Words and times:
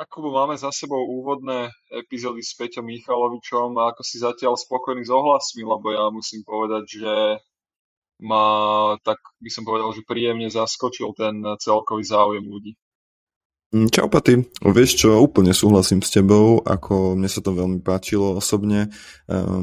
Akubu, 0.00 0.32
máme 0.32 0.56
za 0.56 0.72
sebou 0.72 1.04
úvodné 1.04 1.68
epizódy 1.92 2.40
s 2.40 2.56
Peťom 2.56 2.88
Michalovičom 2.88 3.76
a 3.76 3.92
ako 3.92 4.00
si 4.00 4.16
zatiaľ 4.16 4.56
spokojný 4.56 5.04
s 5.04 5.12
ohlasmi, 5.12 5.60
lebo 5.60 5.92
ja 5.92 6.08
musím 6.08 6.40
povedať, 6.40 6.84
že 6.88 7.12
ma, 8.24 8.44
tak 9.04 9.20
by 9.44 9.50
som 9.52 9.68
povedal, 9.68 9.92
že 9.92 10.08
príjemne 10.08 10.48
zaskočil 10.48 11.12
ten 11.12 11.44
celkový 11.60 12.00
záujem 12.08 12.48
ľudí. 12.48 12.80
Mm, 13.76 13.92
čau 13.92 14.08
Paty, 14.08 14.40
vieš 14.72 15.04
čo, 15.04 15.20
úplne 15.20 15.52
súhlasím 15.52 16.00
s 16.00 16.16
tebou, 16.16 16.64
ako 16.64 17.20
mne 17.20 17.28
sa 17.28 17.44
to 17.44 17.52
veľmi 17.52 17.84
páčilo 17.84 18.40
osobne, 18.40 18.88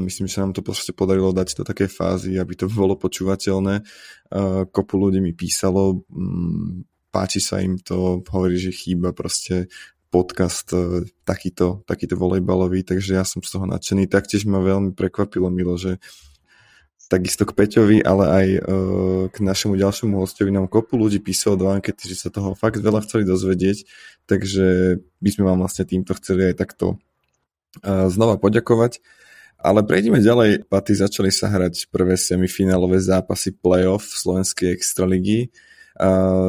myslím, 0.06 0.30
že 0.30 0.38
sa 0.38 0.46
nám 0.46 0.54
to 0.54 0.62
proste 0.62 0.94
podarilo 0.94 1.34
dať 1.34 1.58
do 1.58 1.66
také 1.66 1.90
fázy, 1.90 2.38
aby 2.38 2.54
to 2.54 2.70
bolo 2.78 2.94
počúvateľné, 2.94 3.82
kopu 4.70 4.94
ľudí 5.02 5.18
mi 5.18 5.34
písalo, 5.34 6.06
mm, 6.06 6.86
páči 7.10 7.42
sa 7.42 7.58
im 7.58 7.74
to, 7.82 8.22
hovorí, 8.22 8.54
že 8.54 8.70
chýba 8.70 9.10
proste 9.10 9.66
podcast 10.08 10.72
e, 10.72 11.04
takýto, 11.22 11.84
takýto 11.84 12.16
volejbalový, 12.16 12.84
takže 12.84 13.16
ja 13.16 13.24
som 13.24 13.44
z 13.44 13.54
toho 13.54 13.68
nadšený. 13.68 14.08
Taktiež 14.08 14.48
ma 14.48 14.60
veľmi 14.60 14.96
prekvapilo, 14.96 15.52
Milo, 15.52 15.76
že 15.76 16.00
takisto 17.08 17.48
k 17.48 17.56
Peťovi, 17.56 18.04
ale 18.04 18.24
aj 18.28 18.46
uh, 18.60 18.62
k 19.32 19.36
našemu 19.40 19.80
ďalšiemu 19.80 20.20
hostovi 20.20 20.52
nám 20.52 20.68
kopu 20.68 21.00
ľudí 21.00 21.24
písalo 21.24 21.56
do 21.56 21.72
ankety, 21.72 22.04
že 22.04 22.20
sa 22.20 22.28
toho 22.28 22.52
fakt 22.52 22.84
veľa 22.84 23.00
chceli 23.08 23.24
dozvedieť, 23.24 23.88
takže 24.28 25.00
by 25.00 25.30
sme 25.32 25.48
vám 25.48 25.64
vlastne 25.64 25.88
týmto 25.88 26.12
chceli 26.20 26.52
aj 26.52 26.60
takto 26.60 27.00
uh, 27.80 28.12
znova 28.12 28.36
poďakovať. 28.36 29.00
Ale 29.58 29.82
prejdeme 29.82 30.22
ďalej. 30.22 30.70
Paty 30.70 30.94
začali 30.94 31.34
sa 31.34 31.50
hrať 31.50 31.90
prvé 31.90 32.14
semifinálové 32.14 33.02
zápasy 33.02 33.56
playoff 33.58 34.06
Slovenskej 34.06 34.70
extraligy 34.70 35.50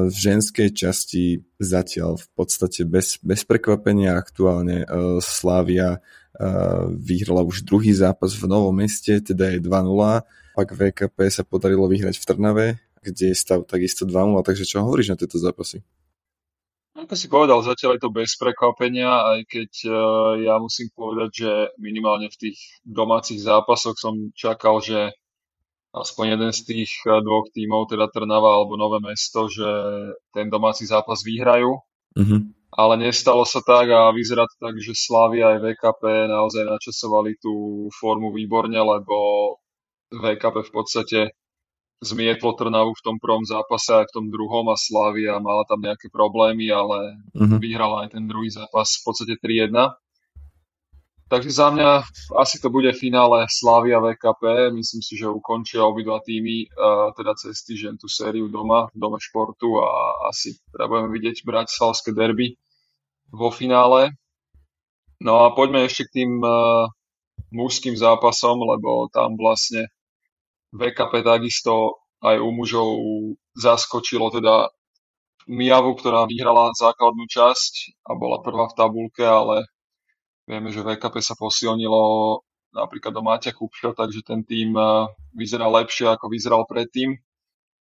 v 0.05 0.13
ženskej 0.13 0.69
časti 0.77 1.41
zatiaľ 1.57 2.21
v 2.21 2.27
podstate 2.37 2.85
bez, 2.85 3.17
bez 3.25 3.41
prekvapenia 3.41 4.13
aktuálne 4.13 4.85
uh, 4.85 5.17
Slávia 5.17 5.97
uh, 5.97 6.85
vyhrala 6.93 7.41
už 7.41 7.65
druhý 7.65 7.89
zápas 7.89 8.37
v 8.37 8.45
Novom 8.45 8.77
meste, 8.77 9.17
teda 9.17 9.57
je 9.57 9.59
2-0. 9.65 10.21
Pak 10.53 10.69
VKP 10.69 11.17
sa 11.33 11.41
podarilo 11.41 11.89
vyhrať 11.89 12.21
v 12.21 12.27
Trnave, 12.29 12.67
kde 13.01 13.33
je 13.33 13.35
stav 13.35 13.65
takisto 13.65 14.05
2-0, 14.05 14.37
takže 14.45 14.69
čo 14.69 14.85
hovoríš 14.85 15.11
na 15.13 15.17
tieto 15.17 15.41
zápasy? 15.41 15.81
Ako 16.99 17.15
si 17.17 17.25
povedal, 17.31 17.63
zatiaľ 17.65 17.95
je 17.97 18.01
to 18.05 18.11
bez 18.13 18.37
prekvapenia, 18.37 19.09
aj 19.33 19.39
keď 19.49 19.71
uh, 19.89 19.95
ja 20.45 20.61
musím 20.61 20.93
povedať, 20.93 21.29
že 21.33 21.51
minimálne 21.81 22.29
v 22.29 22.37
tých 22.37 22.57
domácich 22.85 23.41
zápasoch 23.41 23.97
som 23.97 24.29
čakal, 24.37 24.77
že 24.77 25.17
aspoň 25.93 26.25
jeden 26.37 26.51
z 26.53 26.61
tých 26.65 26.91
eh, 27.05 27.19
dvoch 27.21 27.49
tímov, 27.53 27.89
teda 27.89 28.09
Trnava 28.09 28.61
alebo 28.61 28.77
Nové 28.77 29.01
mesto, 29.01 29.49
že 29.49 29.67
ten 30.33 30.47
domáci 30.47 30.85
zápas 30.85 31.21
vyhrajú. 31.25 31.81
Mm-hmm. 32.17 32.41
Ale 32.69 33.01
nestalo 33.01 33.49
sa 33.49 33.65
tak 33.65 33.89
a 33.89 34.13
vyzerá 34.13 34.45
to 34.45 34.55
tak, 34.61 34.77
že 34.77 34.93
Slavia 34.93 35.57
aj 35.57 35.65
VKP 35.65 36.29
naozaj 36.29 36.69
načasovali 36.69 37.41
tú 37.41 37.85
formu 37.97 38.29
výborne, 38.29 38.77
lebo 38.77 39.57
VKP 40.13 40.69
v 40.69 40.71
podstate 40.73 41.19
zmietlo 41.99 42.55
Trnavu 42.55 42.93
v 42.95 43.03
tom 43.03 43.17
prvom 43.19 43.43
zápase 43.43 43.91
aj 43.91 44.13
v 44.13 44.15
tom 44.15 44.25
druhom 44.29 44.69
a 44.69 44.77
Slavia 44.77 45.41
mala 45.41 45.65
tam 45.65 45.81
nejaké 45.81 46.13
problémy, 46.13 46.69
ale 46.69 47.17
mm-hmm. 47.33 47.59
vyhrala 47.59 48.07
aj 48.07 48.15
ten 48.15 48.29
druhý 48.29 48.53
zápas 48.53 49.01
v 49.01 49.03
podstate 49.03 49.35
3-1. 49.41 49.73
Takže 51.29 51.51
za 51.53 51.69
mňa 51.69 51.89
asi 52.41 52.57
to 52.57 52.73
bude 52.73 52.89
finále 52.97 53.45
Slavia 53.45 54.01
VKP. 54.01 54.73
Myslím 54.73 55.01
si, 55.05 55.13
že 55.13 55.29
ukončia 55.29 55.85
obidva 55.85 56.25
týmy 56.25 56.65
uh, 56.73 57.13
teda 57.13 57.37
cez 57.37 57.61
týždeň 57.69 58.01
tú 58.01 58.09
sériu 58.09 58.49
doma, 58.49 58.89
v 58.89 58.97
dome 58.97 59.21
športu 59.21 59.77
a 59.77 59.89
asi 60.33 60.57
teda 60.73 60.89
budeme 60.89 61.13
vidieť 61.13 61.45
bratislavské 61.45 62.17
derby 62.17 62.57
vo 63.29 63.53
finále. 63.53 64.17
No 65.21 65.45
a 65.45 65.53
poďme 65.53 65.85
ešte 65.85 66.09
k 66.09 66.13
tým 66.25 66.41
uh, 66.41 66.89
mužským 67.53 67.93
zápasom, 67.93 68.65
lebo 68.65 69.05
tam 69.13 69.37
vlastne 69.37 69.85
VKP 70.73 71.21
takisto 71.21 72.01
aj 72.25 72.41
u 72.41 72.49
mužov 72.49 72.89
zaskočilo 73.53 74.33
teda 74.33 74.73
Miavu, 75.45 75.93
ktorá 75.93 76.25
vyhrala 76.25 76.73
základnú 76.73 77.25
časť 77.29 78.01
a 78.05 78.17
bola 78.17 78.41
prvá 78.41 78.69
v 78.69 78.77
tabulke, 78.77 79.25
ale 79.25 79.69
Vieme, 80.49 80.73
že 80.73 80.81
VKP 80.81 81.21
sa 81.21 81.37
posilnilo 81.37 82.01
napríklad 82.73 83.13
do 83.13 83.21
Maťa 83.21 83.53
Kupša, 83.53 83.93
takže 83.93 84.25
ten 84.25 84.41
tým 84.41 84.73
eh, 84.73 85.05
vyzerá 85.37 85.69
lepšie, 85.69 86.09
ako 86.09 86.25
vyzeral 86.33 86.65
predtým. 86.65 87.13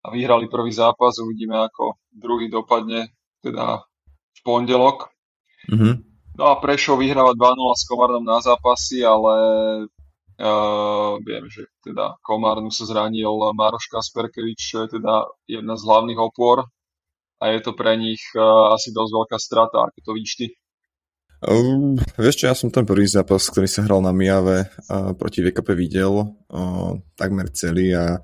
A 0.03 0.11
vyhrali 0.11 0.51
prvý 0.51 0.71
zápas, 0.71 1.19
uvidíme, 1.19 1.55
ako 1.55 1.95
druhý 2.11 2.51
dopadne, 2.51 3.11
teda 3.43 3.81
v 4.35 4.39
pondelok. 4.43 5.11
Mm-hmm. 5.67 5.93
No 6.37 6.43
a 6.53 6.61
Prešov 6.61 7.01
vyhráva 7.01 7.33
2-0 7.33 7.59
s 7.75 7.83
Komárnom 7.89 8.23
na 8.23 8.37
zápasy, 8.39 9.01
ale 9.01 9.35
uh, 10.37 11.17
viem, 11.25 11.43
že 11.49 11.65
teda 11.81 12.13
Komárnu 12.21 12.69
sa 12.69 12.85
zranil 12.85 13.35
Maroš 13.57 13.89
Kasperkevič, 13.89 14.59
čo 14.61 14.85
je 14.85 15.01
teda 15.01 15.27
jedna 15.49 15.75
z 15.75 15.83
hlavných 15.83 16.21
opor 16.21 16.69
a 17.41 17.43
je 17.51 17.59
to 17.65 17.73
pre 17.73 17.97
nich 17.97 18.21
uh, 18.37 18.71
asi 18.77 18.93
dosť 18.93 19.11
veľká 19.11 19.37
strata, 19.41 19.89
ako 19.89 19.97
to 19.97 20.11
vidíš 20.13 20.33
ty. 20.37 20.47
Um, 21.37 22.01
vieš 22.17 22.41
čo, 22.41 22.49
ja 22.49 22.57
som 22.57 22.73
ten 22.73 22.81
prvý 22.81 23.05
zápas, 23.05 23.45
ktorý 23.45 23.69
sa 23.69 23.85
hral 23.85 24.01
na 24.01 24.09
Miave 24.09 24.73
uh, 24.89 25.13
proti 25.13 25.45
VKP 25.45 25.77
videl 25.77 26.33
uh, 26.33 26.97
takmer 27.13 27.53
celý 27.53 27.93
a 27.93 28.17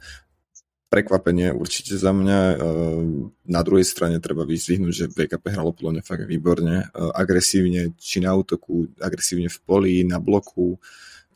prekvapenie 0.89 1.53
určite 1.53 1.93
za 1.93 2.09
mňa. 2.09 2.39
Uh, 2.57 3.29
na 3.45 3.61
druhej 3.61 3.85
strane 3.85 4.17
treba 4.17 4.49
vyzvihnúť, 4.49 4.93
že 4.93 5.13
VKP 5.13 5.53
hralo 5.53 5.77
podľa 5.77 6.01
mňa 6.01 6.03
fakt 6.09 6.25
výborne. 6.25 6.89
Uh, 6.89 7.13
agresívne, 7.13 7.93
či 8.01 8.17
na 8.17 8.33
útoku, 8.33 8.89
agresívne 8.97 9.45
v 9.45 9.59
poli, 9.61 10.01
na 10.01 10.17
bloku. 10.17 10.81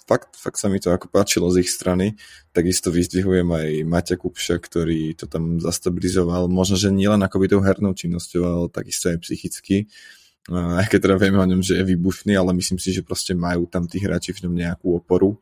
Fakt, 0.10 0.34
fakt 0.34 0.58
sa 0.58 0.74
mi 0.74 0.82
to 0.82 0.90
ako 0.90 1.14
páčilo 1.14 1.46
z 1.54 1.62
ich 1.62 1.70
strany. 1.70 2.18
Takisto 2.58 2.90
vyzdvihujem 2.90 3.54
aj 3.54 3.70
Maťa 3.86 4.16
Kupša, 4.18 4.58
ktorý 4.58 5.14
to 5.14 5.30
tam 5.30 5.62
zastabilizoval. 5.62 6.50
Možno, 6.50 6.74
že 6.74 6.90
nielen 6.90 7.22
by 7.22 7.46
tou 7.46 7.62
hernou 7.62 7.94
činnosťou, 7.94 8.42
ale 8.42 8.66
takisto 8.74 9.14
aj 9.14 9.22
psychicky. 9.22 9.86
Uh, 9.86 10.17
aj 10.48 10.88
keď 10.88 11.00
teda 11.04 11.16
vieme 11.20 11.44
o 11.44 11.50
ňom, 11.50 11.60
že 11.60 11.76
je 11.76 11.84
výbušný, 11.84 12.32
ale 12.40 12.56
myslím 12.56 12.80
si, 12.80 12.96
že 12.96 13.04
proste 13.04 13.36
majú 13.36 13.68
tam 13.68 13.84
tí 13.84 14.00
hráči 14.00 14.32
v 14.32 14.48
ňom 14.48 14.54
nejakú 14.56 14.96
oporu. 14.96 15.36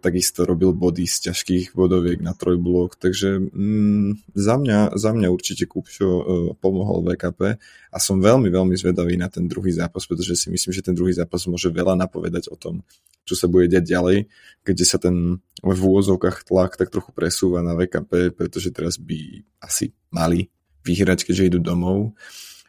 Takisto 0.00 0.48
robil 0.48 0.72
body 0.72 1.04
z 1.04 1.28
ťažkých 1.28 1.76
bodoviek 1.76 2.24
na 2.24 2.32
trojblok, 2.32 2.96
takže 2.96 3.36
mm, 3.52 4.32
za, 4.32 4.56
mňa, 4.56 4.96
za 4.96 5.12
mňa 5.12 5.28
určite 5.28 5.68
Kupšo 5.68 6.08
pomohol 6.56 7.04
VKP 7.04 7.60
a 7.92 7.98
som 8.00 8.16
veľmi, 8.16 8.48
veľmi 8.48 8.72
zvedavý 8.80 9.20
na 9.20 9.28
ten 9.28 9.44
druhý 9.44 9.68
zápas, 9.76 10.08
pretože 10.08 10.40
si 10.40 10.48
myslím, 10.48 10.72
že 10.72 10.80
ten 10.80 10.96
druhý 10.96 11.12
zápas 11.12 11.44
môže 11.44 11.68
veľa 11.68 12.00
napovedať 12.00 12.48
o 12.48 12.56
tom, 12.56 12.80
čo 13.28 13.36
sa 13.36 13.44
bude 13.44 13.68
deť 13.68 13.84
ďalej, 13.84 14.32
keďže 14.64 14.86
sa 14.88 14.96
ten 14.96 15.36
v 15.60 15.80
úvozovkách 15.84 16.48
tlak 16.48 16.80
tak 16.80 16.88
trochu 16.88 17.12
presúva 17.12 17.60
na 17.60 17.76
VKP, 17.76 18.32
pretože 18.32 18.72
teraz 18.72 18.96
by 18.96 19.44
asi 19.60 19.92
mali 20.08 20.48
vyhrať, 20.80 21.28
keďže 21.28 21.52
idú 21.52 21.60
domov. 21.60 22.16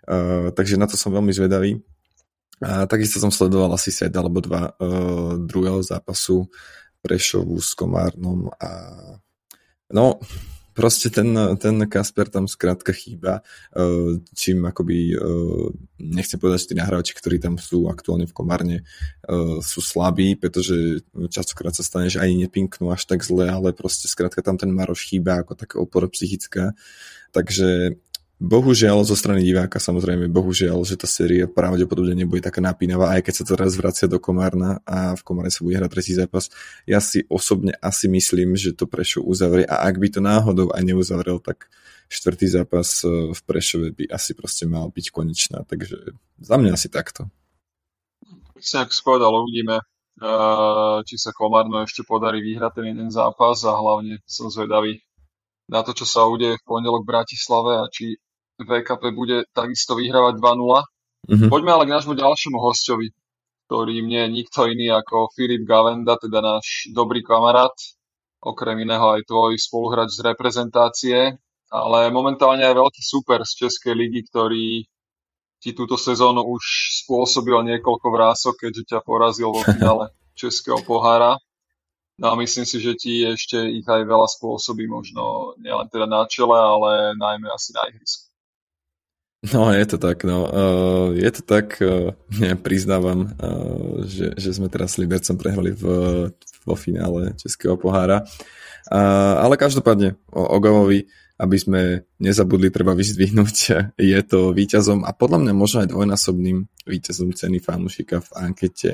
Uh, 0.10 0.50
takže 0.58 0.82
na 0.82 0.90
to 0.90 0.98
som 0.98 1.14
veľmi 1.14 1.30
zvedavý. 1.30 1.78
A 2.60 2.90
takisto 2.90 3.22
som 3.22 3.32
sledoval 3.32 3.72
asi 3.78 3.94
set 3.94 4.12
alebo 4.18 4.42
dva 4.42 4.74
uh, 4.74 5.38
druhého 5.38 5.80
zápasu 5.86 6.50
Prešovu 7.00 7.56
s 7.62 7.72
Komárnom 7.72 8.52
a 8.60 8.70
no 9.96 10.20
proste 10.76 11.08
ten, 11.12 11.32
ten 11.60 11.76
Kasper 11.88 12.28
tam 12.32 12.48
skrátka 12.48 12.92
chýba, 12.92 13.44
uh, 13.76 14.20
čím 14.36 14.68
akoby 14.68 15.16
uh, 15.16 15.72
nechcem 16.00 16.36
povedať, 16.36 16.60
že 16.60 16.70
tí 16.72 16.76
nahrávači, 16.76 17.14
ktorí 17.16 17.40
tam 17.40 17.56
sú 17.56 17.88
aktuálne 17.88 18.28
v 18.28 18.36
Komárne 18.36 18.78
uh, 19.28 19.64
sú 19.64 19.80
slabí, 19.80 20.36
pretože 20.36 21.04
častokrát 21.32 21.72
sa 21.72 21.84
stane, 21.84 22.12
že 22.12 22.20
ani 22.20 22.44
nepinknú 22.44 22.92
až 22.92 23.08
tak 23.08 23.24
zle, 23.24 23.48
ale 23.48 23.72
proste 23.72 24.12
skrátka 24.12 24.44
tam 24.44 24.60
ten 24.60 24.72
Maroš 24.72 25.08
chýba 25.08 25.44
ako 25.44 25.56
taká 25.56 25.76
opora 25.80 26.12
psychická. 26.12 26.76
Takže 27.32 28.00
Bohužiaľ, 28.40 29.04
zo 29.04 29.20
strany 29.20 29.44
diváka 29.44 29.84
samozrejme, 29.84 30.32
bohužiaľ, 30.32 30.88
že 30.88 30.96
tá 30.96 31.04
séria 31.12 31.44
pravdepodobne 31.44 32.16
nebude 32.16 32.40
taká 32.40 32.64
napínavá, 32.64 33.12
aj 33.12 33.28
keď 33.28 33.34
sa 33.36 33.44
to 33.44 33.54
raz 33.60 33.76
vracia 33.76 34.08
do 34.08 34.16
Komárna 34.16 34.80
a 34.88 35.12
v 35.12 35.22
Komárne 35.28 35.52
sa 35.52 35.60
bude 35.60 35.76
hrať 35.76 35.92
tretí 35.92 36.16
zápas. 36.16 36.48
Ja 36.88 37.04
si 37.04 37.28
osobne 37.28 37.76
asi 37.84 38.08
myslím, 38.08 38.56
že 38.56 38.72
to 38.72 38.88
Prešov 38.88 39.28
uzavrie 39.28 39.68
a 39.68 39.84
ak 39.84 40.00
by 40.00 40.08
to 40.08 40.24
náhodou 40.24 40.72
aj 40.72 40.84
neuzavrel, 40.88 41.44
tak 41.44 41.68
štvrtý 42.08 42.48
zápas 42.48 43.04
e, 43.04 43.36
v 43.36 43.40
Prešove 43.44 43.92
by 43.92 44.08
asi 44.08 44.32
proste 44.32 44.64
mal 44.64 44.88
byť 44.88 45.06
konečná, 45.12 45.68
takže 45.68 46.16
za 46.40 46.56
mňa 46.56 46.80
asi 46.80 46.88
takto. 46.88 47.28
Si 48.56 48.80
ak 48.80 48.88
uvidíme, 49.04 49.84
e, 50.16 50.32
či 51.04 51.16
sa 51.20 51.36
Komárno 51.36 51.84
ešte 51.84 52.08
podarí 52.08 52.40
vyhrať 52.40 52.72
ten 52.72 52.96
jeden 52.96 53.12
zápas 53.12 53.68
a 53.68 53.76
hlavne 53.76 54.24
som 54.24 54.48
zvedavý 54.48 55.04
na 55.68 55.84
to, 55.84 55.92
čo 55.92 56.08
sa 56.08 56.24
udeje 56.24 56.56
v 56.56 56.64
pondelok 56.64 57.04
v 57.04 57.12
Bratislave 57.20 57.84
a 57.84 57.92
či 57.92 58.16
VKP 58.60 59.04
bude 59.16 59.48
takisto 59.56 59.96
vyhrávať 59.96 60.38
2-0. 60.38 60.84
Mm-hmm. 61.30 61.50
Poďme 61.52 61.72
ale 61.72 61.88
k 61.88 61.94
nášmu 61.96 62.14
ďalšiemu 62.16 62.58
hostovi, 62.60 63.12
ktorý 63.70 64.02
nie 64.02 64.22
je 64.26 64.36
nikto 64.44 64.66
iný 64.66 64.92
ako 64.92 65.32
Filip 65.36 65.64
Gavenda, 65.64 66.18
teda 66.18 66.42
náš 66.42 66.90
dobrý 66.92 67.22
kamarát, 67.22 67.74
okrem 68.42 68.82
iného 68.84 69.14
aj 69.14 69.28
tvoj 69.28 69.56
spoluhráč 69.60 70.16
z 70.16 70.26
reprezentácie, 70.26 71.18
ale 71.70 72.00
momentálne 72.10 72.66
aj 72.66 72.76
veľký 72.76 73.02
super 73.04 73.46
z 73.46 73.68
Českej 73.68 73.94
ligy, 73.94 74.26
ktorý 74.26 74.90
ti 75.60 75.76
túto 75.76 76.00
sezónu 76.00 76.42
už 76.48 76.64
spôsobil 77.04 77.62
niekoľko 77.68 78.08
vrások, 78.10 78.56
keďže 78.64 78.96
ťa 78.96 79.00
porazil 79.04 79.52
vo 79.52 79.62
finále 79.70 80.10
Českého 80.34 80.80
pohára. 80.82 81.36
No 82.20 82.32
a 82.32 82.40
myslím 82.40 82.68
si, 82.68 82.84
že 82.84 83.00
ti 83.00 83.24
ešte 83.24 83.64
ich 83.64 83.88
aj 83.88 84.04
veľa 84.04 84.28
spôsobí, 84.28 84.88
možno 84.88 85.56
nielen 85.60 85.88
teda 85.88 86.04
na 86.04 86.28
čele, 86.28 86.56
ale 86.56 87.16
najmä 87.16 87.48
asi 87.48 87.72
na 87.72 87.88
ihrisku. 87.88 88.29
No, 89.40 89.72
je 89.72 89.86
to 89.88 89.96
tak, 89.96 90.28
no. 90.28 90.52
Uh, 90.52 91.16
je 91.16 91.32
to 91.32 91.42
tak, 91.48 91.80
uh, 91.80 92.12
ja 92.44 92.60
priznávam, 92.60 93.32
uh, 93.40 94.04
že, 94.04 94.36
že 94.36 94.52
sme 94.52 94.68
teraz 94.68 94.96
s 94.96 95.00
Libercom 95.00 95.40
prehrali 95.40 95.72
v, 95.72 95.84
vo 96.68 96.76
finále 96.76 97.32
Českého 97.40 97.80
pohára. 97.80 98.28
Uh, 98.92 99.40
ale 99.40 99.56
každopádne 99.56 100.20
o 100.28 100.44
Ogavovi, 100.60 101.08
aby 101.40 101.56
sme 101.56 101.82
nezabudli, 102.20 102.68
treba 102.68 102.92
vyzdvihnúť, 102.92 103.58
je 104.12 104.20
to 104.28 104.52
víťazom 104.52 105.08
a 105.08 105.16
podľa 105.16 105.48
mňa 105.48 105.54
možno 105.56 105.88
aj 105.88 105.92
dvojnásobným 105.96 106.68
víťazom 106.84 107.32
ceny 107.32 107.64
fanúšika 107.64 108.20
v 108.20 108.30
ankete 108.36 108.92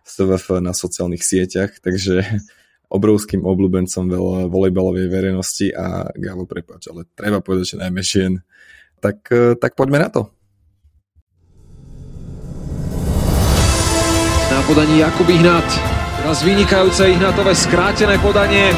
STVF 0.00 0.64
na 0.64 0.72
sociálnych 0.72 1.20
sieťach, 1.20 1.76
takže 1.84 2.24
obrovským 2.96 3.44
obľúbencom 3.44 4.04
veľa 4.08 4.48
volejbalovej 4.48 5.12
verejnosti 5.12 5.76
a 5.76 6.08
Gavo, 6.16 6.48
prepáč, 6.48 6.88
ale 6.88 7.04
treba 7.12 7.44
povedať, 7.44 7.76
že 7.76 7.80
najmä 7.84 8.00
žien 8.00 8.40
tak, 9.04 9.20
e, 9.28 9.52
tak 9.60 9.76
poďme 9.76 10.00
na 10.00 10.08
to. 10.08 10.32
Na 14.48 14.60
podaní 14.64 15.04
Jakub 15.04 15.28
Ihnat. 15.28 15.68
Teraz 16.24 16.40
vynikajúce 16.40 17.12
Ihnatové 17.12 17.52
skrátené 17.52 18.16
podanie. 18.16 18.72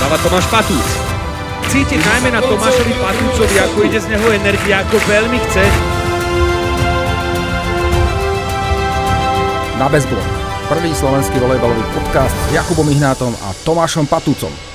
Dáva 0.00 0.16
Tomáš 0.24 0.48
Patúc. 0.48 0.88
Cítiť 1.68 2.00
najmä 2.00 2.32
na 2.32 2.40
Tomášovi 2.40 2.96
Patúcovi, 2.96 3.56
ako 3.60 3.78
ide 3.84 4.00
z 4.00 4.08
neho 4.08 4.28
energia, 4.32 4.80
ako 4.88 4.96
veľmi 5.04 5.36
chce. 5.36 5.64
Na 9.76 9.84
bezblok. 9.92 10.24
Prvý 10.72 10.96
slovenský 10.96 11.36
volejbalový 11.44 11.84
podcast 11.92 12.32
s 12.32 12.56
Jakubom 12.56 12.88
Ihnátom 12.88 13.36
a 13.36 13.52
Tomášom 13.68 14.08
Patúcom. 14.08 14.67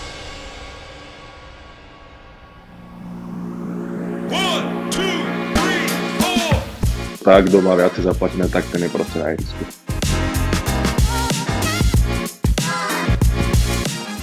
Tak, 7.24 7.48
kto 7.48 7.64
má 7.64 7.80
viacej 7.80 8.04
zaplatené, 8.04 8.52
tak 8.52 8.68
ten 8.68 8.84
je 8.84 8.92
proste 8.92 9.18
na 9.24 9.32
ihrisku. 9.32 9.64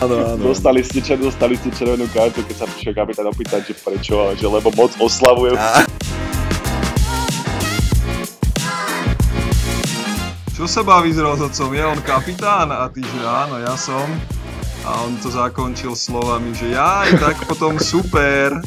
Ano, 0.01 0.17
ano. 0.17 0.41
Dostali 0.41 0.85
ste, 0.85 1.01
čer, 1.01 1.17
dostali 1.21 1.57
ste 1.57 1.73
červenú 1.73 2.09
kartu, 2.13 2.45
keď 2.45 2.57
sa 2.65 2.67
prišiel 2.69 2.93
kapitán 2.97 3.29
opýtať, 3.29 3.73
že 3.73 3.75
prečo, 3.81 4.21
ale 4.21 4.33
že 4.37 4.49
lebo 4.49 4.69
moc 4.77 4.93
oslavujem. 5.01 5.57
Čo 10.57 10.69
sa 10.69 10.85
baví 10.85 11.09
s 11.09 11.21
rozhodcom? 11.21 11.73
Je 11.73 11.85
on 11.85 12.01
kapitán? 12.05 12.69
A 12.69 12.89
ty, 12.93 13.01
že 13.01 13.21
áno, 13.25 13.61
ja 13.65 13.77
som. 13.81 14.05
A 14.85 15.05
on 15.05 15.17
to 15.21 15.33
zakončil 15.33 15.93
slovami, 15.97 16.53
že 16.53 16.73
ja, 16.73 17.05
tak 17.17 17.37
potom 17.49 17.81
super. 17.81 18.61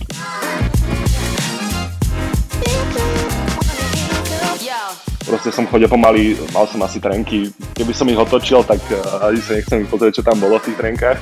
Proste 5.33 5.49
som 5.49 5.65
chodil 5.65 5.89
pomaly, 5.89 6.37
mal 6.53 6.69
som 6.69 6.77
asi 6.85 7.01
trenky. 7.01 7.49
Keby 7.73 7.89
som 7.89 8.05
ich 8.05 8.21
otočil, 8.21 8.61
tak 8.61 8.77
uh, 8.93 9.25
ani 9.25 9.41
sa 9.41 9.57
nechcem 9.57 9.81
pozrieť, 9.89 10.21
čo 10.21 10.23
tam 10.29 10.37
bolo 10.37 10.61
v 10.61 10.69
tých 10.69 10.77
trenkách. 10.77 11.17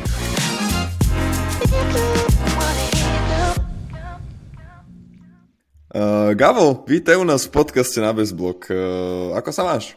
Uh, 5.96 6.36
Gavo, 6.36 6.84
vítaj 6.84 7.16
u 7.16 7.24
nás 7.24 7.48
v 7.48 7.56
podcaste 7.56 8.04
na 8.04 8.12
Bezblok. 8.12 8.68
Uh, 8.68 9.32
ako 9.40 9.50
sa 9.56 9.64
máš? 9.64 9.96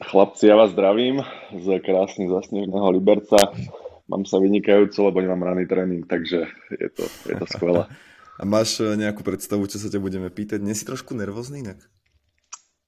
Chlapci, 0.00 0.48
ja 0.48 0.56
vás 0.56 0.72
zdravím 0.72 1.20
z 1.52 1.76
krásne 1.84 2.32
zasnežného 2.32 2.88
Liberca. 2.96 3.52
Mám 4.08 4.24
sa 4.24 4.40
vynikajúco, 4.40 5.04
lebo 5.04 5.20
nemám 5.20 5.52
raný 5.52 5.68
tréning, 5.68 6.08
takže 6.08 6.48
je 6.72 6.88
to, 6.96 7.04
je 7.28 7.34
to 7.36 7.44
skvelé. 7.44 7.84
A 8.40 8.44
máš 8.44 8.80
nejakú 8.80 9.24
predstavu, 9.24 9.64
čo 9.64 9.80
sa 9.80 9.88
ťa 9.88 10.00
budeme 10.00 10.28
pýtať? 10.28 10.60
Nie 10.60 10.76
si 10.76 10.84
trošku 10.84 11.16
nervózny 11.16 11.64
inak? 11.64 11.80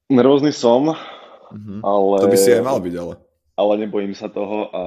Nervózny 0.08 0.56
som, 0.56 0.88
uh-huh. 0.88 1.80
ale... 1.84 2.16
To 2.24 2.32
by 2.32 2.38
si 2.40 2.56
aj 2.56 2.64
mal 2.64 2.80
byť, 2.80 2.94
ale. 2.96 3.14
Ale 3.60 3.72
nebojím 3.84 4.16
sa 4.16 4.32
toho 4.32 4.72
a 4.72 4.82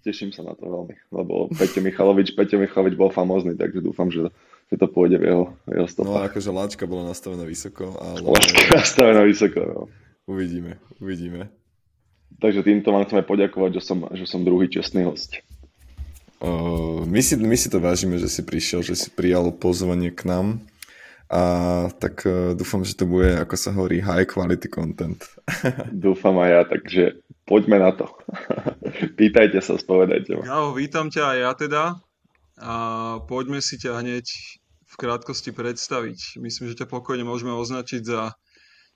teším 0.00 0.32
sa 0.32 0.40
na 0.40 0.56
to 0.56 0.64
veľmi, 0.64 0.96
lebo 1.12 1.52
Peťo 1.52 1.84
Michalovič, 1.84 2.32
Peťo 2.32 2.56
Michalovič 2.56 2.96
bol 2.96 3.12
famózny, 3.12 3.60
takže 3.60 3.84
dúfam, 3.84 4.08
že, 4.08 4.32
že 4.72 4.76
to 4.80 4.88
pôjde 4.88 5.20
v 5.20 5.24
jeho, 5.28 5.44
jeho 5.68 5.88
stopách. 5.90 6.16
No 6.16 6.28
akože 6.32 6.50
láčka 6.54 6.84
bola 6.88 7.12
nastavená 7.12 7.44
vysoko, 7.44 7.92
ale... 8.00 8.24
Láčka 8.24 8.72
nastavená 8.72 9.20
vysoko, 9.28 9.60
no. 9.68 9.80
Uvidíme, 10.24 10.80
uvidíme. 10.96 11.52
Takže 12.38 12.64
týmto 12.64 12.94
vám 12.94 13.04
chceme 13.04 13.26
poďakovať, 13.26 13.80
že 13.80 13.82
som, 13.84 13.98
že 14.14 14.24
som 14.24 14.46
druhý 14.46 14.70
čestný 14.70 15.04
host. 15.04 15.36
Uh, 16.38 17.02
my, 17.02 17.18
si, 17.18 17.34
my 17.34 17.56
si 17.58 17.66
to 17.66 17.82
vážime, 17.82 18.14
že 18.14 18.30
si 18.30 18.46
prišiel, 18.46 18.86
že 18.86 18.94
si 18.94 19.10
prijal 19.10 19.50
pozvanie 19.50 20.14
k 20.14 20.22
nám. 20.24 20.62
A 21.28 21.42
tak 22.00 22.24
uh, 22.24 22.56
dúfam, 22.56 22.80
že 22.80 22.96
to 22.96 23.04
bude, 23.04 23.36
ako 23.36 23.54
sa 23.60 23.76
hovorí, 23.76 24.00
high 24.00 24.24
quality 24.24 24.72
content. 24.72 25.20
dúfam 25.92 26.40
aj 26.40 26.50
ja, 26.50 26.62
takže 26.64 27.02
poďme 27.44 27.84
na 27.84 27.92
to. 27.92 28.08
Pýtajte 29.20 29.60
sa, 29.60 29.76
spovedajte 29.76 30.40
ma. 30.40 30.42
Gao, 30.48 30.72
vítam 30.72 31.12
ťa 31.12 31.24
aj 31.36 31.38
ja 31.38 31.52
teda. 31.52 31.82
A 32.58 32.74
poďme 33.28 33.60
si 33.60 33.76
ťa 33.76 34.00
hneď 34.00 34.24
v 34.88 34.94
krátkosti 34.96 35.52
predstaviť. 35.52 36.40
Myslím, 36.40 36.72
že 36.72 36.80
ťa 36.80 36.88
pokojne 36.88 37.28
môžeme 37.28 37.52
označiť 37.52 38.02
za 38.08 38.32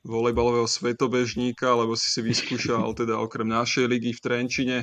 volejbalového 0.03 0.67
svetobežníka, 0.67 1.69
lebo 1.77 1.95
si 1.95 2.09
si 2.11 2.25
vyskúšal 2.25 2.91
teda 3.01 3.21
okrem 3.21 3.47
našej 3.47 3.87
ligy 3.87 4.17
v 4.17 4.25
Trenčine 4.25 4.79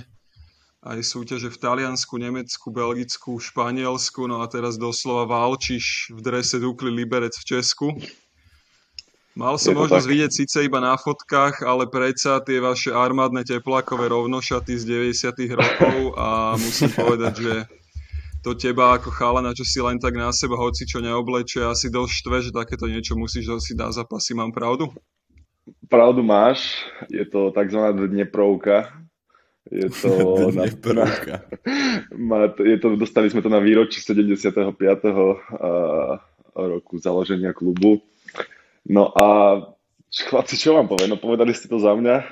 aj 0.79 0.99
súťaže 1.03 1.51
v 1.51 1.59
Taliansku, 1.59 2.15
Nemecku, 2.15 2.71
Belgicku, 2.71 3.35
Španielsku, 3.35 4.31
no 4.31 4.39
a 4.39 4.47
teraz 4.47 4.79
doslova 4.79 5.27
válčiš 5.27 6.15
v 6.15 6.19
drese 6.23 6.55
Dukli 6.55 6.87
Liberec 6.87 7.35
v 7.35 7.47
Česku. 7.47 7.87
Mal 9.35 9.55
som 9.55 9.75
možnosť 9.75 10.03
tak. 10.07 10.11
vidieť 10.11 10.31
síce 10.35 10.57
iba 10.67 10.83
na 10.83 10.99
fotkách, 10.99 11.63
ale 11.63 11.87
predsa 11.87 12.43
tie 12.43 12.59
vaše 12.59 12.91
armádne 12.91 13.47
teplákové 13.47 14.11
rovnošaty 14.11 14.75
z 14.75 14.83
90 15.07 15.55
rokov 15.55 15.97
a 16.19 16.59
musím 16.59 16.91
povedať, 16.91 17.33
že 17.39 17.53
to 18.43 18.55
teba 18.55 18.95
ako 18.95 19.11
chalana, 19.11 19.51
čo 19.55 19.67
si 19.67 19.83
len 19.83 19.99
tak 19.99 20.15
na 20.15 20.31
seba 20.31 20.55
hoci 20.55 20.87
čo 20.87 21.03
neoblečie, 21.03 21.63
asi 21.63 21.91
dosť 21.91 22.11
štve, 22.23 22.37
že 22.39 22.51
takéto 22.55 22.87
niečo 22.87 23.19
musíš 23.19 23.51
dosiť 23.51 23.75
na 23.79 23.91
zapasy. 23.91 24.31
Mám 24.35 24.55
pravdu? 24.55 24.91
Pravdu 25.91 26.23
máš, 26.23 26.75
je 27.11 27.23
to 27.27 27.51
tzv. 27.51 27.79
dneprovka, 28.11 28.91
je 29.69 29.87
to, 29.89 30.09
na, 30.57 30.65
na, 30.65 31.05
má, 32.29 32.39
je 32.57 32.77
to, 32.81 32.97
dostali 32.97 33.29
sme 33.29 33.45
to 33.45 33.49
na 33.49 33.61
výročí 33.61 34.01
75. 34.01 34.73
roku 36.53 36.93
založenia 36.97 37.53
klubu. 37.53 38.01
No 38.89 39.13
a 39.13 39.25
chlapci, 40.09 40.57
čo 40.57 40.73
vám 40.73 40.89
poviem? 40.89 41.13
No 41.13 41.17
povedali 41.21 41.53
ste 41.53 41.69
to 41.69 41.77
za 41.77 41.93
mňa. 41.93 42.25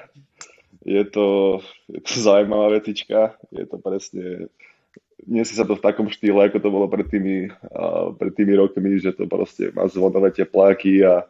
Je 0.87 1.03
to, 1.05 1.59
je 1.91 2.01
to 2.01 2.13
zaujímavá 2.17 2.73
vetička. 2.79 3.37
Je 3.53 3.65
to 3.69 3.77
presne 3.77 4.49
nesie 5.27 5.59
sa 5.59 5.67
to 5.67 5.75
v 5.75 5.83
takom 5.83 6.07
štýle, 6.07 6.47
ako 6.47 6.57
to 6.63 6.69
bolo 6.71 6.87
pred 6.87 7.05
tými, 7.11 7.51
uh, 7.51 8.15
pred 8.15 8.31
tými 8.31 8.55
rokmi, 8.55 9.01
že 9.01 9.11
to 9.11 9.27
proste 9.27 9.75
má 9.75 9.85
zvonové 9.91 10.31
tepláky 10.31 11.03
a 11.03 11.27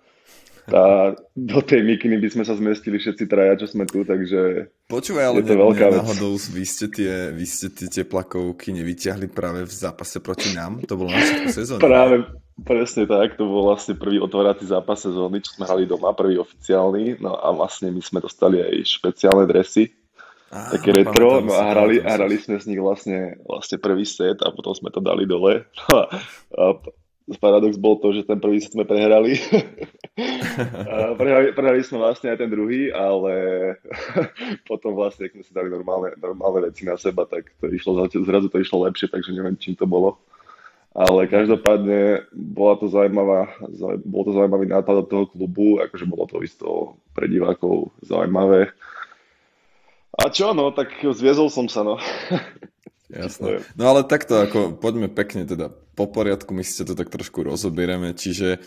tá, 0.67 1.15
do 1.31 1.59
tej 1.63 1.79
mikiny 1.79 2.19
by 2.19 2.27
sme 2.27 2.43
sa 2.43 2.51
zmestili 2.59 2.99
všetci 2.99 3.23
traja, 3.23 3.55
čo 3.55 3.71
sme 3.71 3.87
tu, 3.87 4.03
takže 4.03 4.67
Počúvaj, 4.91 5.23
ale 5.23 5.39
je 5.39 5.47
to 5.47 5.55
ne, 5.55 5.63
veľká 5.63 5.87
ne, 5.87 5.95
náhodou 6.03 6.35
vy 6.35 6.63
ste, 6.67 6.91
tie, 6.91 7.31
vy 7.31 7.45
ste 7.47 7.71
tie 7.71 7.87
teplakovky 7.87 8.75
nevyťahli 8.75 9.31
práve 9.31 9.63
v 9.63 9.71
zápase 9.71 10.19
proti 10.19 10.51
nám? 10.51 10.83
To 10.83 10.99
bolo 10.99 11.15
na 11.15 11.47
sezóny. 11.47 11.79
Práve, 11.79 12.27
presne 12.67 13.07
tak, 13.07 13.39
to 13.39 13.47
bol 13.47 13.71
vlastne 13.71 13.95
prvý 13.95 14.19
otvárací 14.19 14.67
zápas 14.67 14.99
sezóny, 14.99 15.39
čo 15.39 15.55
sme 15.55 15.71
hrali 15.71 15.87
doma, 15.87 16.11
prvý 16.11 16.35
oficiálny, 16.35 17.23
no 17.23 17.39
a 17.39 17.47
vlastne 17.55 17.87
my 17.87 18.03
sme 18.03 18.19
dostali 18.19 18.59
aj 18.59 18.83
špeciálne 18.83 19.47
dresy, 19.47 19.87
Á, 20.47 20.71
také 20.79 20.95
retro, 20.95 21.43
no 21.43 21.51
a 21.55 21.75
hrali, 21.75 21.99
a 21.99 22.15
hrali 22.15 22.39
sme 22.39 22.55
z 22.55 22.71
nich 22.71 22.79
vlastne, 22.79 23.35
vlastne 23.43 23.79
prvý 23.83 24.07
set 24.07 24.39
a 24.43 24.51
potom 24.51 24.71
sme 24.71 24.91
to 24.91 25.03
dali 25.03 25.27
dole. 25.27 25.67
a, 25.91 26.07
a 26.55 26.63
paradox 27.35 27.75
bol 27.75 27.99
to, 27.99 28.15
že 28.15 28.23
ten 28.23 28.39
prvý 28.39 28.63
set 28.63 28.71
sme 28.71 28.87
prehrali. 28.87 29.35
prehrali, 31.19 31.51
prehrali 31.51 31.83
sme 31.83 31.99
vlastne 31.99 32.31
aj 32.31 32.39
ten 32.39 32.47
druhý, 32.47 32.87
ale 32.95 33.33
potom 34.69 34.95
vlastne, 34.95 35.27
keď 35.27 35.35
sme 35.35 35.43
si 35.43 35.51
dali 35.51 35.67
normálne, 35.67 36.15
normálne 36.23 36.71
veci 36.71 36.87
na 36.87 36.95
seba, 36.95 37.27
tak 37.27 37.51
to 37.59 37.67
išlo, 37.67 38.07
zrazu 38.07 38.47
to 38.47 38.63
išlo 38.63 38.87
lepšie, 38.87 39.11
takže 39.11 39.35
neviem, 39.35 39.59
čím 39.59 39.75
to 39.75 39.83
bolo. 39.83 40.15
Ale 40.95 41.27
každopádne 41.27 42.31
bola 42.31 42.79
to 42.79 42.87
zaujímavá, 42.87 43.51
bol 44.07 44.23
to 44.23 44.31
zaujímavý 44.33 44.65
nápad 44.71 45.05
od 45.05 45.07
toho 45.11 45.25
klubu, 45.27 45.83
akože 45.83 46.07
bolo 46.07 46.25
to 46.25 46.39
isto 46.41 46.95
pre 47.11 47.27
divákov 47.27 47.91
zaujímavé. 48.01 48.71
A 50.17 50.33
čo, 50.33 50.55
no, 50.57 50.73
tak 50.73 50.97
zviezol 50.97 51.53
som 51.53 51.69
sa, 51.69 51.85
no. 51.85 51.99
Jasné. 53.07 53.63
No 53.79 53.83
ale 53.87 54.03
takto, 54.03 54.43
ako 54.43 54.75
poďme 54.75 55.07
pekne 55.07 55.47
teda 55.47 55.71
po 55.95 56.05
poriadku, 56.11 56.51
my 56.51 56.61
si 56.61 56.83
to 56.83 56.93
tak 56.93 57.07
trošku 57.07 57.41
rozobierame, 57.41 58.11
čiže 58.11 58.59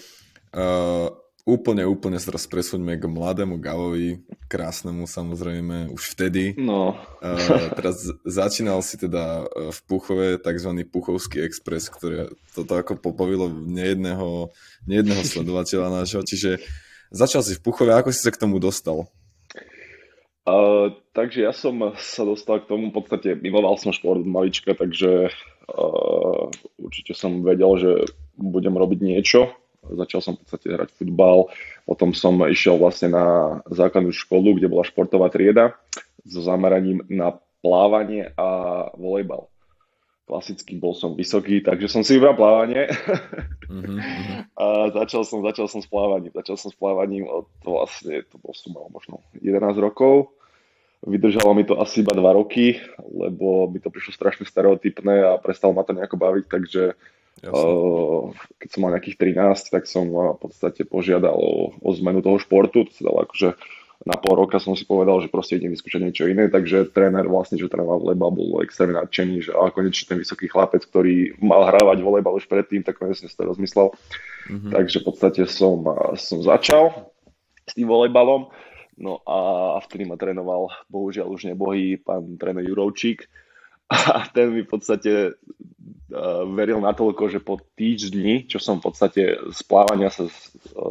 uh, 0.56 1.12
Úplne, 1.48 1.88
úplne 1.88 2.20
sa 2.20 2.28
teraz 2.30 2.44
presuňme 2.44 3.00
k 3.00 3.08
mladému 3.08 3.56
Galovi, 3.64 4.20
krásnemu 4.44 5.08
samozrejme, 5.08 5.88
už 5.88 6.12
vtedy. 6.12 6.52
No. 6.60 7.00
Uh, 7.24 7.72
teraz 7.72 8.12
začínal 8.28 8.84
si 8.84 9.00
teda 9.00 9.48
v 9.48 9.78
Puchove, 9.88 10.36
tzv. 10.36 10.70
Puchovský 10.84 11.40
Express, 11.40 11.88
ktorý 11.88 12.36
toto 12.52 12.76
ako 12.76 13.00
popovilo 13.00 13.48
nejedného, 13.48 14.52
nejedného 14.84 15.22
sledovateľa 15.32 16.04
nášho, 16.04 16.20
čiže 16.20 16.60
začal 17.08 17.40
si 17.40 17.56
v 17.56 17.64
Puchove, 17.64 17.96
ako 17.96 18.12
si 18.12 18.20
sa 18.20 18.30
k 18.30 18.40
tomu 18.44 18.60
dostal? 18.60 19.08
Takže 21.12 21.38
ja 21.44 21.52
som 21.52 21.92
sa 22.00 22.22
dostal 22.24 22.64
k 22.64 22.70
tomu, 22.70 22.90
v 22.90 22.96
podstate 22.96 23.36
miloval 23.36 23.76
som 23.76 23.92
šport 23.92 24.24
od 24.24 24.28
malička, 24.28 24.72
takže 24.72 25.28
uh, 25.28 26.48
určite 26.80 27.12
som 27.12 27.44
vedel, 27.44 27.70
že 27.76 27.90
budem 28.40 28.72
robiť 28.72 28.98
niečo 29.04 29.52
Začal 29.80 30.20
som 30.20 30.32
v 30.36 30.44
podstate 30.44 30.70
hrať 30.70 30.92
futbal, 30.94 31.48
potom 31.88 32.12
som 32.14 32.36
išiel 32.44 32.76
vlastne 32.76 33.16
na 33.16 33.26
základnú 33.66 34.12
školu, 34.12 34.60
kde 34.60 34.68
bola 34.68 34.84
športová 34.86 35.32
trieda 35.32 35.74
so 36.22 36.44
zameraním 36.44 37.00
na 37.08 37.40
plávanie 37.64 38.30
a 38.36 38.48
volejbal. 38.94 39.49
Klasicky 40.30 40.78
bol 40.78 40.94
som 40.94 41.18
vysoký, 41.18 41.58
takže 41.58 41.90
som 41.90 42.06
si 42.06 42.14
vybral 42.14 42.38
plávanie. 42.38 42.86
Mm-hmm. 43.66 43.98
a 44.54 44.94
začal 44.94 45.26
som, 45.26 45.42
začal 45.42 45.66
som 45.66 45.82
s 45.82 45.90
plávaním. 45.90 46.30
Začal 46.30 46.54
som 46.54 46.70
s 46.70 46.76
plávaním 46.78 47.26
od 47.26 47.50
vlastne, 47.66 48.22
to 48.30 48.38
bol 48.38 48.54
som 48.54 48.70
mal 48.70 48.86
možno 48.94 49.26
11 49.42 49.74
rokov. 49.82 50.30
Vydržalo 51.02 51.50
mi 51.50 51.66
to 51.66 51.82
asi 51.82 52.06
iba 52.06 52.14
2 52.14 52.22
roky, 52.22 52.78
lebo 53.10 53.66
mi 53.66 53.82
to 53.82 53.90
prišlo 53.90 54.14
strašne 54.14 54.46
stereotypné 54.46 55.34
a 55.34 55.42
prestal 55.42 55.74
ma 55.74 55.82
to 55.82 55.98
nejako 55.98 56.14
baviť, 56.14 56.46
takže 56.46 56.82
Uh, 57.40 58.36
keď 58.60 58.68
som 58.68 58.80
mal 58.84 58.92
nejakých 58.92 59.32
13, 59.32 59.72
tak 59.72 59.88
som 59.88 60.04
v 60.12 60.36
podstate 60.36 60.84
požiadal 60.84 61.32
o, 61.32 61.72
o 61.80 61.90
zmenu 61.96 62.20
toho 62.20 62.36
športu. 62.36 62.84
To 62.84 62.92
sa 62.92 63.08
dalo 63.08 63.24
akože 63.24 63.56
na 64.00 64.16
pol 64.16 64.32
roka 64.32 64.56
som 64.56 64.72
si 64.72 64.88
povedal, 64.88 65.20
že 65.20 65.28
proste 65.28 65.60
idem 65.60 65.76
vyskúšať 65.76 66.00
niečo 66.00 66.24
iné, 66.24 66.48
takže 66.48 66.88
tréner 66.88 67.28
vlastne, 67.28 67.60
že 67.60 67.68
trénoval 67.68 68.00
volejbal, 68.00 68.32
bol 68.32 68.64
extrémne 68.64 68.96
nadšený, 68.96 69.44
že 69.44 69.50
a 69.52 69.68
konečne 69.68 70.08
ten 70.08 70.18
vysoký 70.24 70.48
chlapec, 70.48 70.88
ktorý 70.88 71.36
mal 71.44 71.68
hrávať 71.68 72.00
volejbal 72.00 72.40
už 72.40 72.48
predtým, 72.48 72.80
tak 72.80 72.96
konečne 72.96 73.28
si 73.28 73.36
to 73.36 73.44
rozmyslel. 73.44 73.92
Mm-hmm. 74.48 74.72
Takže 74.72 74.96
v 75.00 75.04
podstate 75.04 75.42
som, 75.44 75.84
som 76.16 76.40
začal 76.40 77.12
s 77.68 77.76
tým 77.76 77.92
volejbalom. 77.92 78.48
No 79.00 79.20
a 79.24 79.80
vtedy 79.84 80.08
ma 80.08 80.16
trénoval, 80.16 80.72
bohužiaľ 80.88 81.28
už 81.28 81.52
nebohý, 81.52 82.00
pán 82.00 82.40
tréner 82.40 82.64
Jurovčík. 82.64 83.28
A 83.90 84.28
ten 84.30 84.54
mi 84.54 84.62
v 84.62 84.70
podstate 84.70 85.34
veril 86.50 86.82
natoľko, 86.82 87.30
že 87.30 87.38
po 87.38 87.62
týždni, 87.78 88.50
čo 88.50 88.58
som 88.58 88.82
v 88.82 88.90
podstate 88.90 89.22
z 89.50 89.60
plávania 89.64 90.10
sa 90.10 90.26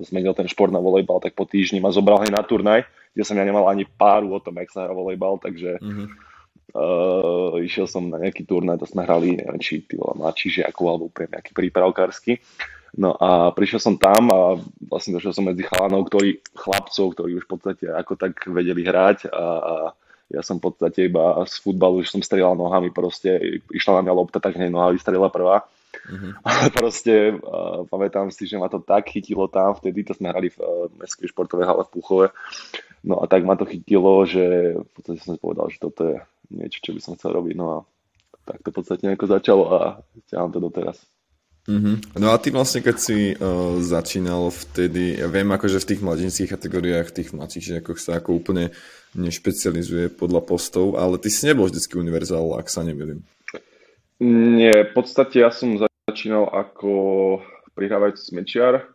zmenil 0.07 0.31
ten 0.31 0.47
šport 0.47 0.71
na 0.71 0.79
volejbal, 0.79 1.19
tak 1.19 1.35
po 1.35 1.43
týždni 1.43 1.83
ma 1.83 1.91
zobral 1.91 2.23
aj 2.23 2.31
na 2.31 2.43
turnaj, 2.43 2.87
kde 3.11 3.23
som 3.27 3.35
ja 3.35 3.43
nemal 3.43 3.67
ani 3.67 3.83
páru 3.83 4.31
o 4.31 4.39
tom, 4.39 4.55
jak 4.57 4.71
sa 4.71 4.87
hrá 4.87 4.95
volejbal, 4.95 5.37
takže 5.43 5.77
mm-hmm. 5.83 6.07
uh, 6.73 7.59
išiel 7.59 7.85
som 7.85 8.07
na 8.07 8.17
nejaký 8.17 8.47
turnaj, 8.47 8.79
to 8.79 8.87
sme 8.87 9.03
hrali, 9.03 9.35
neviem, 9.35 9.59
či 9.59 9.83
ty 9.83 9.99
vole, 9.99 10.15
mladší 10.15 10.63
žiakov 10.63 10.85
alebo 10.87 11.11
úplne 11.11 11.35
nejaký 11.35 11.51
prípravkársky. 11.51 12.39
No 12.97 13.13
a 13.13 13.53
prišiel 13.53 13.77
som 13.77 13.95
tam 14.01 14.33
a 14.33 14.57
vlastne 14.89 15.13
došiel 15.13 15.35
som 15.35 15.45
medzi 15.45 15.61
chalanov, 15.61 16.09
ktorí, 16.09 16.41
chlapcov, 16.57 17.13
ktorí 17.13 17.37
už 17.37 17.45
v 17.45 17.51
podstate 17.53 17.85
ako 17.85 18.17
tak 18.17 18.41
vedeli 18.49 18.81
hrať 18.81 19.29
a, 19.29 19.45
a 19.61 19.73
ja 20.29 20.45
som 20.45 20.61
v 20.61 20.69
podstate 20.69 21.09
iba 21.09 21.41
z 21.49 21.57
futbalu, 21.57 22.05
už 22.05 22.13
som 22.13 22.21
strieľal 22.21 22.53
nohami, 22.53 22.93
proste 22.93 23.61
išla 23.73 23.99
na 23.99 24.09
mňa 24.09 24.13
lopta, 24.13 24.37
tak 24.37 24.55
hneď 24.55 24.69
noha 24.69 24.93
vystrelila 24.93 25.33
prvá. 25.33 25.65
Mm-hmm. 25.89 26.31
Ale 26.47 26.63
proste 26.69 27.13
uh, 27.33 27.81
pamätám 27.89 28.29
si, 28.29 28.45
že 28.45 28.61
ma 28.61 28.69
to 28.69 28.77
tak 28.77 29.09
chytilo 29.09 29.49
tam, 29.49 29.73
vtedy 29.73 30.05
to 30.05 30.13
sme 30.13 30.29
hrali 30.29 30.53
v 30.53 30.57
uh, 30.61 30.85
Mestskej 31.01 31.33
športovej 31.33 31.65
hale 31.65 31.81
v 31.85 31.93
Puchove. 31.93 32.27
No 33.01 33.23
a 33.23 33.25
tak 33.25 33.41
ma 33.41 33.57
to 33.57 33.65
chytilo, 33.65 34.27
že 34.29 34.75
v 34.77 34.89
podstate 34.93 35.19
som 35.23 35.33
si 35.33 35.39
povedal, 35.41 35.65
že 35.73 35.81
toto 35.81 36.01
je 36.05 36.17
niečo, 36.53 36.83
čo 36.83 36.91
by 36.93 37.01
som 37.01 37.15
chcel 37.17 37.33
robiť. 37.33 37.55
No 37.57 37.65
a 37.73 37.77
tak 38.45 38.61
to 38.61 38.69
v 38.69 38.77
podstate 38.81 39.01
nejako 39.05 39.25
začalo 39.29 39.63
a 39.71 39.79
ťahám 40.29 40.51
to 40.53 40.59
doteraz. 40.61 40.97
Mm-hmm. 41.69 42.17
No 42.17 42.33
a 42.33 42.41
ty 42.41 42.49
vlastne, 42.49 42.81
keď 42.81 42.97
si 42.97 43.37
uh, 43.37 43.77
začínal 43.77 44.49
vtedy, 44.49 45.21
ja 45.21 45.29
viem 45.29 45.45
akože 45.53 45.77
v 45.77 45.89
tých 45.93 46.01
mladinských 46.01 46.49
kategóriách, 46.49 47.13
tých 47.13 47.29
mladších 47.29 47.77
žiakoch 47.77 48.01
sa 48.01 48.17
ako 48.17 48.41
úplne 48.41 48.73
nešpecializuje 49.13 50.09
podľa 50.17 50.41
postov, 50.49 50.97
ale 50.97 51.21
ty 51.21 51.29
si 51.29 51.45
nebol 51.45 51.69
vždycky 51.69 51.93
univerzál, 52.01 52.57
ak 52.57 52.73
sa 52.73 52.81
nemýlim. 52.81 53.21
Nie, 54.19 54.89
v 54.89 54.91
podstate 54.97 55.45
ja 55.45 55.53
som 55.53 55.77
začínal 56.09 56.49
ako 56.49 56.89
prihrávajúci 57.77 58.33
smečiar. 58.33 58.89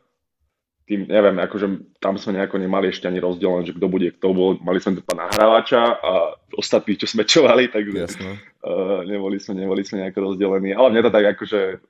Tým, 0.85 1.09
neviem, 1.09 1.41
akože 1.41 1.97
tam 1.97 2.21
sme 2.21 2.37
nejako 2.37 2.61
nemali 2.61 2.93
ešte 2.93 3.09
ani 3.09 3.17
rozdiel, 3.17 3.65
že 3.65 3.73
kto 3.73 3.87
bude 3.89 4.13
kto 4.13 4.37
bol. 4.37 4.61
Mali 4.61 4.85
sme 4.85 5.01
tu 5.01 5.03
pána 5.07 5.33
hrávača 5.33 5.81
a 5.97 6.37
ostatní, 6.53 7.01
čo 7.01 7.09
smečovali, 7.09 7.73
takže 7.73 8.05
uh, 8.05 9.01
neboli, 9.09 9.41
sme, 9.41 9.65
neboli 9.65 9.81
sme 9.81 10.05
nejako 10.05 10.35
rozdelení. 10.35 10.77
Ale 10.77 10.93
mne 10.93 11.09
to 11.09 11.15
tak 11.15 11.25
akože 11.39 11.81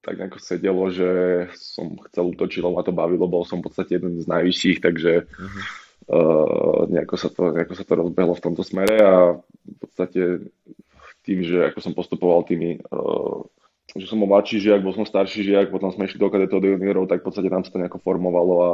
tak 0.00 0.16
nejako 0.16 0.38
sedelo, 0.40 0.88
že 0.88 1.08
som 1.52 2.00
chcel 2.08 2.32
útočiť, 2.32 2.60
lebo 2.64 2.80
ma 2.80 2.84
to 2.84 2.96
bavilo, 2.96 3.28
bol 3.28 3.44
som 3.44 3.60
v 3.60 3.68
podstate 3.68 4.00
jeden 4.00 4.16
z 4.16 4.26
najvyšších, 4.26 4.78
takže 4.80 5.28
uh-huh. 5.28 5.62
uh, 6.08 6.80
nejako, 6.88 7.16
sa 7.20 7.28
to, 7.28 7.52
nejako 7.52 7.74
sa 7.76 7.84
to 7.84 7.92
rozbehlo 8.00 8.32
v 8.32 8.44
tomto 8.44 8.62
smere 8.64 8.96
a 9.04 9.36
v 9.36 9.76
podstate 9.76 10.48
tým, 11.20 11.44
že 11.44 11.68
ako 11.68 11.78
som 11.84 11.92
postupoval 11.92 12.48
tými, 12.48 12.80
uh, 12.80 13.44
že 13.92 14.08
som 14.08 14.16
bol 14.24 14.32
mladší 14.32 14.64
žiak, 14.64 14.80
bol 14.80 14.96
som 14.96 15.04
starší 15.04 15.44
žiak, 15.44 15.68
potom 15.68 15.92
sme 15.92 16.08
išli 16.08 16.16
do 16.16 16.32
kadetov 16.32 16.64
do 16.64 16.72
juniorov, 16.72 17.04
tak 17.04 17.20
v 17.20 17.26
podstate 17.28 17.52
tam 17.52 17.60
sa 17.60 17.68
to 17.68 17.80
nejako 17.80 18.00
formovalo 18.00 18.54
a 18.56 18.72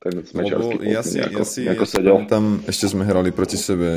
ten 0.00 0.16
smečarský 0.16 0.84
ja 0.88 1.04
si, 1.04 1.20
nejako, 1.20 1.40
ja 1.40 1.46
si, 1.48 1.60
nejako 1.64 1.84
sedel. 1.88 2.16
Tam 2.24 2.64
ešte 2.64 2.88
sme 2.88 3.04
hrali 3.04 3.32
proti 3.36 3.60
sebe 3.60 3.88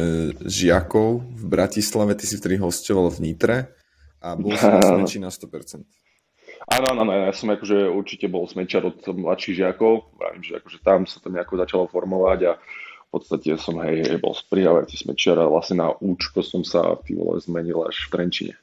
žiakov 0.43 1.23
v 1.23 1.43
Bratislave, 1.47 2.15
ty 2.15 2.27
si 2.27 2.35
vtedy 2.35 2.59
hostoval 2.59 3.07
v 3.11 3.19
Nitre 3.23 3.71
a 4.19 4.35
bol 4.35 4.55
si 4.55 4.67
na 4.67 4.79
na 5.27 5.31
100%. 5.31 6.02
Áno, 6.63 6.87
áno, 6.95 7.11
ja 7.11 7.33
som 7.35 7.51
akože 7.51 7.91
určite 7.91 8.31
bol 8.31 8.47
smečar 8.47 8.87
od 8.87 9.03
mladších 9.03 9.59
žiakov, 9.59 10.07
vravím, 10.15 10.43
že 10.47 10.57
akože 10.63 10.79
tam 10.79 11.03
sa 11.03 11.19
to 11.19 11.27
nejako 11.27 11.59
začalo 11.59 11.85
formovať 11.91 12.39
a 12.49 12.51
v 12.55 13.09
podstate 13.11 13.59
som 13.59 13.77
hej, 13.83 14.07
hej 14.07 14.17
bol 14.17 14.33
sprihávajúci 14.33 15.03
smečar 15.05 15.37
a 15.37 15.51
vlastne 15.51 15.83
na 15.83 15.91
účko 15.91 16.41
som 16.41 16.65
sa 16.65 16.97
tým 17.03 17.19
vole 17.21 17.37
zmenil 17.43 17.83
až 17.85 18.07
v 18.07 18.11
Trenčine. 18.15 18.55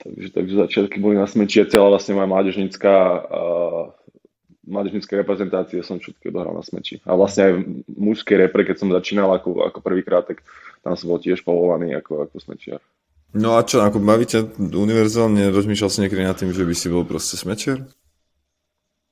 Takže, 0.00 0.32
takže 0.32 0.54
začiatky 0.64 0.96
boli 0.96 1.20
na 1.20 1.28
smečiaci, 1.28 1.76
ale 1.76 1.92
vlastne 1.92 2.16
moja 2.16 2.24
mládežnická 2.24 2.96
uh, 3.20 3.92
mládežnické 4.70 5.18
reprezentácie 5.18 5.82
som 5.82 5.98
všetky 5.98 6.30
odohral 6.30 6.54
na 6.54 6.62
smeči. 6.62 7.02
A 7.02 7.18
vlastne 7.18 7.42
aj 7.50 7.52
v 7.58 7.62
mužskej 7.90 8.36
repre, 8.46 8.62
keď 8.62 8.76
som 8.80 8.94
začínal 8.94 9.28
ako, 9.34 9.66
ako 9.66 9.78
prvýkrát, 9.82 10.30
tak 10.30 10.46
tam 10.86 10.94
som 10.94 11.10
bol 11.10 11.18
tiež 11.18 11.42
povolovaný 11.42 11.98
ako, 11.98 12.30
ako 12.30 12.38
smečiar. 12.38 12.80
No 13.30 13.54
a 13.54 13.62
čo, 13.62 13.78
ako 13.78 14.02
bavíte 14.02 14.42
univerzálne, 14.58 15.54
rozmýšľal 15.54 15.90
si 15.90 16.02
niekedy 16.02 16.22
nad 16.26 16.34
tým, 16.34 16.50
že 16.50 16.66
by 16.66 16.74
si 16.74 16.90
bol 16.90 17.06
proste 17.06 17.38
smečer? 17.38 17.86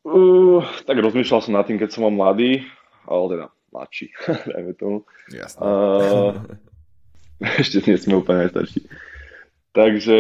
Uh, 0.03 0.59
tak 0.91 0.99
rozmýšľal 0.99 1.39
som 1.39 1.55
nad 1.55 1.63
tým, 1.63 1.79
keď 1.79 1.95
som 1.95 2.03
bol 2.11 2.15
mladý, 2.15 2.67
ale 3.07 3.25
teda 3.31 3.47
mladší, 3.71 4.11
dajme 4.55 4.73
tomu. 4.75 4.97
Jasné. 5.31 5.63
Uh, 5.63 6.35
ešte 7.63 7.79
nie 7.87 7.95
sme 7.95 8.19
úplne 8.19 8.51
najstarší. 8.51 8.91
Takže 9.71 10.17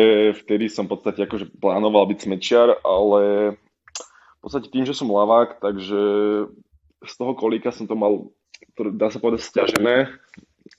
vtedy 0.46 0.70
som 0.70 0.86
v 0.86 0.94
podstate 0.94 1.26
akože 1.26 1.50
plánoval 1.58 2.06
byť 2.14 2.18
smečiar, 2.22 2.78
ale 2.86 3.54
v 4.38 4.40
podstate 4.46 4.70
tým, 4.70 4.86
že 4.86 4.94
som 4.94 5.10
lavák, 5.10 5.58
takže 5.58 6.00
z 7.02 7.14
toho 7.18 7.34
kolíka 7.34 7.74
som 7.74 7.90
to 7.90 7.98
mal, 7.98 8.30
dá 8.94 9.10
sa 9.10 9.18
povedať, 9.18 9.42
stiažené 9.42 10.14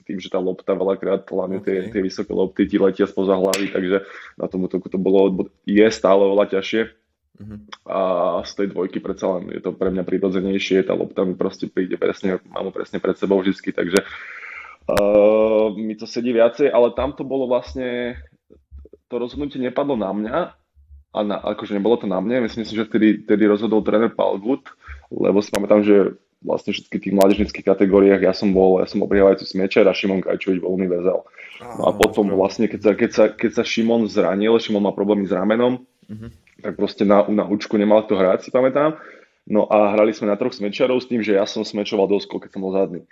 tým, 0.09 0.17
že 0.17 0.33
tá 0.33 0.41
lopta 0.41 0.73
veľakrát, 0.73 1.29
hlavne 1.29 1.61
okay. 1.61 1.85
tie, 1.85 1.93
tie 1.93 2.01
vysoké 2.01 2.33
lopty 2.33 2.65
ti 2.65 2.81
letia 2.81 3.05
spoza 3.05 3.37
hlavy, 3.37 3.69
takže 3.69 4.09
na 4.41 4.49
tom 4.49 4.65
útoku 4.65 4.89
to 4.89 4.97
bolo, 4.97 5.45
je 5.69 5.85
stále 5.93 6.25
veľa 6.25 6.49
ťažšie. 6.49 6.81
Uh-huh. 7.39 7.59
A 7.87 7.99
z 8.43 8.51
tej 8.57 8.67
dvojky 8.73 8.99
predsa 8.99 9.37
len 9.37 9.53
je 9.53 9.61
to 9.61 9.71
pre 9.71 9.93
mňa 9.93 10.03
prirodzenejšie, 10.03 10.83
tá 10.83 10.97
lopta 10.97 11.21
mi 11.23 11.37
proste 11.37 11.69
príde 11.69 11.95
presne, 11.95 12.41
mám 12.49 12.67
ho 12.67 12.73
presne 12.73 12.97
pred 12.97 13.15
sebou 13.15 13.39
vždy, 13.39 13.69
takže 13.69 14.01
uh, 14.89 15.71
mi 15.77 15.93
to 15.93 16.09
sedí 16.09 16.33
viacej, 16.33 16.73
ale 16.73 16.91
tam 16.97 17.15
to 17.15 17.23
bolo 17.23 17.47
vlastne, 17.47 18.19
to 19.07 19.15
rozhodnutie 19.15 19.61
nepadlo 19.61 19.95
na 19.95 20.11
mňa, 20.11 20.37
a 21.09 21.19
na, 21.25 21.41
akože 21.41 21.73
nebolo 21.73 21.97
to 21.97 22.05
na 22.05 22.21
mne, 22.21 22.45
myslím 22.45 22.65
si, 22.67 22.77
že 22.77 22.85
vtedy, 22.85 23.25
vtedy 23.25 23.49
rozhodol 23.49 23.81
tréner 23.81 24.13
Paul 24.13 24.37
Good, 24.37 24.69
lebo 25.09 25.41
si 25.41 25.49
pamätám, 25.49 25.81
že 25.81 26.19
vlastne 26.39 26.72
všetkých 26.72 27.03
tých 27.10 27.15
mládežnických 27.15 27.65
kategóriách. 27.67 28.24
Ja 28.24 28.31
som 28.31 28.55
bol, 28.55 28.79
ja 28.79 28.88
som 28.88 29.03
bol 29.03 29.12
prihrávajúci 29.12 29.43
smečer 29.43 29.84
a 29.88 29.96
Šimon 29.96 30.24
Kajčovič 30.24 30.63
bol 30.63 30.75
univerzál. 30.75 31.27
No 31.60 31.84
a 31.88 31.91
potom 31.91 32.31
vlastne, 32.31 32.72
keď 32.72 32.79
sa, 32.79 32.91
keď 32.96 33.12
sa, 33.12 33.25
keď 33.27 33.51
sa 33.60 33.63
Šimon 33.67 34.08
zranil, 34.08 34.55
Šimon 34.55 34.88
má 34.88 34.96
problémy 34.96 35.27
s 35.27 35.36
ramenom, 35.36 35.84
uh-huh. 35.84 36.29
tak 36.63 36.79
proste 36.79 37.03
na, 37.03 37.27
na 37.27 37.43
učku 37.43 37.75
nemal 37.75 38.08
to 38.08 38.15
hrať, 38.15 38.48
si 38.48 38.50
pamätám. 38.55 38.96
No 39.43 39.67
a 39.67 39.91
hrali 39.91 40.15
sme 40.15 40.31
na 40.31 40.39
troch 40.39 40.55
smečarov 40.55 41.03
s 41.03 41.10
tým, 41.12 41.19
že 41.19 41.36
ja 41.36 41.43
som 41.43 41.67
smečoval 41.67 42.08
dosko, 42.08 42.39
keď 42.39 42.55
som 42.55 42.63
bol 42.63 42.72
zadný. 42.72 43.03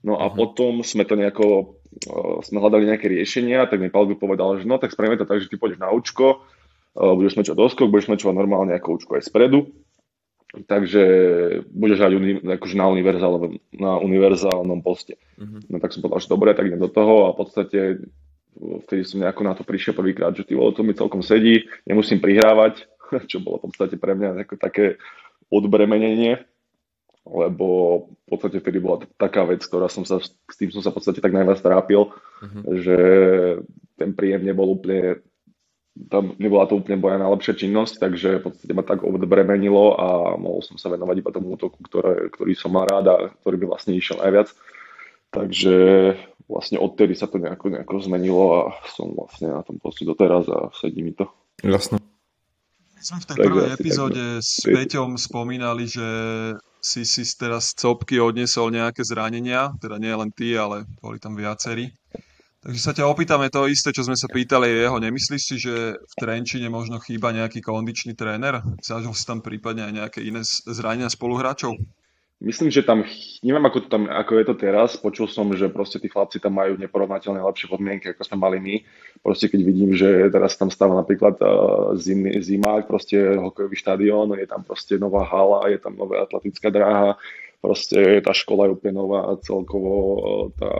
No 0.00 0.16
a 0.16 0.32
uh-huh. 0.32 0.34
potom 0.40 0.80
sme 0.80 1.04
to 1.04 1.12
nejako, 1.12 1.76
uh, 2.08 2.40
sme 2.40 2.56
hľadali 2.56 2.88
nejaké 2.88 3.12
riešenia, 3.12 3.68
tak 3.68 3.84
mi 3.84 3.92
Paul 3.92 4.08
povedal, 4.16 4.56
že 4.56 4.64
no 4.64 4.80
tak 4.80 4.96
spravíme 4.96 5.20
to 5.20 5.28
tak, 5.28 5.44
že 5.44 5.52
ty 5.52 5.60
pôjdeš 5.60 5.76
na 5.76 5.92
učko, 5.92 6.40
uh, 6.40 7.12
budeš 7.12 7.36
smečovať 7.36 7.58
doskok, 7.60 7.92
budeš 7.92 8.08
smečovať 8.08 8.32
normálne 8.32 8.72
ako 8.72 8.96
učko 8.96 9.20
aj 9.20 9.28
spredu 9.28 9.68
takže 10.52 11.02
budeš 11.72 11.98
hrať 12.04 12.12
uni, 12.12 12.32
akože 12.44 12.76
na, 12.76 12.86
univerzál, 12.92 13.34
na 13.72 13.92
univerzálnom 13.96 14.84
poste. 14.84 15.16
Uh-huh. 15.40 15.64
No 15.72 15.80
tak 15.80 15.96
som 15.96 16.04
povedal, 16.04 16.20
že 16.20 16.32
dobre, 16.32 16.52
tak 16.52 16.68
idem 16.68 16.82
do 16.82 16.92
toho 16.92 17.28
a 17.28 17.34
v 17.34 17.38
podstate 17.40 17.78
vtedy 18.84 19.02
som 19.08 19.24
nejako 19.24 19.42
na 19.48 19.56
to 19.56 19.64
prišiel 19.64 19.96
prvýkrát, 19.96 20.36
že 20.36 20.44
ty 20.44 20.52
to 20.52 20.82
mi 20.84 20.92
celkom 20.92 21.24
sedí, 21.24 21.64
nemusím 21.88 22.20
prihrávať, 22.20 22.84
čo 23.30 23.40
bolo 23.40 23.64
v 23.64 23.72
podstate 23.72 23.96
pre 23.96 24.12
mňa 24.12 24.44
ako 24.44 24.54
také 24.60 25.00
odbremenenie, 25.48 26.44
lebo 27.24 27.68
v 28.12 28.28
podstate 28.28 28.60
vtedy 28.60 28.82
bola 28.82 29.08
taká 29.16 29.48
vec, 29.48 29.64
ktorá 29.64 29.88
som 29.88 30.04
sa, 30.04 30.20
s 30.20 30.56
tým 30.58 30.68
som 30.68 30.84
sa 30.84 30.92
v 30.92 31.00
podstate 31.00 31.24
tak 31.24 31.32
najviac 31.32 31.64
trápil, 31.64 32.12
uh-huh. 32.12 32.62
že 32.76 32.98
ten 33.96 34.12
príjem 34.12 34.44
nebol 34.44 34.68
úplne 34.68 35.22
tam 35.92 36.32
nebola 36.40 36.64
to 36.64 36.80
úplne 36.80 37.00
moja 37.04 37.20
najlepšia 37.20 37.68
činnosť, 37.68 38.00
takže 38.00 38.40
v 38.40 38.42
podstate 38.48 38.72
ma 38.72 38.80
tak 38.80 39.04
odbremenilo 39.04 39.84
a 40.00 40.06
mohol 40.40 40.64
som 40.64 40.80
sa 40.80 40.88
venovať 40.88 41.16
iba 41.20 41.30
tomu 41.36 41.52
útoku, 41.52 41.84
ktoré, 41.84 42.32
ktorý 42.32 42.52
som 42.56 42.72
mal 42.72 42.88
rád 42.88 43.06
a 43.12 43.16
ktorý 43.44 43.60
by 43.60 43.66
vlastne 43.76 43.92
išiel 43.92 44.24
najviac. 44.24 44.48
Takže 45.32 45.76
vlastne 46.48 46.76
odtedy 46.80 47.16
sa 47.16 47.28
to 47.28 47.40
nejako, 47.40 47.72
nejako 47.72 48.00
zmenilo 48.04 48.44
a 48.52 48.60
som 48.88 49.12
vlastne 49.12 49.52
na 49.52 49.60
tom 49.64 49.76
poste 49.80 50.08
doteraz 50.08 50.48
a 50.48 50.72
sedí 50.76 51.04
mi 51.04 51.12
to. 51.12 51.28
Jasno. 51.60 52.00
My 52.96 53.00
sme 53.00 53.18
v 53.20 53.28
tej 53.28 53.36
prvej 53.42 53.68
epizóde 53.76 54.22
s 54.40 54.62
Peťom 54.64 55.18
spomínali, 55.20 55.90
že 55.90 56.08
si 56.82 57.06
si 57.06 57.22
teraz 57.34 57.72
z 57.72 57.84
copky 57.84 58.18
odniesol 58.18 58.74
nejaké 58.74 59.04
zranenia, 59.06 59.74
teda 59.78 59.98
nie 59.98 60.12
len 60.12 60.30
ty, 60.34 60.54
ale 60.54 60.88
boli 60.98 61.18
tam 61.18 61.38
viacerí. 61.38 61.94
Takže 62.62 62.78
sa 62.78 62.94
ťa 62.94 63.10
opýtame 63.10 63.50
to 63.50 63.66
isté, 63.66 63.90
čo 63.90 64.06
sme 64.06 64.14
sa 64.14 64.30
pýtali 64.30 64.70
jeho. 64.70 65.02
Nemyslíš 65.02 65.42
si, 65.42 65.56
že 65.58 65.98
v 65.98 66.14
Trenčine 66.14 66.70
možno 66.70 67.02
chýba 67.02 67.34
nejaký 67.34 67.58
kondičný 67.58 68.14
tréner? 68.14 68.62
Zažil 68.78 69.10
si 69.18 69.26
tam 69.26 69.42
prípadne 69.42 69.82
aj 69.82 69.92
nejaké 69.98 70.20
iné 70.22 70.46
zranenia 70.46 71.10
spoluhráčov? 71.10 71.74
Myslím, 72.42 72.74
že 72.74 72.86
tam, 72.86 73.02
neviem 73.42 73.62
ako, 73.66 73.86
to 73.86 73.88
tam, 73.90 74.10
ako 74.10 74.32
je 74.38 74.44
to 74.46 74.54
teraz, 74.58 74.98
počul 74.98 75.30
som, 75.30 75.46
že 75.54 75.70
proste 75.70 76.02
tí 76.02 76.10
chlapci 76.10 76.42
tam 76.42 76.58
majú 76.58 76.74
neporovnateľne 76.74 77.38
lepšie 77.38 77.70
podmienky, 77.70 78.14
ako 78.14 78.26
sme 78.26 78.38
mali 78.38 78.58
my. 78.58 78.74
Proste 79.22 79.46
keď 79.46 79.60
vidím, 79.62 79.94
že 79.94 80.30
teraz 80.30 80.58
tam 80.58 80.66
stáva 80.66 80.98
napríklad 80.98 81.38
uh, 81.38 81.94
zim, 81.98 82.26
zimák, 82.30 82.90
proste 82.90 83.38
hokejový 83.38 83.78
štadión, 83.78 84.34
je 84.38 84.46
tam 84.46 84.66
proste 84.66 84.98
nová 84.98 85.22
hala, 85.22 85.70
je 85.70 85.78
tam 85.78 85.94
nová 85.94 86.26
atletická 86.26 86.70
dráha, 86.70 87.14
proste 87.62 88.18
tá 88.26 88.34
škola 88.34 88.66
je 88.66 88.74
úplne 88.74 88.94
nová 88.98 89.30
a 89.30 89.38
celkovo 89.38 89.94
uh, 89.94 90.46
tá 90.58 90.70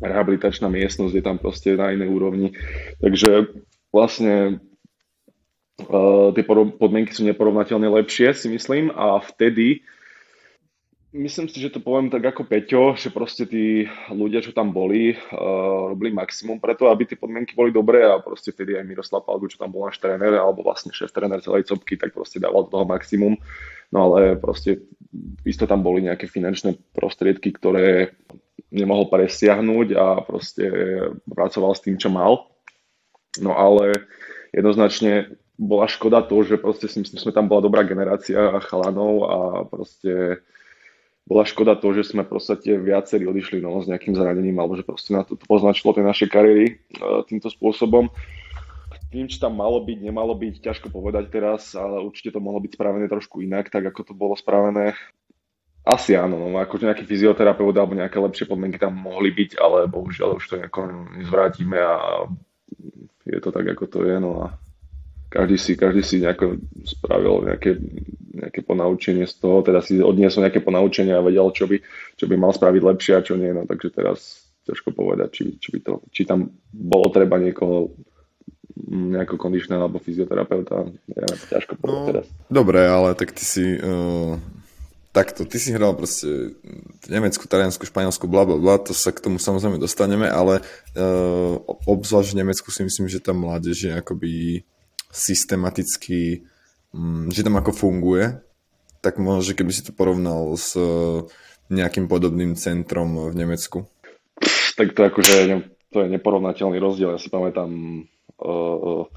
rehabilitačná 0.00 0.66
miestnosť 0.66 1.14
je 1.14 1.24
tam 1.24 1.36
proste 1.36 1.76
na 1.76 1.92
inej 1.92 2.08
úrovni. 2.08 2.56
Takže 2.98 3.52
vlastne 3.92 4.64
uh, 5.86 6.28
tie 6.32 6.44
podmienky 6.76 7.12
sú 7.12 7.22
neporovnateľne 7.28 7.86
lepšie, 7.86 8.32
si 8.32 8.48
myslím, 8.48 8.90
a 8.90 9.20
vtedy 9.20 9.84
Myslím 11.10 11.50
si, 11.50 11.58
že 11.58 11.74
to 11.74 11.82
poviem 11.82 12.06
tak 12.06 12.22
ako 12.22 12.46
Peťo, 12.46 12.94
že 12.94 13.10
proste 13.10 13.42
tí 13.42 13.82
ľudia, 14.14 14.38
čo 14.46 14.54
tam 14.54 14.70
boli, 14.70 15.10
uh, 15.10 15.90
robili 15.90 16.14
maximum 16.14 16.62
preto, 16.62 16.86
aby 16.86 17.02
tie 17.02 17.18
podmienky 17.18 17.58
boli 17.58 17.74
dobré 17.74 18.06
a 18.06 18.22
proste 18.22 18.54
vtedy 18.54 18.78
aj 18.78 18.86
Miroslav 18.86 19.26
Palgu, 19.26 19.50
čo 19.50 19.58
tam 19.58 19.74
bol 19.74 19.90
náš 19.90 19.98
tréner, 19.98 20.38
alebo 20.38 20.62
vlastne 20.62 20.94
šéf 20.94 21.10
tréner 21.10 21.42
celej 21.42 21.66
copky, 21.66 21.98
tak 21.98 22.14
proste 22.14 22.38
dával 22.38 22.70
do 22.70 22.78
toho 22.78 22.86
maximum. 22.86 23.34
No 23.90 24.06
ale 24.06 24.38
proste 24.38 24.86
isto 25.42 25.66
tam 25.66 25.82
boli 25.82 26.06
nejaké 26.06 26.30
finančné 26.30 26.78
prostriedky, 26.94 27.50
ktoré 27.50 28.14
nemohol 28.70 29.10
presiahnuť 29.10 29.88
a 29.98 30.06
proste 30.22 30.64
pracoval 31.26 31.74
s 31.74 31.84
tým, 31.84 31.98
čo 31.98 32.08
mal. 32.10 32.46
No 33.38 33.54
ale 33.54 34.06
jednoznačne 34.50 35.38
bola 35.60 35.84
škoda 35.84 36.24
to, 36.24 36.40
že 36.42 36.56
proste 36.56 36.88
sme 36.88 37.30
tam 37.36 37.46
bola 37.46 37.60
dobrá 37.60 37.84
generácia 37.84 38.58
chalanov 38.64 39.14
a 39.28 39.38
proste 39.68 40.40
bola 41.28 41.44
škoda 41.44 41.76
to, 41.76 41.92
že 41.94 42.10
sme 42.10 42.24
proste 42.24 42.74
viacerí 42.80 43.28
odišli 43.28 43.60
no, 43.60 43.78
s 43.78 43.86
nejakým 43.86 44.16
zranením 44.16 44.56
alebo 44.58 44.74
že 44.74 44.82
proste 44.82 45.12
na 45.12 45.22
to, 45.22 45.36
to 45.36 45.44
poznačilo 45.44 45.92
tie 45.94 46.02
naše 46.02 46.26
kariéry 46.26 46.80
uh, 46.98 47.22
týmto 47.28 47.52
spôsobom. 47.52 48.08
Tým, 49.14 49.26
či 49.26 49.42
tam 49.42 49.58
malo 49.58 49.82
byť, 49.82 49.98
nemalo 50.06 50.34
byť, 50.38 50.62
ťažko 50.62 50.90
povedať 50.90 51.30
teraz, 51.30 51.74
ale 51.74 52.02
určite 52.02 52.34
to 52.34 52.42
mohlo 52.42 52.62
byť 52.62 52.74
spravené 52.74 53.06
trošku 53.10 53.42
inak, 53.42 53.70
tak 53.70 53.86
ako 53.90 54.06
to 54.06 54.14
bolo 54.14 54.34
spravené. 54.38 54.94
Asi 55.80 56.12
áno, 56.12 56.36
no, 56.36 56.60
akože 56.60 56.84
nejaký 56.84 57.08
fyzioterapeut 57.08 57.72
alebo 57.72 57.96
nejaké 57.96 58.20
lepšie 58.20 58.44
podmienky 58.44 58.76
tam 58.76 59.00
mohli 59.00 59.32
byť, 59.32 59.56
ale 59.56 59.88
bohužiaľ 59.88 60.36
už 60.36 60.44
to 60.44 60.54
nejako 60.60 61.08
nezvrátime 61.16 61.78
a 61.80 62.28
je 63.24 63.40
to 63.40 63.48
tak, 63.48 63.64
ako 63.72 63.84
to 63.88 63.98
je, 64.04 64.16
no 64.20 64.44
a 64.44 64.46
každý 65.32 65.56
si, 65.56 65.72
každý 65.80 66.02
si 66.04 66.20
nejako 66.20 66.60
spravil 66.84 67.48
nejaké, 67.48 67.80
nejaké 68.34 68.60
ponaučenie 68.60 69.24
z 69.24 69.34
toho, 69.40 69.64
teda 69.64 69.80
si 69.80 70.02
odniesol 70.02 70.44
nejaké 70.44 70.60
ponaučenie 70.60 71.16
a 71.16 71.24
vedel, 71.24 71.48
čo 71.54 71.64
by, 71.64 71.80
čo 72.18 72.28
by 72.28 72.34
mal 72.36 72.52
spraviť 72.52 72.82
lepšie 72.84 73.12
a 73.16 73.24
čo 73.24 73.40
nie, 73.40 73.48
no 73.54 73.64
takže 73.64 73.88
teraz 73.94 74.44
ťažko 74.68 74.92
povedať, 74.92 75.28
či, 75.32 75.42
či, 75.56 75.68
by 75.72 75.78
to, 75.80 75.92
či 76.12 76.28
tam 76.28 76.52
bolo 76.74 77.08
treba 77.08 77.40
niekoho 77.40 77.94
nejako 78.90 79.38
kondičného 79.38 79.86
alebo 79.86 80.02
fyzioterapeuta, 80.02 80.92
ja, 81.14 81.26
ťažko 81.56 81.78
povedať 81.78 82.00
no, 82.00 82.08
teraz. 82.10 82.26
Dobre, 82.50 82.80
ale 82.84 83.14
tak 83.14 83.30
ty 83.32 83.44
si 83.46 83.78
uh, 83.78 84.34
takto, 85.10 85.42
ty 85.42 85.58
si 85.58 85.74
hral 85.74 85.98
proste 85.98 86.54
Nemecku, 87.10 87.42
Taliansku, 87.50 87.82
Španielsku, 87.86 88.30
bla, 88.30 88.46
bla, 88.46 88.56
bla, 88.58 88.78
to 88.78 88.94
sa 88.94 89.10
k 89.10 89.22
tomu 89.22 89.42
samozrejme 89.42 89.82
dostaneme, 89.82 90.30
ale 90.30 90.62
uh, 90.94 91.58
obzvlášť 91.86 92.30
v 92.34 92.40
Nemecku 92.46 92.70
si 92.70 92.86
myslím, 92.86 93.10
že 93.10 93.18
tá 93.18 93.34
mládež 93.34 93.90
je 93.90 93.92
akoby 93.94 94.62
systematicky, 95.10 96.46
um, 96.94 97.26
že 97.34 97.42
tam 97.42 97.58
ako 97.58 97.74
funguje, 97.74 98.38
tak 99.02 99.18
možno, 99.18 99.42
že 99.42 99.58
keby 99.58 99.72
si 99.74 99.82
to 99.82 99.90
porovnal 99.90 100.54
s 100.54 100.78
uh, 100.78 101.26
nejakým 101.70 102.06
podobným 102.06 102.54
centrom 102.54 103.30
v 103.30 103.34
Nemecku. 103.34 103.90
Tak 104.78 104.94
to 104.94 105.10
akože 105.10 105.34
to 105.90 106.06
je 106.06 106.08
neporovnateľný 106.08 106.78
rozdiel. 106.78 107.14
Ja 107.14 107.18
si 107.18 107.26
pamätám 107.26 107.70
uh, 108.38 109.10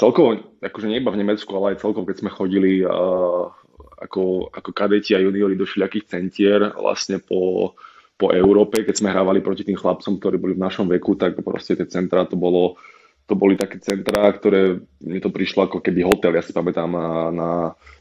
celkovo, 0.00 0.56
akože 0.64 0.88
nie 0.88 1.04
iba 1.04 1.12
v 1.12 1.20
Nemecku, 1.20 1.52
ale 1.52 1.76
aj 1.76 1.84
celkovo, 1.84 2.08
keď 2.08 2.16
sme 2.24 2.30
chodili 2.32 2.80
uh, 2.80 3.52
ako, 3.78 4.50
ako 4.50 4.70
kadeti 4.74 5.14
a 5.14 5.22
juniori 5.22 5.54
do 5.54 5.66
všelijakých 5.66 6.08
centier 6.10 6.60
vlastne 6.74 7.22
po, 7.22 7.72
po 8.18 8.34
Európe, 8.34 8.82
keď 8.82 8.94
sme 8.98 9.14
hrávali 9.14 9.38
proti 9.38 9.62
tým 9.62 9.78
chlapcom, 9.78 10.18
ktorí 10.18 10.36
boli 10.38 10.54
v 10.58 10.64
našom 10.66 10.90
veku, 10.90 11.14
tak 11.14 11.38
proste 11.42 11.78
tie 11.78 11.86
centra 11.86 12.26
to 12.26 12.34
bolo 12.34 12.78
to 13.28 13.36
boli 13.36 13.60
také 13.60 13.76
centrá, 13.76 14.32
ktoré 14.32 14.80
mi 15.04 15.20
to 15.20 15.28
prišlo 15.28 15.68
ako 15.68 15.84
keby 15.84 16.00
hotel. 16.00 16.32
Ja 16.32 16.40
si 16.40 16.56
pamätám 16.56 16.88
na, 16.88 17.28
na, 17.28 17.50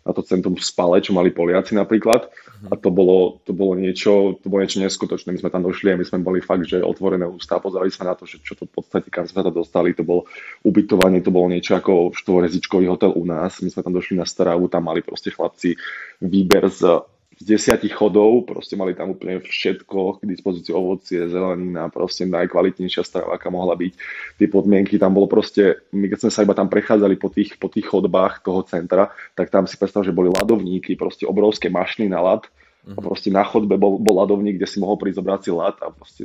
na 0.07 0.11
to 0.15 0.23
centrum 0.23 0.55
v 0.55 0.63
Spale, 0.63 1.03
čo 1.03 1.11
mali 1.11 1.35
Poliaci 1.35 1.75
napríklad. 1.75 2.31
A 2.71 2.79
to 2.79 2.87
bolo, 2.87 3.43
to 3.43 3.51
bolo 3.51 3.75
niečo, 3.75 4.39
to 4.39 4.47
bolo 4.47 4.63
niečo 4.63 4.79
neskutočné. 4.79 5.35
My 5.35 5.39
sme 5.43 5.51
tam 5.51 5.67
došli 5.67 5.91
a 5.91 5.99
my 5.99 6.07
sme 6.07 6.23
boli 6.23 6.39
fakt, 6.39 6.63
že 6.63 6.79
otvorené 6.79 7.27
ústa, 7.27 7.59
pozerali 7.59 7.91
sme 7.91 8.07
na 8.07 8.15
to, 8.15 8.23
že 8.23 8.39
čo 8.39 8.55
to 8.55 8.63
v 8.71 8.79
podstate, 8.79 9.11
kam 9.11 9.27
sme 9.27 9.43
sa 9.43 9.51
dostali. 9.51 9.91
To 9.99 10.07
bolo 10.07 10.31
ubytovanie, 10.63 11.19
to 11.19 11.35
bolo 11.35 11.51
niečo 11.51 11.75
ako 11.75 12.15
štvorezičkový 12.15 12.87
hotel 12.87 13.11
u 13.11 13.27
nás. 13.27 13.59
My 13.59 13.67
sme 13.67 13.83
tam 13.83 13.93
došli 13.99 14.15
na 14.15 14.23
Staravu, 14.23 14.71
tam 14.71 14.87
mali 14.87 15.03
proste 15.03 15.27
chlapci 15.35 15.75
výber 16.23 16.71
z 16.71 17.03
z 17.37 17.43
desiatich 17.45 17.93
chodov, 17.93 18.49
proste 18.49 18.73
mali 18.73 18.97
tam 18.97 19.13
úplne 19.13 19.37
všetko, 19.45 20.21
k 20.21 20.23
dispozícii 20.25 20.73
ovocie, 20.73 21.29
zelenina, 21.29 21.85
proste 21.93 22.25
najkvalitnejšia 22.25 23.05
strava, 23.05 23.37
aká 23.37 23.53
mohla 23.53 23.77
byť. 23.77 23.93
Tie 24.41 24.47
podmienky 24.49 24.97
tam 24.97 25.13
bolo 25.13 25.29
proste, 25.29 25.85
my 25.93 26.09
keď 26.09 26.25
sme 26.25 26.31
sa 26.33 26.41
iba 26.41 26.57
tam 26.57 26.65
prechádzali 26.65 27.15
po 27.21 27.29
tých, 27.29 27.61
po 27.61 27.69
tých 27.69 27.85
chodbách 27.85 28.41
toho 28.41 28.65
centra, 28.65 29.13
tak 29.37 29.53
tam 29.53 29.69
si 29.69 29.77
predstav, 29.77 30.01
že 30.01 30.15
boli 30.15 30.33
ľadovníky, 30.33 30.97
proste 30.97 31.29
obrovské 31.29 31.69
mašny 31.69 32.09
na 32.09 32.25
ľad, 32.25 32.49
a 32.87 32.97
mhm. 32.97 33.03
proste 33.03 33.29
na 33.29 33.43
chodbe 33.43 33.75
bol, 33.77 33.99
bol 33.99 34.15
ľadovník, 34.17 34.57
kde 34.57 34.67
si 34.69 34.81
mohol 34.81 34.97
prísť 34.97 35.19
zobrať 35.21 35.39
si 35.43 35.51
ľad 35.51 35.75
a 35.83 35.87
proste 35.91 36.23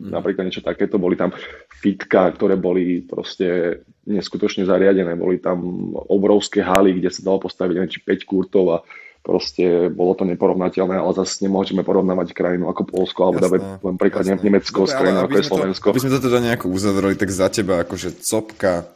mm. 0.00 0.08
napríklad 0.08 0.48
niečo 0.48 0.64
takéto, 0.64 0.96
boli 0.96 1.20
tam 1.20 1.36
fitka, 1.68 2.32
ktoré 2.32 2.56
boli 2.56 3.04
proste 3.04 3.80
neskutočne 4.08 4.64
zariadené, 4.64 5.12
boli 5.20 5.36
tam 5.36 5.92
obrovské 6.08 6.64
haly, 6.64 6.96
kde 6.96 7.12
sa 7.12 7.20
dalo 7.20 7.44
postaviť 7.44 7.74
neviem, 7.76 7.92
či 7.92 8.00
5 8.00 8.24
kurtov 8.24 8.64
a 8.72 8.78
proste 9.22 9.92
bolo 9.92 10.16
to 10.16 10.24
neporovnateľné, 10.24 10.96
ale 10.96 11.12
zase 11.12 11.44
nemôžeme 11.44 11.84
porovnávať 11.84 12.32
krajinu 12.32 12.72
ako 12.72 12.82
Polsko, 12.88 13.20
alebo 13.28 13.44
dáme 13.44 13.58
len 13.82 13.96
príklad 14.00 14.24
jasné. 14.24 14.44
Nemecko 14.44 14.88
s 14.88 14.94
krajinou 14.96 15.22
ako 15.28 15.36
je 15.36 15.44
Slovensko. 15.44 15.86
To, 15.88 15.92
aby 15.92 16.02
sme 16.02 16.14
to 16.16 16.24
teda 16.24 16.38
nejako 16.40 16.66
uzavreli, 16.72 17.14
tak 17.18 17.28
za 17.28 17.48
teba 17.52 17.84
akože 17.84 18.08
copka, 18.24 18.88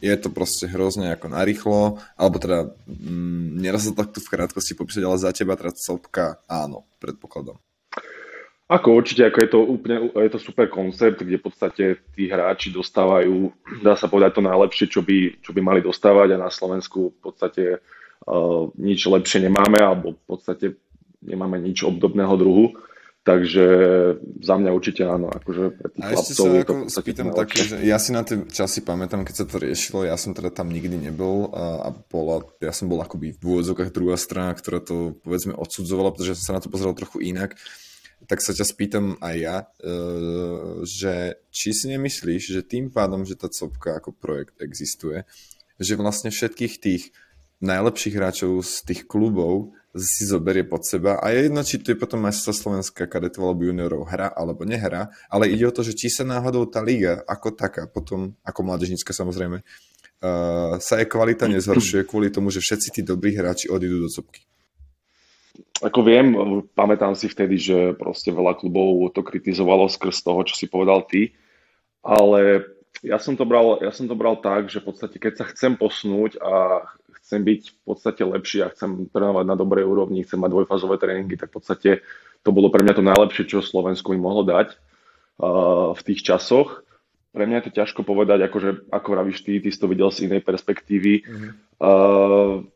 je 0.00 0.14
to 0.16 0.28
proste 0.30 0.70
hrozne 0.70 1.12
ako 1.12 1.26
narýchlo, 1.32 1.80
alebo 2.16 2.36
teda 2.38 2.70
mm, 2.86 3.60
neraz 3.60 3.88
sa 3.88 3.92
takto 3.92 4.22
v 4.22 4.30
krátkosti 4.30 4.72
popísať, 4.78 5.02
ale 5.04 5.16
za 5.20 5.30
teba 5.34 5.58
teda 5.58 5.72
copka 5.74 6.40
áno, 6.48 6.88
predpokladom. 7.02 7.58
Ako 8.64 8.96
určite, 8.96 9.28
ako 9.28 9.38
je 9.44 9.50
to 9.52 9.60
úplne, 9.60 9.96
je 10.08 10.32
to 10.32 10.40
super 10.40 10.72
koncept, 10.72 11.20
kde 11.20 11.36
v 11.36 11.44
podstate 11.44 11.84
tí 12.16 12.32
hráči 12.32 12.72
dostávajú, 12.72 13.52
dá 13.84 13.92
sa 13.92 14.08
povedať 14.08 14.40
to 14.40 14.48
najlepšie, 14.48 14.88
čo 14.88 15.04
by, 15.04 15.36
čo 15.44 15.52
by 15.52 15.60
mali 15.60 15.84
dostávať 15.84 16.32
a 16.32 16.48
na 16.48 16.48
Slovensku 16.48 17.12
v 17.12 17.18
podstate 17.20 17.84
nič 18.80 19.04
lepšie 19.04 19.44
nemáme, 19.44 19.80
alebo 19.80 20.16
v 20.16 20.22
podstate 20.24 20.66
nemáme 21.24 21.60
nič 21.60 21.84
obdobného 21.84 22.34
druhu. 22.36 22.66
Takže 23.24 23.66
za 24.44 24.54
mňa 24.60 24.70
určite 24.76 25.00
áno, 25.08 25.32
akože 25.32 25.80
pre 25.80 25.88
tých 25.96 26.04
A 26.04 26.12
ešte 26.12 26.36
sa 26.36 26.44
ako 26.44 26.92
spýtam 26.92 27.32
také, 27.32 27.56
že 27.64 27.80
ja 27.80 27.96
si 27.96 28.12
na 28.12 28.20
tie 28.20 28.44
časy 28.44 28.84
pamätám, 28.84 29.24
keď 29.24 29.34
sa 29.40 29.44
to 29.48 29.64
riešilo, 29.64 30.04
ja 30.04 30.12
som 30.20 30.36
teda 30.36 30.52
tam 30.52 30.68
nikdy 30.68 31.08
nebol 31.08 31.48
a, 31.56 31.88
a 31.88 31.96
bola, 32.12 32.44
ja 32.60 32.68
som 32.76 32.84
bol 32.84 33.00
akoby 33.00 33.32
v 33.32 33.40
úvodzokách 33.40 33.96
druhá 33.96 34.20
strana, 34.20 34.52
ktorá 34.52 34.84
to 34.84 35.16
povedzme 35.24 35.56
odsudzovala, 35.56 36.12
pretože 36.12 36.36
som 36.36 36.52
sa 36.52 36.54
na 36.60 36.60
to 36.60 36.68
pozeral 36.68 36.92
trochu 36.92 37.24
inak. 37.24 37.56
Tak 38.28 38.44
sa 38.44 38.52
ťa 38.52 38.64
spýtam 38.68 39.16
aj 39.24 39.36
ja, 39.40 39.56
e, 39.80 39.94
že 40.84 41.40
či 41.48 41.72
si 41.72 41.88
nemyslíš, 41.96 42.52
že 42.52 42.60
tým 42.60 42.92
pádom, 42.92 43.24
že 43.24 43.40
tá 43.40 43.48
copka 43.48 44.04
ako 44.04 44.12
projekt 44.12 44.60
existuje, 44.60 45.24
že 45.80 45.96
vlastne 45.96 46.28
všetkých 46.28 46.74
tých 46.76 47.08
najlepších 47.62 48.14
hráčov 48.14 48.62
z 48.62 48.74
tých 48.86 49.02
klubov 49.06 49.74
si 49.94 50.26
zoberie 50.26 50.66
pod 50.66 50.82
seba 50.82 51.22
a 51.22 51.30
je 51.30 51.46
jedno, 51.46 51.62
či 51.62 51.78
to 51.78 51.94
je 51.94 51.98
potom 51.98 52.18
majstva 52.26 52.50
Slovenska 52.50 53.06
kadetov 53.06 53.46
alebo 53.46 53.62
juniorov 53.62 54.10
hra 54.10 54.26
alebo 54.34 54.66
nehra, 54.66 55.14
ale 55.30 55.46
ide 55.46 55.70
o 55.70 55.74
to, 55.74 55.86
že 55.86 55.94
či 55.94 56.10
sa 56.10 56.26
náhodou 56.26 56.66
tá 56.66 56.82
liga 56.82 57.22
ako 57.30 57.54
taká, 57.54 57.86
potom 57.86 58.34
ako 58.42 58.60
mládežnícka 58.66 59.14
samozrejme, 59.14 59.62
uh, 59.62 60.74
sa 60.82 60.98
jej 60.98 61.06
kvalita 61.06 61.46
nezhoršuje 61.46 62.02
kvôli 62.10 62.34
tomu, 62.34 62.50
že 62.50 62.58
všetci 62.58 62.88
tí 62.90 63.00
dobrí 63.06 63.38
hráči 63.38 63.70
odídu 63.70 64.02
do 64.02 64.10
copky. 64.10 64.42
Ako 65.78 66.02
viem, 66.02 66.34
pamätám 66.74 67.14
si 67.14 67.30
vtedy, 67.30 67.54
že 67.62 67.78
proste 67.94 68.34
veľa 68.34 68.58
klubov 68.58 69.14
to 69.14 69.22
kritizovalo 69.22 69.86
skrz 69.86 70.26
toho, 70.26 70.42
čo 70.42 70.58
si 70.58 70.66
povedal 70.66 71.06
ty, 71.06 71.38
ale 72.02 72.66
ja 73.06 73.22
som 73.22 73.38
to 73.38 73.46
bral, 73.46 73.78
ja 73.78 73.94
som 73.94 74.10
to 74.10 74.18
bral 74.18 74.42
tak, 74.42 74.66
že 74.66 74.82
v 74.82 74.90
podstate 74.90 75.22
keď 75.22 75.32
sa 75.38 75.44
chcem 75.50 75.78
posunúť 75.78 76.42
a 76.42 76.82
chcem 77.24 77.40
byť 77.40 77.60
v 77.72 77.78
podstate 77.88 78.20
lepší 78.20 78.60
a 78.60 78.68
chcem 78.68 79.08
trénovať 79.08 79.44
na 79.48 79.56
dobrej 79.56 79.88
úrovni, 79.88 80.28
chcem 80.28 80.36
mať 80.36 80.52
dvojfázové 80.52 81.00
tréningy, 81.00 81.40
tak 81.40 81.48
v 81.48 81.56
podstate 81.56 81.90
to 82.44 82.52
bolo 82.52 82.68
pre 82.68 82.84
mňa 82.84 82.94
to 83.00 83.02
najlepšie, 83.02 83.48
čo 83.48 83.64
Slovensku 83.64 84.12
mi 84.12 84.20
mohlo 84.20 84.44
dať 84.44 84.76
uh, 84.76 85.96
v 85.96 86.00
tých 86.04 86.20
časoch. 86.20 86.84
Pre 87.32 87.44
mňa 87.48 87.64
je 87.64 87.66
to 87.66 87.76
ťažko 87.80 88.04
povedať, 88.04 88.44
akože, 88.44 88.92
ako 88.92 89.08
vravíš 89.16 89.40
ty, 89.40 89.56
ty 89.58 89.72
si 89.72 89.80
to 89.80 89.88
videl 89.88 90.12
z 90.12 90.28
inej 90.28 90.44
perspektívy. 90.44 91.24
Mm-hmm. 91.24 91.50
Uh, 91.80 92.68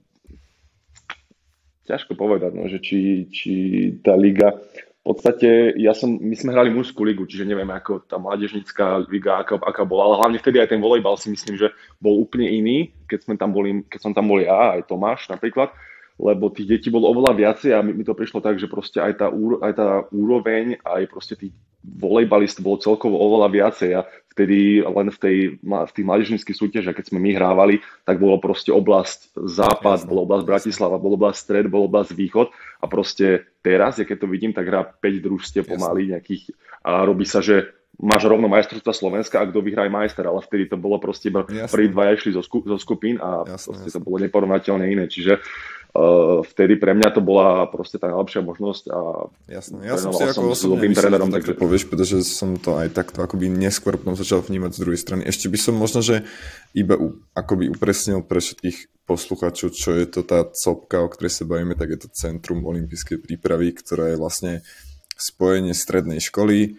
ťažko 1.85 2.17
povedať, 2.17 2.57
no, 2.57 2.65
že 2.73 2.81
či, 2.81 3.29
či 3.29 3.53
tá 4.01 4.17
liga 4.17 4.57
podstate 5.05 5.79
ja 5.79 5.97
som, 5.97 6.21
my 6.21 6.35
sme 6.37 6.53
hrali 6.53 6.69
mužskú 6.69 7.07
ligu, 7.07 7.25
čiže 7.25 7.49
neviem, 7.49 7.69
ako 7.71 8.05
tá 8.05 8.21
mládežnická 8.21 9.09
liga, 9.09 9.41
aká, 9.41 9.57
aká 9.63 9.83
bola, 9.87 10.11
ale 10.11 10.19
hlavne 10.21 10.39
vtedy 10.43 10.61
aj 10.61 10.75
ten 10.75 10.83
volejbal 10.83 11.17
si 11.17 11.33
myslím, 11.33 11.57
že 11.57 11.73
bol 12.03 12.19
úplne 12.21 12.51
iný, 12.51 12.93
keď, 13.09 13.19
sme 13.25 13.35
tam 13.41 13.55
boli, 13.55 13.87
keď 13.89 14.01
som 14.05 14.13
tam 14.13 14.29
bol 14.29 14.43
ja, 14.43 14.77
aj 14.77 14.85
Tomáš 14.91 15.31
napríklad, 15.33 15.73
lebo 16.18 16.50
tých 16.50 16.66
detí 16.66 16.88
bolo 16.90 17.14
oveľa 17.14 17.33
viacej 17.38 17.70
a 17.72 17.81
mi, 17.81 17.94
mi 17.94 18.02
to 18.02 18.12
prišlo 18.12 18.42
tak, 18.42 18.59
že 18.59 18.66
proste 18.66 18.98
aj 18.98 19.22
tá, 19.22 19.26
aj 19.62 19.72
tá 19.78 19.88
úroveň, 20.11 20.83
aj 20.83 21.07
proste 21.07 21.38
tých 21.38 21.54
volejbalistov 21.87 22.66
bolo 22.66 22.83
celkovo 22.83 23.16
oveľa 23.22 23.48
viacej 23.54 23.90
a 23.94 24.02
vtedy 24.35 24.83
len 24.83 25.09
v, 25.14 25.18
tej, 25.18 25.37
v 25.62 25.92
tých 25.94 26.07
mládežnických 26.07 26.59
súťažiach, 26.59 26.96
keď 26.98 27.07
sme 27.14 27.22
my 27.22 27.31
hrávali, 27.38 27.78
tak 28.02 28.18
bolo 28.18 28.35
proste 28.42 28.74
oblasť 28.74 29.38
západ, 29.38 30.11
bolo 30.11 30.26
oblasť 30.26 30.44
Bratislava, 30.44 30.98
bolo 30.98 31.14
oblasť 31.14 31.38
stred, 31.38 31.66
bolo 31.70 31.87
oblasť 31.87 32.11
východ 32.18 32.50
a 32.83 32.87
proste 32.90 33.46
teraz, 33.62 34.02
ja 34.02 34.04
keď 34.04 34.26
to 34.26 34.28
vidím, 34.31 34.50
tak 34.50 34.66
hrá 34.66 34.83
5 34.83 35.22
družstiev 35.22 35.70
pomaly 35.70 36.18
nejakých 36.18 36.50
a 36.83 37.07
robí 37.07 37.26
sa, 37.26 37.38
že 37.38 37.78
máš 37.98 38.31
rovno 38.31 38.46
majstrovstva 38.46 38.94
Slovenska 38.94 39.42
a 39.42 39.48
kto 39.50 39.59
vyhrá 39.59 39.87
aj 39.87 39.94
majster, 39.94 40.22
ale 40.26 40.38
vtedy 40.38 40.70
to 40.70 40.78
bolo 40.78 41.02
proste 41.02 41.35
iba 41.35 41.42
prvý 41.46 41.90
dvaja 41.90 42.14
išli 42.14 42.31
zo, 42.31 42.42
zo 42.46 42.78
skupín 42.78 43.18
a 43.18 43.42
jasne, 43.42 43.74
proste 43.74 43.90
jasne. 43.90 43.96
to 43.98 44.07
bolo 44.07 44.16
neporovnateľne 44.22 44.87
iné. 44.87 45.11
Čiže 45.11 45.42
uh, 45.42 45.78
vtedy 46.44 46.77
pre 46.77 46.92
mňa 46.94 47.09
to 47.16 47.20
bola 47.24 47.66
proste 47.66 47.96
tá 47.96 48.12
najlepšia 48.12 48.44
možnosť 48.44 48.85
a 48.92 48.98
Jasné, 49.48 49.77
ja 49.88 49.96
som 49.96 50.12
si 50.12 50.22
ako 50.22 50.53
osobne 50.53 50.92
trénerom, 50.92 51.33
takže... 51.33 51.57
povieš, 51.57 51.88
pretože 51.88 52.22
som 52.29 52.61
to 52.61 52.77
aj 52.77 52.92
takto 52.92 53.24
akoby 53.24 53.48
neskôr 53.48 53.96
potom 53.96 54.14
začal 54.14 54.44
vnímať 54.44 54.77
z 54.77 54.81
druhej 54.85 55.01
strany. 55.01 55.22
Ešte 55.24 55.48
by 55.48 55.59
som 55.59 55.74
možno, 55.74 56.05
že 56.05 56.29
iba 56.77 56.94
u, 56.94 57.18
akoby 57.33 57.72
upresnil 57.72 58.22
pre 58.22 58.38
všetkých 58.38 59.09
posluchačov, 59.09 59.72
čo 59.72 59.96
je 59.96 60.07
to 60.07 60.20
tá 60.22 60.44
copka, 60.53 61.01
o 61.01 61.09
ktorej 61.09 61.33
sa 61.33 61.48
bavíme, 61.48 61.72
tak 61.72 61.96
je 61.96 62.05
to 62.05 62.09
Centrum 62.12 62.68
olympijskej 62.68 63.24
prípravy, 63.24 63.72
ktorá 63.72 64.12
je 64.12 64.20
vlastne 64.20 64.53
spojenie 65.16 65.72
strednej 65.72 66.20
školy, 66.22 66.79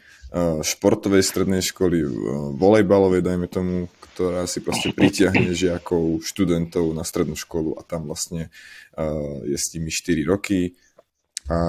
športovej 0.62 1.26
strednej 1.26 1.65
školy, 1.65 2.06
volejbalovej, 2.54 3.26
dajme 3.26 3.48
tomu, 3.50 3.89
ktorá 4.13 4.46
si 4.46 4.62
proste 4.62 4.94
pritiahne 4.94 5.56
žiakov, 5.58 6.22
študentov 6.22 6.94
na 6.94 7.02
strednú 7.02 7.34
školu 7.34 7.74
a 7.78 7.82
tam 7.82 8.06
vlastne 8.06 8.54
je 9.48 9.58
s 9.58 9.74
nimi 9.74 9.89
4 9.89 10.30
roky 10.30 10.78
a 11.50 11.60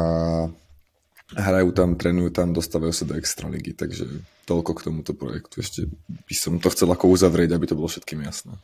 hrajú 1.30 1.70
tam, 1.72 1.96
trénujú 1.96 2.34
tam, 2.36 2.52
dostávajú 2.52 2.92
sa 2.92 3.08
do 3.08 3.14
extraligy, 3.16 3.72
takže 3.72 4.04
toľko 4.44 4.70
k 4.76 4.84
tomuto 4.90 5.12
projektu. 5.14 5.62
Ešte 5.62 5.86
by 6.10 6.34
som 6.34 6.58
to 6.58 6.68
chcel 6.74 6.90
ako 6.90 7.06
uzavrieť, 7.16 7.54
aby 7.54 7.64
to 7.70 7.78
bolo 7.78 7.86
všetkým 7.88 8.20
jasné. 8.26 8.58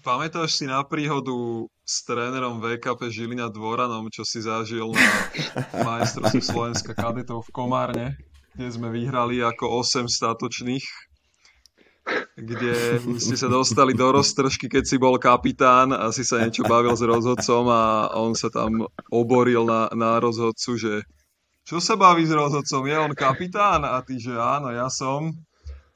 Pamätáš 0.00 0.56
si 0.56 0.64
na 0.64 0.80
príhodu 0.80 1.68
s 1.84 2.00
trénerom 2.08 2.64
VKP 2.64 3.12
Žilina 3.12 3.52
Dvoranom, 3.52 4.08
čo 4.08 4.24
si 4.24 4.40
zažil 4.40 4.88
na 4.96 5.84
majstrovstve 5.84 6.40
Slovenska 6.40 6.96
kadetov 6.96 7.44
v 7.44 7.52
Komárne? 7.52 8.06
Kde 8.56 8.72
sme 8.72 8.88
vyhrali 8.88 9.44
ako 9.44 9.84
8 9.84 10.08
statočných, 10.08 10.86
kde 12.40 12.96
ste 13.20 13.36
sa 13.36 13.52
dostali 13.52 13.92
do 13.92 14.16
roztržky, 14.16 14.72
keď 14.72 14.84
si 14.88 14.96
bol 14.96 15.20
kapitán 15.20 15.92
a 15.92 16.08
si 16.08 16.24
sa 16.24 16.40
niečo 16.40 16.64
bavil 16.64 16.96
s 16.96 17.04
rozhodcom 17.04 17.68
a 17.68 18.08
on 18.16 18.32
sa 18.32 18.48
tam 18.48 18.88
oboril 19.12 19.68
na, 19.68 19.92
na 19.92 20.16
rozhodcu, 20.16 20.80
že 20.80 20.92
čo 21.66 21.82
sa 21.82 21.98
baví 21.98 22.22
s 22.22 22.30
rozhodcom, 22.30 22.86
je 22.86 22.94
on 22.94 23.10
kapitán? 23.10 23.82
A 23.82 23.98
ty, 23.98 24.22
že 24.22 24.38
áno, 24.38 24.70
ja 24.70 24.86
som. 24.86 25.34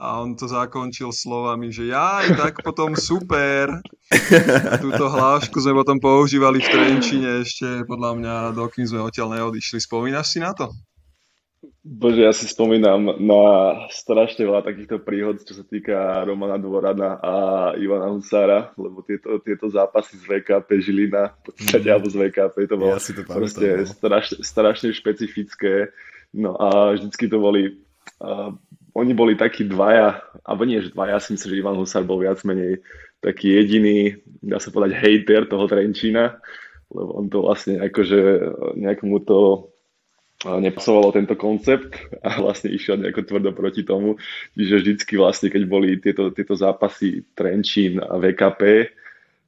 A 0.02 0.18
on 0.18 0.34
to 0.34 0.50
zakončil 0.50 1.14
slovami, 1.14 1.70
že 1.70 1.94
ja 1.94 2.26
tak 2.34 2.58
potom 2.66 2.98
super. 2.98 3.78
Túto 4.82 5.06
hlášku 5.06 5.62
sme 5.62 5.78
potom 5.78 6.02
používali 6.02 6.58
v 6.58 6.72
Trenčine 6.74 7.46
ešte, 7.46 7.86
podľa 7.86 8.18
mňa, 8.18 8.34
dokým 8.58 8.82
sme 8.82 8.98
odtiaľ 8.98 9.38
neodišli. 9.38 9.78
Spomínaš 9.78 10.34
si 10.34 10.42
na 10.42 10.50
to? 10.58 10.74
Bože, 11.80 12.20
ja 12.20 12.32
si 12.36 12.44
spomínam 12.44 13.16
na 13.24 13.44
strašne 13.88 14.44
veľa 14.44 14.60
takýchto 14.60 15.00
príhod, 15.00 15.40
čo 15.40 15.56
sa 15.56 15.64
týka 15.64 16.28
Romana 16.28 16.60
Dvorana 16.60 17.16
a 17.16 17.34
Ivana 17.80 18.12
Husára, 18.12 18.76
lebo 18.76 19.00
tieto, 19.00 19.40
tieto 19.40 19.72
zápasy 19.72 20.20
z 20.20 20.28
VKP 20.28 20.68
Žilina, 20.76 21.32
v 21.40 21.42
podstate, 21.48 21.88
mm. 21.88 21.94
alebo 21.96 22.08
z 22.12 22.16
VKP, 22.20 22.56
to 22.68 22.76
bolo 22.76 22.92
ja 22.92 23.00
to 23.00 23.24
proste 23.24 23.68
no. 23.80 23.88
strašne, 23.88 24.36
strašne 24.44 24.88
špecifické. 24.92 25.88
No 26.36 26.52
a 26.60 26.92
vždycky 27.00 27.32
to 27.32 27.40
boli, 27.40 27.80
uh, 28.20 28.52
oni 28.92 29.12
boli 29.16 29.32
takí 29.40 29.64
dvaja, 29.64 30.20
alebo 30.44 30.68
nie, 30.68 30.84
že 30.84 30.92
dvaja, 30.92 31.16
ja 31.16 31.20
si 31.24 31.32
myslím, 31.32 31.48
že 31.48 31.60
Ivan 31.64 31.80
Husár 31.80 32.04
bol 32.04 32.20
viac 32.20 32.44
menej 32.44 32.84
taký 33.24 33.56
jediný, 33.56 34.20
dá 34.44 34.60
sa 34.60 34.68
povedať, 34.68 35.00
hater 35.00 35.48
toho 35.48 35.64
Trenčína, 35.64 36.44
lebo 36.92 37.24
on 37.24 37.32
to 37.32 37.40
vlastne 37.40 37.80
akože 37.80 38.20
nejak 38.76 39.00
mu 39.00 39.16
to 39.24 39.72
nepasovalo 40.44 41.12
tento 41.12 41.36
koncept 41.36 41.92
a 42.26 42.40
vlastne 42.40 42.72
išiel 42.72 42.96
nejako 42.96 43.22
tvrdo 43.28 43.50
proti 43.52 43.84
tomu. 43.84 44.16
Čiže 44.56 44.80
vždycky 44.80 45.20
vlastne, 45.20 45.52
keď 45.52 45.62
boli 45.68 46.00
tieto, 46.00 46.32
tieto 46.32 46.56
zápasy 46.56 47.28
Trenčín 47.36 48.00
a 48.00 48.16
VKP, 48.16 48.92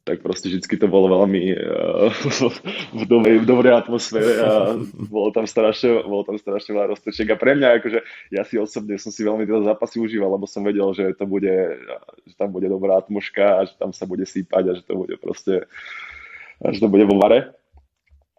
tak 0.03 0.19
proste 0.19 0.51
vždycky 0.51 0.75
to 0.83 0.91
bolo 0.91 1.07
veľmi 1.07 1.55
uh, 1.55 2.11
v, 3.01 3.05
dobrej, 3.07 3.39
v 3.39 3.47
dobrej 3.47 3.87
atmosfére 3.87 4.35
a 4.43 4.75
bolo 4.91 5.31
tam 5.31 5.47
strašne, 5.47 6.03
bolo 6.03 6.27
tam 6.27 6.43
strašne 6.43 6.75
veľa 6.75 6.91
roztočiek. 6.91 7.31
A 7.31 7.39
pre 7.39 7.55
mňa, 7.55 7.79
akože 7.79 7.99
ja 8.35 8.43
si 8.43 8.59
osobne 8.59 8.99
som 8.99 9.15
si 9.15 9.23
veľmi 9.23 9.47
tieto 9.47 9.63
zápasy 9.63 10.03
užíval, 10.03 10.35
lebo 10.35 10.51
som 10.51 10.67
vedel, 10.67 10.91
že 10.91 11.15
to 11.15 11.23
bude, 11.23 11.79
že 12.27 12.35
tam 12.35 12.51
bude 12.51 12.67
dobrá 12.67 12.99
atmoška 12.99 13.63
a 13.63 13.65
že 13.71 13.79
tam 13.79 13.95
sa 13.95 14.03
bude 14.11 14.27
sípať 14.27 14.65
a 14.67 14.73
že 14.75 14.83
to 14.83 14.95
bude 14.99 15.15
proste, 15.23 15.71
že 16.59 16.83
to 16.83 16.91
bude 16.91 17.07
vo 17.07 17.23
vare. 17.23 17.62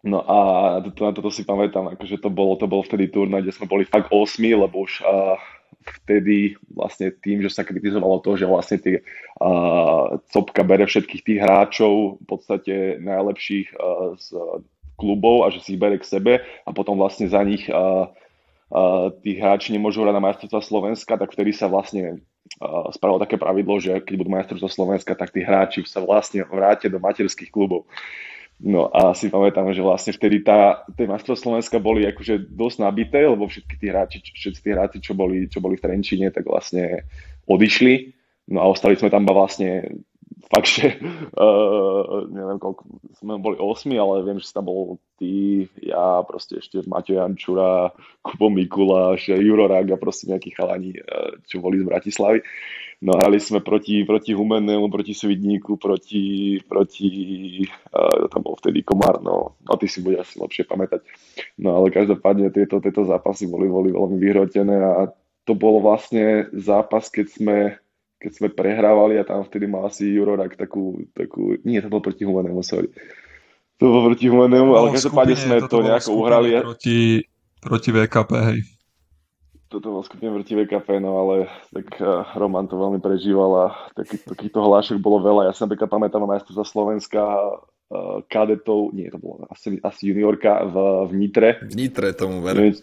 No 0.04 0.20
a 0.20 0.38
to, 0.84 1.00
na 1.00 1.16
toto 1.16 1.32
si 1.32 1.48
pamätám, 1.48 1.96
akože 1.96 2.20
to 2.20 2.28
bolo, 2.28 2.60
to 2.60 2.68
bol 2.68 2.84
vtedy 2.84 3.08
turnaj, 3.08 3.40
kde 3.40 3.56
sme 3.56 3.64
boli 3.64 3.88
fakt 3.88 4.12
8, 4.12 4.36
lebo 4.36 4.84
už 4.84 5.00
uh, 5.00 5.40
vtedy 6.04 6.60
vlastne 6.68 7.08
tým, 7.24 7.40
že 7.40 7.48
sa 7.48 7.64
kritizovalo 7.64 8.20
to, 8.20 8.36
že 8.36 8.44
vlastne 8.44 8.76
tí, 8.84 9.00
uh, 9.00 10.20
Copka 10.28 10.60
bere 10.60 10.84
všetkých 10.84 11.24
tých 11.24 11.40
hráčov, 11.40 12.20
v 12.20 12.26
podstate 12.28 13.00
najlepších 13.00 13.72
uh, 13.72 14.12
z 14.20 14.36
klubov 15.00 15.48
a 15.48 15.50
že 15.50 15.64
si 15.64 15.72
ich 15.74 15.80
bere 15.80 15.96
k 15.96 16.04
sebe 16.04 16.44
a 16.44 16.70
potom 16.76 17.00
vlastne 17.00 17.24
za 17.24 17.40
nich 17.40 17.64
uh, 17.72 18.04
uh, 18.70 19.08
tí 19.24 19.40
hráči 19.40 19.72
nemôžu 19.72 20.04
hrať 20.04 20.14
na 20.14 20.20
majstrovstva 20.20 20.60
Slovenska, 20.60 21.16
tak 21.16 21.32
vtedy 21.32 21.56
sa 21.56 21.64
vlastne 21.64 22.20
uh, 22.60 22.92
spravilo 22.92 23.24
také 23.24 23.40
pravidlo, 23.40 23.80
že 23.80 24.04
keď 24.04 24.14
budú 24.20 24.30
majstrovstva 24.36 24.68
Slovenska, 24.68 25.16
tak 25.16 25.32
tí 25.32 25.40
hráči 25.40 25.80
sa 25.88 26.04
vlastne 26.04 26.44
vrátia 26.44 26.92
do 26.92 27.00
materských 27.00 27.48
klubov. 27.48 27.88
No 28.62 28.86
a 28.86 29.12
si 29.18 29.28
pamätám, 29.28 29.66
že 29.74 29.82
vlastne 29.82 30.14
vtedy 30.14 30.46
tá, 30.46 30.86
tie 30.94 31.10
majstrov 31.10 31.34
Slovenska 31.34 31.82
boli 31.82 32.06
akože 32.06 32.54
dosť 32.54 32.76
nabité, 32.86 33.26
lebo 33.26 33.50
všetky 33.50 33.74
tí 33.82 33.86
hráči, 33.90 34.22
všetci 34.22 34.60
tí 34.62 34.68
hráči, 34.70 34.98
čo 35.02 35.12
boli, 35.12 35.50
čo 35.50 35.58
boli 35.58 35.74
v 35.74 35.84
Trenčine, 35.84 36.30
tak 36.30 36.46
vlastne 36.46 37.04
odišli. 37.50 38.14
No 38.54 38.62
a 38.62 38.70
ostali 38.70 38.94
sme 38.94 39.10
tam 39.10 39.26
vlastne 39.26 39.98
fakt, 40.52 40.70
že 40.70 40.96
uh, 41.34 42.30
neviem 42.30 42.62
koľko, 42.62 42.86
sme 43.18 43.42
boli 43.42 43.58
8, 43.58 43.90
ale 43.98 44.22
viem, 44.22 44.38
že 44.38 44.54
tam 44.54 44.70
bol 44.70 45.02
ty, 45.18 45.66
ja, 45.82 46.22
proste 46.22 46.62
ešte 46.62 46.86
Matej 46.86 47.18
Jančura, 47.18 47.90
Kubo 48.22 48.54
Mikuláš, 48.54 49.34
Juro 49.34 49.66
Raga, 49.66 49.98
proste 49.98 50.30
nejakí 50.30 50.54
chalani, 50.54 50.94
uh, 50.94 51.42
čo 51.50 51.58
boli 51.58 51.82
z 51.82 51.88
Bratislavy. 51.90 52.38
No 53.04 53.20
hrali 53.20 53.36
sme 53.36 53.60
proti, 53.60 54.00
proti 54.08 54.32
Humennému, 54.32 54.88
proti 54.88 55.12
Svidníku, 55.12 55.76
proti, 55.76 56.56
proti 56.64 57.08
uh, 57.92 58.32
tam 58.32 58.40
bol 58.40 58.56
vtedy 58.56 58.80
Komár, 58.80 59.20
no, 59.20 59.60
no 59.60 59.72
ty 59.76 59.84
si 59.84 60.00
bude 60.00 60.24
asi 60.24 60.40
lepšie 60.40 60.64
pamätať. 60.64 61.04
No 61.60 61.76
ale 61.76 61.92
každopádne 61.92 62.48
tieto, 62.48 62.80
tieto 62.80 63.04
zápasy 63.04 63.44
boli, 63.44 63.68
boli 63.68 63.92
veľmi 63.92 64.16
vyhrotené 64.16 64.76
a 64.80 65.12
to 65.44 65.52
bol 65.52 65.84
vlastne 65.84 66.48
zápas, 66.56 67.12
keď 67.12 67.26
sme 67.28 67.58
keď 68.24 68.32
sme 68.32 68.48
prehrávali 68.56 69.20
a 69.20 69.28
tam 69.28 69.44
vtedy 69.44 69.68
mal 69.68 69.84
asi 69.84 70.08
Jurorak 70.08 70.56
takú, 70.56 71.04
takú 71.12 71.60
nie, 71.60 71.76
to 71.84 71.92
bol 71.92 72.00
proti 72.00 72.24
Humanému, 72.24 72.64
sorry. 72.64 72.88
To 73.76 73.84
bol 73.92 74.08
proti 74.08 74.32
Humanému, 74.32 74.72
ale 74.72 74.96
každopádne 74.96 75.36
sme 75.36 75.56
to 75.68 75.84
nejako 75.84 76.10
uhrali. 76.24 76.56
Proti, 76.56 77.20
proti 77.60 77.88
VKP, 77.92 78.30
hej. 78.48 78.58
Toto 79.68 79.90
bol 79.90 80.04
skupine 80.06 80.30
proti 80.30 80.54
VKP, 80.54 81.02
no 81.02 81.18
ale 81.24 81.50
tak 81.72 81.98
uh, 81.98 82.22
Roman 82.38 82.68
to 82.70 82.78
veľmi 82.78 83.00
prežíval 83.02 83.50
a 83.58 83.66
taký, 83.96 84.22
takýchto 84.22 84.60
hlášok 84.62 85.02
bolo 85.02 85.24
veľa. 85.24 85.50
Ja 85.50 85.52
sa 85.56 85.66
napríklad 85.66 85.90
pamätám 85.90 86.24
za 86.46 86.62
Slovenska 86.62 87.22
uh, 87.24 88.22
kadetov, 88.30 88.94
nie, 88.94 89.10
to 89.10 89.18
bolo 89.18 89.48
asi, 89.50 89.80
asi 89.82 90.14
juniorka 90.14 90.62
v, 90.68 90.76
v 91.10 91.12
Nitre. 91.16 91.48
V 91.64 91.74
Nitre 91.74 92.14
tomu 92.14 92.44
verím. 92.44 92.76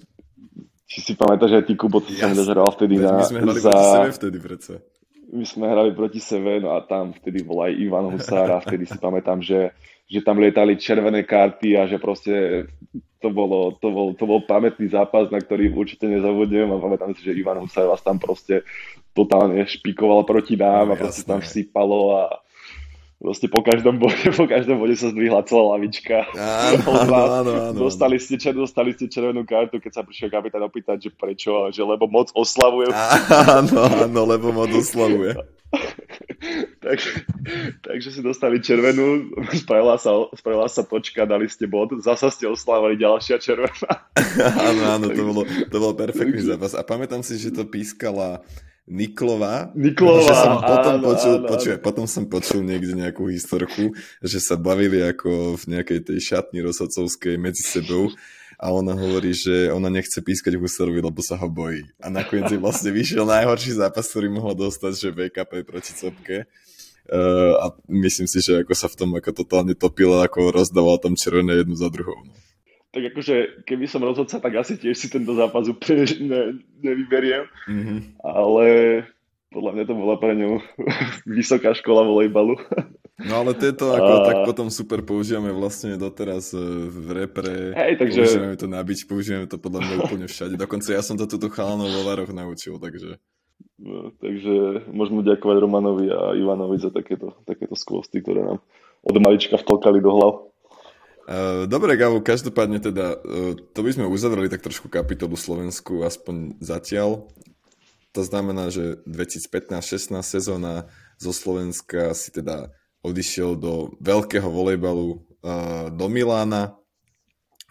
Či 0.91 0.97
si 0.99 1.13
pamätáš, 1.15 1.63
že 1.63 1.71
ty, 1.71 1.73
Kubo, 1.79 2.03
ty 2.03 2.19
yes. 2.19 2.35
som 2.35 2.35
vtedy 2.75 2.99
Veď 2.99 3.07
na... 3.07 3.15
My 3.15 3.23
sme 3.23 3.39
hrali 3.39 3.59
za... 3.63 3.71
sebe 3.71 4.11
vtedy 4.11 4.37
predsa 4.43 4.75
my 5.31 5.45
sme 5.47 5.65
hrali 5.71 5.95
proti 5.95 6.19
sebe, 6.19 6.59
no 6.59 6.75
a 6.75 6.83
tam 6.83 7.15
vtedy 7.15 7.47
bol 7.47 7.63
aj 7.63 7.71
Ivan 7.79 8.11
Husár 8.11 8.51
a 8.51 8.59
vtedy 8.59 8.83
si 8.83 8.99
pamätám, 8.99 9.39
že, 9.39 9.71
že 10.11 10.19
tam 10.19 10.43
lietali 10.43 10.75
červené 10.75 11.23
karty 11.23 11.79
a 11.79 11.87
že 11.87 11.97
proste 12.03 12.67
to, 13.21 13.29
bolo, 13.29 13.77
to, 13.77 13.87
bol, 13.93 14.07
to 14.17 14.25
bol 14.25 14.41
pamätný 14.41 14.89
zápas, 14.89 15.29
na 15.29 15.37
ktorý 15.37 15.69
určite 15.71 16.09
nezabudnem 16.09 16.73
a 16.73 16.81
pamätám 16.81 17.13
si, 17.13 17.21
že 17.21 17.37
Ivan 17.37 17.61
Husár 17.61 17.87
vás 17.87 18.01
tam 18.01 18.17
proste 18.17 18.65
totálne 19.13 19.61
špikoval 19.63 20.25
proti 20.25 20.57
nám 20.57 20.89
no, 20.89 20.93
a 20.93 20.99
proste 20.99 21.23
jasné. 21.23 21.31
tam 21.31 21.41
sypalo 21.45 21.99
a 22.17 22.23
Proste 23.21 23.45
po 23.53 23.61
každom 23.61 24.01
bode, 24.01 24.33
po 24.33 24.49
každom 24.49 24.81
bode 24.81 24.97
sa 24.97 25.13
zdvihla 25.13 25.45
celá 25.45 25.77
lavička. 25.77 26.25
Áno, 26.33 26.89
áno, 27.05 27.13
áno, 27.13 27.51
áno. 27.69 27.77
Dostali, 27.85 28.17
ste, 28.17 28.41
dostali 28.49 28.97
ste 28.97 29.13
červenú 29.13 29.45
kartu, 29.45 29.77
keď 29.77 29.91
sa 29.93 30.01
prišiel 30.01 30.33
kapitán 30.33 30.65
opýtať, 30.65 31.05
že 31.05 31.09
prečo, 31.13 31.69
že 31.69 31.85
lebo 31.85 32.09
moc 32.09 32.33
oslavuje. 32.33 32.89
Áno, 32.89 33.77
áno, 34.09 34.21
lebo 34.25 34.49
moc 34.49 34.73
oslavuje. 34.73 35.37
tak, 36.83 36.97
takže 37.85 38.09
si 38.11 38.19
dostali 38.19 38.59
červenú, 38.59 39.31
spravila 39.55 39.95
sa, 39.95 40.11
spravila 40.35 40.67
sa 40.67 40.83
točka, 40.83 41.23
dali 41.23 41.47
ste 41.47 41.67
bod, 41.67 41.95
zasa 42.03 42.27
ste 42.27 42.47
oslávali 42.47 42.99
ďalšia 42.99 43.39
červená. 43.39 43.91
áno, 44.69 44.81
áno, 44.99 45.05
to, 45.11 45.21
bolo, 45.23 45.41
to 45.47 45.77
bol 45.79 45.93
perfektný 45.95 46.43
zápas. 46.43 46.75
A 46.75 46.83
pamätám 46.83 47.23
si, 47.23 47.39
že 47.39 47.55
to 47.55 47.63
pískala 47.63 48.43
Niklova. 48.91 49.71
Niklova, 49.77 50.33
som 50.35 50.59
potom 50.59 50.95
áno, 50.99 51.05
počul, 51.05 51.35
áno, 51.39 51.47
počuj, 51.47 51.73
potom 51.79 52.05
som 52.09 52.27
počul 52.27 52.59
niekde 52.65 52.97
nejakú 52.97 53.31
historku, 53.31 53.95
že 54.19 54.43
sa 54.43 54.59
bavili 54.59 54.99
ako 54.99 55.55
v 55.55 55.63
nejakej 55.77 56.11
tej 56.11 56.19
šatni 56.19 56.59
rozhodcovskej 56.59 57.39
medzi 57.39 57.63
sebou 57.63 58.11
a 58.61 58.69
ona 58.69 58.93
hovorí, 58.93 59.33
že 59.33 59.73
ona 59.73 59.89
nechce 59.89 60.21
pískať 60.21 60.53
Husarovi, 60.53 61.01
lebo 61.01 61.17
sa 61.25 61.33
ho 61.33 61.49
bojí. 61.49 61.89
A 61.97 62.13
nakoniec 62.13 62.53
je 62.53 62.61
vlastne 62.61 62.93
vyšiel 62.93 63.25
najhorší 63.25 63.81
zápas, 63.81 64.05
ktorý 64.05 64.29
mohol 64.29 64.53
dostať, 64.53 64.93
že 64.93 65.09
VKP 65.09 65.65
proti 65.65 65.97
Copke. 65.97 66.45
Uh, 67.09 67.57
a 67.57 67.65
myslím 67.89 68.29
si, 68.29 68.39
že 68.45 68.61
ako 68.61 68.77
sa 68.77 68.85
v 68.85 68.95
tom 69.01 69.09
ako 69.17 69.33
totálne 69.33 69.73
topila, 69.73 70.29
ako 70.29 70.53
rozdával 70.53 71.01
tam 71.01 71.17
červené 71.17 71.65
jednu 71.65 71.73
za 71.73 71.89
druhou. 71.89 72.21
No 72.21 72.33
tak 72.91 73.15
akože 73.15 73.63
keby 73.63 73.87
som 73.87 74.03
rozhodca, 74.03 74.43
tak 74.43 74.53
asi 74.59 74.75
tiež 74.75 74.99
si 74.99 75.07
tento 75.07 75.31
zápas 75.31 75.63
úplne 75.71 76.03
ne, 76.31 76.41
nevyberiem. 76.83 77.47
Mm-hmm. 77.67 77.99
Ale 78.19 78.65
podľa 79.51 79.71
mňa 79.75 79.83
to 79.87 79.95
bola 79.95 80.15
pre 80.19 80.35
ňu 80.35 80.59
vysoká 81.39 81.71
škola 81.71 82.03
volejbalu. 82.03 82.59
No 83.27 83.45
ale 83.45 83.53
tieto 83.53 83.93
ako 83.93 84.13
a... 84.13 84.23
tak 84.25 84.35
potom 84.47 84.67
super 84.73 85.05
používame 85.05 85.53
vlastne 85.53 85.97
doteraz 85.97 86.53
e, 86.53 86.61
v 86.89 87.07
repre. 87.23 87.75
Hej, 87.77 88.01
takže... 88.01 88.21
Používame 88.25 88.57
to 88.57 88.67
na 88.67 88.81
bič, 88.81 88.99
používame 89.05 89.45
to 89.45 89.61
podľa 89.61 89.79
mňa 89.85 89.95
úplne 90.05 90.27
všade. 90.27 90.55
Dokonca 90.57 90.89
ja 90.89 91.01
som 91.05 91.15
to 91.19 91.29
tuto 91.29 91.51
chalanov 91.53 91.89
vo 91.91 92.01
Varoch 92.07 92.33
naučil, 92.33 92.81
takže... 92.81 93.21
No, 93.81 94.13
takže 94.21 94.85
môžeme 94.93 95.25
ďakovať 95.25 95.57
Romanovi 95.57 96.05
a 96.09 96.37
Ivanovi 96.37 96.77
za 96.77 96.93
takéto, 96.93 97.33
takéto 97.49 97.73
skvosty, 97.73 98.21
ktoré 98.21 98.45
nám 98.45 98.61
od 99.01 99.15
malička 99.17 99.57
vtlkali 99.57 99.97
do 100.01 100.11
hlav. 100.13 100.33
Uh, 101.21 101.65
dobre, 101.69 101.97
Gabo, 101.97 102.21
každopádne 102.21 102.81
teda, 102.81 103.17
uh, 103.21 103.53
to 103.53 103.79
by 103.81 103.89
sme 103.93 104.09
uzavreli 104.09 104.49
tak 104.49 104.65
trošku 104.65 104.89
kapitolu 104.89 105.37
Slovensku, 105.37 106.01
aspoň 106.05 106.57
zatiaľ. 106.61 107.29
To 108.11 108.21
znamená, 108.21 108.67
že 108.67 108.99
2015-16 109.07 110.19
sezóna 110.21 110.91
zo 111.15 111.31
Slovenska 111.31 112.11
si 112.11 112.33
teda 112.33 112.73
odišiel 113.01 113.57
do 113.57 113.93
veľkého 113.97 114.45
volejbalu 114.45 115.17
uh, 115.17 115.89
do 115.89 116.05
Milána. 116.09 116.77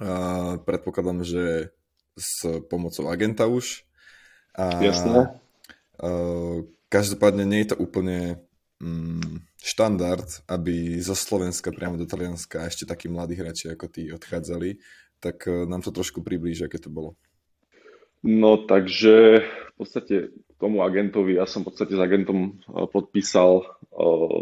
Uh, 0.01 0.59
predpokladám, 0.63 1.23
že 1.23 1.75
s 2.19 2.47
pomocou 2.69 3.09
agenta 3.09 3.47
už. 3.47 3.87
A, 4.59 4.83
Jasne. 4.83 5.41
Uh, 6.01 6.67
každopádne 6.91 7.47
nie 7.47 7.63
je 7.63 7.73
to 7.73 7.77
úplne 7.79 8.43
mm, 8.83 9.47
štandard, 9.63 10.27
aby 10.51 10.99
zo 10.99 11.15
Slovenska 11.15 11.71
priamo 11.71 12.01
do 12.01 12.09
Talianska 12.09 12.67
ešte 12.67 12.89
takí 12.89 13.07
mladí 13.07 13.39
hráči 13.39 13.71
ako 13.71 13.87
tí 13.87 14.11
odchádzali, 14.11 14.81
tak 15.21 15.45
nám 15.47 15.85
to 15.85 15.93
trošku 15.93 16.25
priblíži, 16.25 16.65
aké 16.65 16.81
to 16.81 16.89
bolo. 16.89 17.15
No 18.25 18.57
takže 18.69 19.45
v 19.45 19.73
podstate 19.77 20.15
tomu 20.61 20.85
agentovi, 20.85 21.41
ja 21.41 21.49
som 21.49 21.65
v 21.65 21.73
podstate 21.73 21.97
s 21.97 22.01
agentom 22.01 22.53
e, 22.53 22.85
podpísal 22.93 23.65
e, 23.65 23.65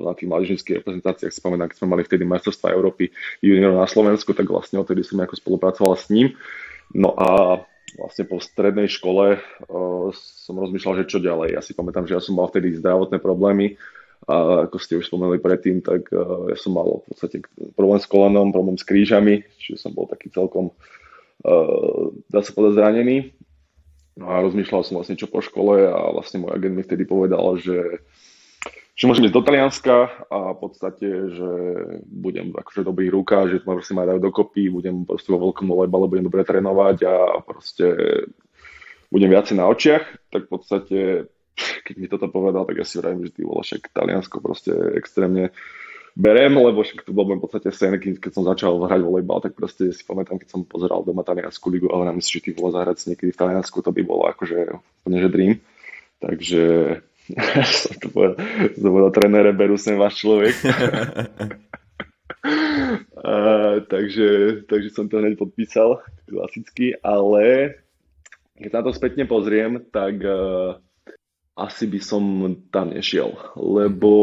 na 0.03 0.13
tých 0.19 0.29
mladížnických 0.29 0.77
reprezentáciách, 0.83 1.31
spomínam, 1.31 1.71
keď 1.71 1.77
sme 1.79 1.95
mali 1.95 2.03
vtedy 2.03 2.27
majstrovstvá 2.27 2.75
Európy 2.75 3.15
juniorov 3.39 3.79
na 3.79 3.89
Slovensku, 3.89 4.35
tak 4.35 4.51
vlastne 4.51 4.83
odtedy 4.83 5.07
som 5.07 5.23
ako 5.23 5.39
spolupracoval 5.39 5.95
s 5.95 6.11
ním. 6.11 6.35
No 6.91 7.15
a 7.15 7.63
vlastne 7.97 8.27
po 8.27 8.43
strednej 8.43 8.91
škole 8.91 9.41
som 10.17 10.55
rozmýšľal, 10.57 11.05
že 11.05 11.09
čo 11.09 11.25
ďalej. 11.25 11.57
Ja 11.57 11.63
si 11.65 11.73
pamätám, 11.73 12.05
že 12.05 12.17
ja 12.17 12.23
som 12.25 12.37
mal 12.37 12.49
vtedy 12.49 12.77
zdravotné 12.77 13.21
problémy, 13.21 13.81
a 14.29 14.69
ako 14.69 14.77
ste 14.77 14.99
už 14.99 15.09
spomenuli 15.09 15.39
predtým, 15.39 15.81
tak 15.81 16.11
ja 16.13 16.57
som 16.59 16.75
mal 16.75 17.01
v 17.01 17.07
podstate 17.07 17.37
problém 17.79 18.03
s 18.03 18.11
kolenom, 18.11 18.53
problém 18.53 18.77
s 18.77 18.85
krížami, 18.85 19.47
čiže 19.57 19.89
som 19.89 19.95
bol 19.95 20.05
taký 20.05 20.29
celkom, 20.29 20.75
uh, 21.47 22.13
dá 22.29 22.43
sa 22.43 22.51
povedať, 22.53 22.77
zranený. 22.77 23.17
No 24.19 24.27
a 24.27 24.43
rozmýšľal 24.43 24.83
som 24.83 24.99
vlastne 24.99 25.15
čo 25.15 25.31
po 25.31 25.39
škole 25.39 25.87
a 25.87 26.11
vlastne 26.11 26.43
môj 26.43 26.59
agent 26.59 26.75
mi 26.75 26.83
vtedy 26.83 27.07
povedal, 27.07 27.55
že, 27.55 28.03
že 28.99 29.07
môžem 29.07 29.31
ísť 29.31 29.37
do 29.39 29.47
Talianska 29.47 30.11
a 30.27 30.59
v 30.59 30.59
podstate, 30.59 31.07
že 31.31 31.51
budem 32.03 32.51
akože 32.51 32.83
v 32.83 32.89
dobrých 32.91 33.15
rukách, 33.15 33.47
že 33.55 33.57
ma 33.63 33.79
proste 33.79 33.95
dajú 33.95 34.19
dokopy, 34.19 34.75
budem 34.75 35.07
proste 35.07 35.31
vo 35.31 35.39
veľkom 35.39 35.71
volejbale, 35.71 36.11
budem 36.11 36.27
dobre 36.27 36.43
trénovať 36.43 36.99
a 37.07 37.15
proste 37.47 37.87
budem 39.07 39.31
viacej 39.31 39.55
na 39.55 39.71
očiach, 39.71 40.05
tak 40.35 40.51
v 40.51 40.51
podstate 40.51 40.99
keď 41.59 41.95
mi 41.99 42.07
toto 42.07 42.31
povedal, 42.31 42.63
tak 42.67 42.79
ja 42.79 42.87
si 42.87 43.03
vravím, 43.03 43.27
že 43.27 43.35
ty 43.35 43.43
vole, 43.43 43.63
však 43.63 43.91
Taliansko 43.91 44.39
proste 44.39 44.73
extrémne 44.95 45.51
berem, 46.15 46.55
lebo 46.57 46.81
však 46.85 47.05
to 47.05 47.13
bol 47.13 47.29
v 47.29 47.43
podstate 47.43 47.73
sen, 47.75 47.97
keď 47.99 48.33
som 48.33 48.47
začal 48.47 48.79
hrať 48.85 49.01
volejbal, 49.05 49.43
tak 49.45 49.59
proste 49.59 49.91
si 49.93 50.03
pamätám, 50.07 50.41
keď 50.41 50.49
som 50.55 50.61
pozeral 50.65 51.05
doma 51.05 51.27
Taliansku 51.27 51.67
ligu 51.69 51.91
a 51.91 51.99
hovorím 51.99 52.25
si, 52.25 52.39
že 52.39 52.49
ty 52.49 52.51
vole 52.55 52.73
zahrať 52.73 53.13
niekedy 53.13 53.35
v 53.35 53.41
Taliansku, 53.41 53.83
to 53.83 53.91
by 53.93 54.03
bolo 54.05 54.29
akože 54.31 54.79
úplne 55.05 55.19
že 55.19 55.29
dream. 55.29 55.55
Takže 56.19 56.63
som 57.85 57.95
to 58.01 58.07
povedal, 58.09 58.37
som 58.75 58.91
povedal 58.91 59.13
trénere, 59.13 59.51
berú 59.53 59.77
sem 59.77 60.01
váš 60.01 60.25
človek. 60.25 60.55
a, 63.21 63.33
takže, 63.85 64.29
takže 64.65 64.89
som 64.95 65.07
to 65.07 65.21
hneď 65.21 65.37
podpísal, 65.37 66.01
klasicky, 66.27 66.97
ale 67.05 67.77
keď 68.59 68.71
sa 68.75 68.81
to 68.83 68.91
spätne 68.91 69.25
pozriem, 69.31 69.79
tak 69.95 70.19
uh, 70.25 70.83
asi 71.55 71.87
by 71.87 72.01
som 72.03 72.23
tam 72.71 72.95
nešiel, 72.95 73.35
lebo, 73.59 74.15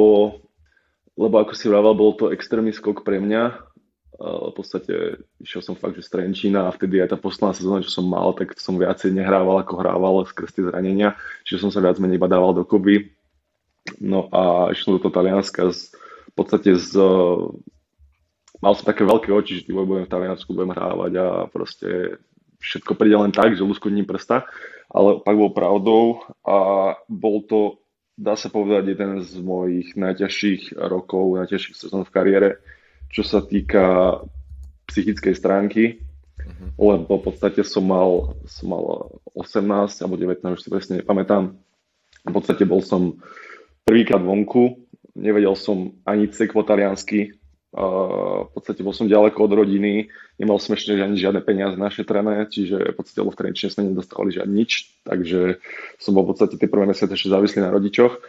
lebo 1.16 1.36
ako 1.40 1.56
si 1.56 1.72
vravel, 1.72 1.96
bol 1.96 2.12
to 2.16 2.32
extrémny 2.32 2.76
skok 2.76 3.08
pre 3.08 3.24
mňa. 3.24 3.74
V 4.16 4.54
podstate 4.56 5.20
išiel 5.44 5.60
som 5.60 5.76
fakt, 5.76 6.00
že 6.00 6.08
z 6.08 6.12
Trenčína 6.16 6.72
a 6.72 6.76
vtedy 6.76 7.04
aj 7.04 7.16
tá 7.16 7.18
posledná 7.20 7.52
sezóna, 7.52 7.84
čo 7.84 7.92
som 7.92 8.08
mal, 8.08 8.32
tak 8.32 8.56
som 8.56 8.80
viacej 8.80 9.12
nehrával 9.12 9.60
ako 9.60 9.76
hrával 9.76 10.24
skrz 10.24 10.56
tie 10.56 10.64
zranenia, 10.64 11.20
čiže 11.44 11.68
som 11.68 11.72
sa 11.72 11.84
viac 11.84 12.00
menej 12.00 12.16
iba 12.16 12.32
dával 12.32 12.56
dokopy. 12.56 13.12
No 14.00 14.32
a 14.32 14.72
išiel 14.72 14.96
do 14.98 15.04
toho 15.04 15.16
Talianska 15.20 15.68
z, 15.68 15.92
v 16.32 16.34
podstate 16.34 16.80
z, 16.80 16.96
mal 18.64 18.72
som 18.72 18.88
také 18.88 19.04
veľké 19.04 19.36
oči, 19.36 19.60
že 19.60 19.68
budem 19.68 20.08
v 20.08 20.14
Taliansku, 20.16 20.56
budem 20.56 20.72
hrávať 20.72 21.12
a 21.20 21.28
proste 21.52 22.16
všetko 22.64 22.96
príde 22.96 23.20
len 23.20 23.36
tak, 23.36 23.54
že 23.54 23.68
luskotním 23.68 24.08
prsta, 24.08 24.48
ale 24.90 25.20
pak 25.22 25.36
bol 25.36 25.52
pravdou 25.52 26.24
a 26.48 26.58
bol 27.12 27.44
to 27.44 27.84
dá 28.16 28.34
sa 28.40 28.48
povedať, 28.48 28.96
jeden 28.96 29.22
z 29.22 29.34
mojich 29.44 29.96
najťažších 30.00 30.80
rokov, 30.80 31.40
najťažších 31.44 31.76
sezón 31.76 32.08
v 32.08 32.14
kariére, 32.16 32.50
čo 33.12 33.22
sa 33.24 33.44
týka 33.44 34.18
psychickej 34.88 35.36
stránky, 35.36 35.84
uh-huh. 36.40 36.96
lebo 36.96 37.20
v 37.20 37.24
podstate 37.32 37.62
som 37.68 37.84
mal, 37.84 38.40
som 38.48 38.72
mal 38.72 38.84
18 39.36 40.04
alebo 40.04 40.16
19, 40.16 40.56
už 40.56 40.62
si 40.64 40.72
presne 40.72 40.94
nepamätám. 41.04 41.56
V 42.26 42.32
podstate 42.34 42.64
bol 42.64 42.82
som 42.82 43.20
prvýkrát 43.86 44.24
vonku, 44.24 44.82
nevedel 45.14 45.54
som 45.54 45.94
ani 46.08 46.32
cek 46.32 46.56
po 46.56 46.66
taliansky, 46.66 47.36
v 47.76 48.50
podstate 48.56 48.80
bol 48.88 48.96
som 48.96 49.12
ďaleko 49.12 49.36
od 49.36 49.52
rodiny, 49.52 50.08
nemal 50.40 50.64
som 50.64 50.80
ešte 50.80 50.96
ani 50.96 51.20
žiadne 51.20 51.44
peniaze 51.44 51.76
našetrené, 51.76 52.48
čiže 52.48 52.80
v 52.80 52.96
podstate 52.96 53.20
v 53.20 53.36
Trenčine 53.36 53.68
sme 53.68 53.92
nedostávali 53.92 54.32
žiadne 54.32 54.56
nič, 54.56 54.96
takže 55.04 55.60
som 56.00 56.16
bol 56.16 56.24
v 56.24 56.32
podstate 56.32 56.56
tie 56.56 56.72
prvé 56.72 56.88
mesiace 56.88 57.12
ešte 57.12 57.28
závislý 57.28 57.68
na 57.68 57.76
rodičoch. 57.76 58.24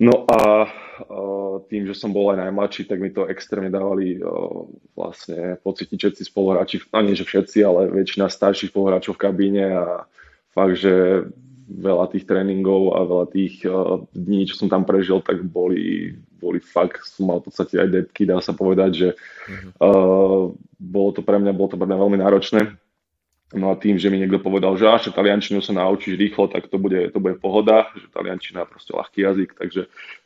No 0.00 0.24
a 0.28 0.68
tým, 1.72 1.88
že 1.88 1.96
som 1.96 2.12
bol 2.12 2.32
aj 2.32 2.44
najmladší, 2.48 2.88
tak 2.88 3.00
mi 3.00 3.12
to 3.12 3.28
extrémne 3.28 3.72
dávali 3.72 4.20
vlastne 4.92 5.56
pocítiť 5.60 5.96
všetci 5.96 6.22
spoluhráči, 6.28 6.84
a 6.92 7.00
nie 7.00 7.16
že 7.16 7.24
všetci, 7.24 7.64
ale 7.64 7.88
väčšina 7.88 8.28
starších 8.28 8.72
spoluhráčov 8.72 9.16
v 9.16 9.22
kabíne 9.24 9.64
a 9.72 10.04
fakt, 10.52 10.80
že 10.80 11.24
veľa 11.68 12.12
tých 12.12 12.24
tréningov 12.28 12.96
a 12.96 13.08
veľa 13.08 13.26
tých 13.32 13.64
dní, 14.16 14.48
čo 14.48 14.56
som 14.56 14.68
tam 14.68 14.84
prežil, 14.84 15.24
tak 15.24 15.44
boli 15.44 16.16
boli 16.40 16.58
fakt, 16.64 17.04
som 17.04 17.28
mal 17.28 17.44
v 17.44 17.52
podstate 17.52 17.76
aj 17.76 17.88
depky, 17.92 18.24
dá 18.24 18.40
sa 18.40 18.56
povedať, 18.56 18.90
že 18.96 19.08
uh-huh. 19.12 19.70
uh, 19.84 20.42
bolo 20.80 21.10
to 21.12 21.20
pre 21.20 21.36
mňa, 21.36 21.52
bolo 21.52 21.68
to 21.68 21.76
pre 21.76 21.84
mňa 21.84 21.98
veľmi 22.00 22.18
náročné. 22.18 22.80
No 23.50 23.74
a 23.74 23.74
tým, 23.74 23.98
že 23.98 24.06
mi 24.14 24.22
niekto 24.22 24.38
povedal, 24.38 24.78
že 24.78 24.86
až 24.86 25.10
taliančinu 25.10 25.58
sa 25.58 25.74
naučíš 25.74 26.14
rýchlo, 26.14 26.46
tak 26.46 26.70
to 26.70 26.78
bude, 26.78 27.10
to 27.10 27.18
bude 27.18 27.42
pohoda, 27.42 27.90
že 27.98 28.06
taliančina 28.14 28.62
je 28.62 28.70
proste 28.70 28.92
ľahký 28.94 29.18
jazyk, 29.26 29.50
takže 29.58 29.82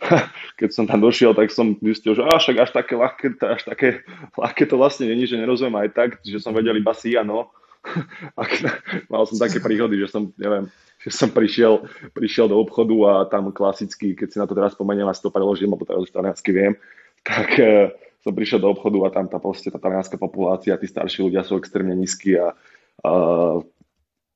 keď 0.61 0.69
som 0.69 0.85
tam 0.85 1.01
došiel, 1.01 1.33
tak 1.33 1.49
som 1.49 1.73
zistil, 1.81 2.13
že 2.13 2.21
až, 2.21 2.53
až 2.53 2.71
také 2.77 2.93
ľahké, 3.01 3.41
až 3.41 3.65
také 3.65 4.05
ľahké 4.45 4.69
to 4.69 4.77
vlastne 4.77 5.09
není, 5.09 5.25
že 5.25 5.41
nerozumiem 5.41 5.89
aj 5.89 5.91
tak, 5.97 6.11
že 6.21 6.37
som 6.37 6.53
vedel 6.53 6.77
iba 6.77 6.93
si 6.93 7.17
áno. 7.17 7.49
mal 9.13 9.23
som 9.29 9.37
také 9.37 9.61
príhody, 9.61 10.01
že 10.01 10.09
som, 10.09 10.33
neviem, 10.41 10.69
že 11.05 11.11
som 11.13 11.29
prišiel, 11.29 11.85
prišiel 12.17 12.49
do 12.49 12.57
obchodu 12.57 12.97
a 13.05 13.13
tam 13.29 13.53
klasicky, 13.53 14.17
keď 14.17 14.29
si 14.31 14.41
na 14.41 14.49
to 14.49 14.57
teraz 14.57 14.73
spomeniem 14.73 15.09
a 15.09 15.17
si 15.17 15.21
to 15.21 15.35
preložím, 15.35 15.73
lebo 15.77 15.85
teraz 15.85 16.09
už 16.09 16.13
taliansky 16.13 16.51
viem, 16.51 16.75
tak 17.21 17.49
uh, 17.61 17.93
som 18.25 18.33
prišiel 18.33 18.65
do 18.65 18.73
obchodu 18.73 18.99
a 19.05 19.09
tam 19.13 19.29
tá, 19.29 19.37
proste, 19.37 19.69
tá 19.69 19.77
talianská 19.77 20.17
populácia, 20.17 20.81
tí 20.81 20.89
starší 20.89 21.29
ľudia 21.29 21.45
sú 21.45 21.61
extrémne 21.61 21.93
nízki 21.93 22.41
a 22.41 22.57
uh, 23.05 23.61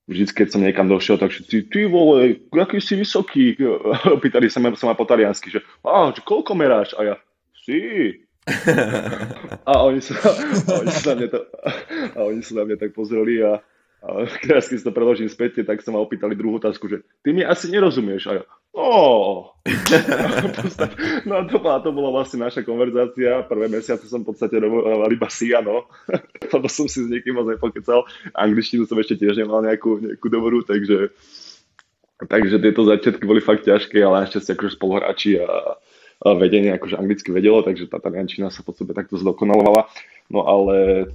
vždy, 0.05 0.25
keď 0.29 0.49
som 0.53 0.61
niekam 0.61 0.89
došiel, 0.89 1.17
tak 1.17 1.33
všetci, 1.33 1.73
ty 1.73 1.89
vole, 1.89 2.45
aký 2.53 2.85
si 2.85 3.01
vysoký, 3.01 3.57
pýtali 4.25 4.53
sa 4.53 4.61
ma, 4.61 4.77
sa 4.77 4.93
ma 4.93 4.95
po 4.97 5.09
taliansky, 5.09 5.49
že, 5.49 5.65
a, 5.85 6.13
že 6.13 6.21
koľko 6.21 6.53
meráš? 6.53 6.93
A 7.01 7.01
ja, 7.05 7.17
si. 7.65 8.28
A 9.69 9.73
oni 9.85 10.01
sa, 10.01 10.15
a 10.17 10.73
oni 10.81 10.93
sa 10.93 11.13
na 11.13 11.15
mňa, 11.21 11.29
to, 11.29 11.41
a 12.17 12.21
oni 12.25 12.41
sa 12.41 12.53
na 12.59 12.63
mňa 12.65 12.77
tak 12.81 12.91
pozreli 12.97 13.45
a 13.45 13.61
a 13.99 14.31
teraz, 14.47 14.71
keď 14.71 14.77
si 14.79 14.87
to 14.87 14.95
preložím 14.95 15.27
späť, 15.27 15.67
tak 15.67 15.83
sa 15.83 15.91
ma 15.91 15.99
opýtali 15.99 16.39
druhú 16.39 16.63
otázku, 16.63 16.87
že 16.87 17.03
ty 17.27 17.35
mi 17.35 17.43
asi 17.43 17.67
nerozumieš. 17.67 18.31
A 18.31 18.33
ja, 18.39 18.43
oh. 18.79 19.59
no 21.27 21.33
a 21.35 21.43
to, 21.51 21.59
bola, 21.59 21.83
to 21.83 21.91
bola 21.91 22.15
vlastne 22.15 22.47
naša 22.47 22.63
konverzácia. 22.63 23.43
Prvé 23.51 23.67
mesiace 23.67 24.07
som 24.07 24.23
v 24.23 24.31
podstate 24.31 24.55
robil 24.63 24.87
iba 25.11 25.27
si, 25.27 25.51
áno. 25.51 25.91
Lebo 26.55 26.71
som 26.71 26.87
si 26.87 27.03
s 27.03 27.11
niekým 27.11 27.35
moc 27.35 27.51
nepokecal. 27.51 28.07
Angličtinu 28.39 28.87
som 28.87 29.03
ešte 29.03 29.19
tiež 29.19 29.43
nemal 29.43 29.67
nejakú, 29.67 29.99
nejakú 29.99 30.31
dobrú, 30.31 30.63
takže, 30.63 31.11
takže 32.23 32.63
tieto 32.63 32.87
začiatky 32.87 33.27
boli 33.27 33.43
fakt 33.43 33.67
ťažké, 33.67 33.99
ale 33.99 34.31
našťastie 34.31 34.55
akože 34.55 34.79
spoluhráči 34.79 35.43
a 35.43 35.75
vedenie 36.23 36.75
akože 36.75 36.99
anglicky 36.99 37.31
vedelo, 37.31 37.63
takže 37.63 37.87
tá 37.87 38.03
taliančina 38.03 38.51
sa 38.51 38.67
po 38.67 38.75
sebe 38.75 38.95
takto 38.95 39.15
zdokonalovala. 39.15 39.87
No 40.29 40.45
ale 40.45 41.09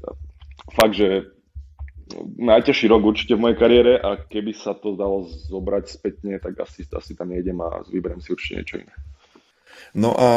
fakt, 0.71 0.95
že 0.95 1.33
najťažší 2.39 2.87
rok 2.91 3.03
určite 3.03 3.35
v 3.35 3.43
mojej 3.47 3.57
kariére 3.57 3.93
a 3.99 4.19
keby 4.19 4.53
sa 4.53 4.75
to 4.75 4.93
dalo 4.93 5.25
zobrať 5.27 5.85
spätne, 5.99 6.37
tak 6.39 6.59
asi, 6.61 6.85
asi 6.87 7.11
tam 7.15 7.31
nejdem 7.31 7.57
a 7.63 7.81
vyberiem 7.87 8.21
si 8.21 8.31
určite 8.31 8.59
niečo 8.59 8.77
iné. 8.79 8.93
No 9.93 10.09
a 10.17 10.27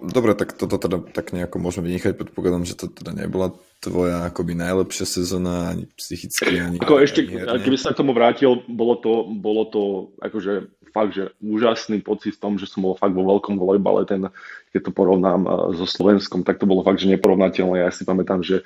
dobre, 0.00 0.32
tak 0.32 0.56
toto 0.56 0.80
teda 0.80 0.96
tak 1.12 1.36
nejako 1.36 1.60
môžeme 1.60 1.92
vynechať, 1.92 2.16
predpokladám, 2.16 2.64
že 2.64 2.80
to 2.80 2.88
teda 2.88 3.12
nebola 3.12 3.52
tvoja 3.84 4.24
akoby 4.32 4.56
najlepšia 4.56 5.04
sezóna, 5.04 5.68
ani 5.74 5.84
psychicky, 6.00 6.56
ani 6.56 6.80
Ako 6.80 6.96
ešte, 6.96 7.20
herne. 7.28 7.60
keby 7.60 7.76
sa 7.76 7.92
k 7.92 8.00
tomu 8.00 8.16
vrátil, 8.16 8.64
bolo 8.70 8.96
to, 8.96 9.28
bolo 9.28 9.68
to 9.68 9.82
akože 10.16 10.70
fakt, 10.92 11.16
že 11.16 11.32
úžasný 11.40 12.04
pocit 12.04 12.36
v 12.36 12.42
tom, 12.44 12.52
že 12.60 12.68
som 12.68 12.84
bol 12.84 12.94
fakt 12.94 13.16
vo 13.16 13.24
veľkom 13.24 13.56
volejbale, 13.56 14.04
ten, 14.04 14.28
keď 14.70 14.80
to 14.88 14.92
porovnám 14.92 15.48
so 15.74 15.88
Slovenskom, 15.88 16.44
tak 16.44 16.60
to 16.60 16.68
bolo 16.68 16.84
fakt, 16.84 17.00
že 17.00 17.10
neporovnateľné. 17.10 17.82
Ja 17.82 17.90
si 17.90 18.04
pamätám, 18.04 18.44
že 18.44 18.62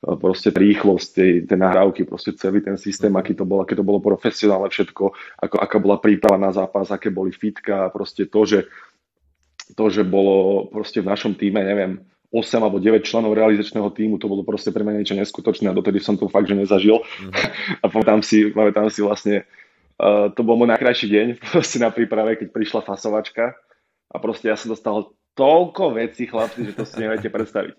proste 0.00 0.48
rýchlosť 0.48 1.08
tej, 1.12 1.32
tej 1.44 1.58
nahrávky, 1.60 2.08
proste 2.08 2.32
celý 2.32 2.64
ten 2.64 2.80
systém, 2.80 3.12
aký 3.12 3.36
to 3.36 3.44
bolo, 3.44 3.68
aké 3.68 3.76
to 3.76 3.84
bolo 3.84 4.00
profesionálne 4.00 4.72
všetko, 4.72 5.04
ako, 5.44 5.56
aká 5.60 5.76
bola 5.76 6.00
príprava 6.00 6.40
na 6.40 6.52
zápas, 6.56 6.88
aké 6.88 7.12
boli 7.12 7.32
fitka, 7.36 7.92
proste 7.92 8.24
to, 8.24 8.48
že 8.48 8.58
to, 9.76 9.84
že 9.92 10.02
bolo 10.02 10.66
proste 10.72 11.04
v 11.04 11.10
našom 11.12 11.36
týme, 11.36 11.60
neviem, 11.60 12.00
8 12.30 12.62
alebo 12.62 12.78
9 12.78 13.02
členov 13.02 13.34
realizačného 13.34 13.90
týmu, 13.90 14.16
to 14.22 14.30
bolo 14.30 14.46
proste 14.46 14.70
pre 14.70 14.86
mňa 14.86 15.02
niečo 15.02 15.18
neskutočné 15.18 15.66
a 15.66 15.76
dotedy 15.76 15.98
som 15.98 16.14
to 16.14 16.30
fakt, 16.30 16.46
že 16.46 16.54
nezažil. 16.54 17.02
Mm-hmm. 17.02 17.82
A 17.82 17.84
pamätám 17.90 18.22
si, 18.22 18.54
pamätám 18.54 18.86
si 18.86 19.02
vlastne, 19.02 19.42
uh, 20.00 20.26
to 20.32 20.40
bol 20.40 20.56
môj 20.56 20.72
najkrajší 20.72 21.06
deň 21.12 21.26
proste 21.52 21.78
na 21.78 21.92
príprave, 21.92 22.40
keď 22.40 22.48
prišla 22.50 22.80
fasovačka 22.82 23.52
a 24.10 24.16
proste 24.16 24.48
ja 24.48 24.56
som 24.56 24.72
dostal 24.72 25.12
toľko 25.36 26.00
vecí, 26.00 26.26
chlapci, 26.26 26.72
že 26.72 26.72
to 26.74 26.88
si 26.88 26.96
neviete 26.98 27.28
predstaviť 27.28 27.76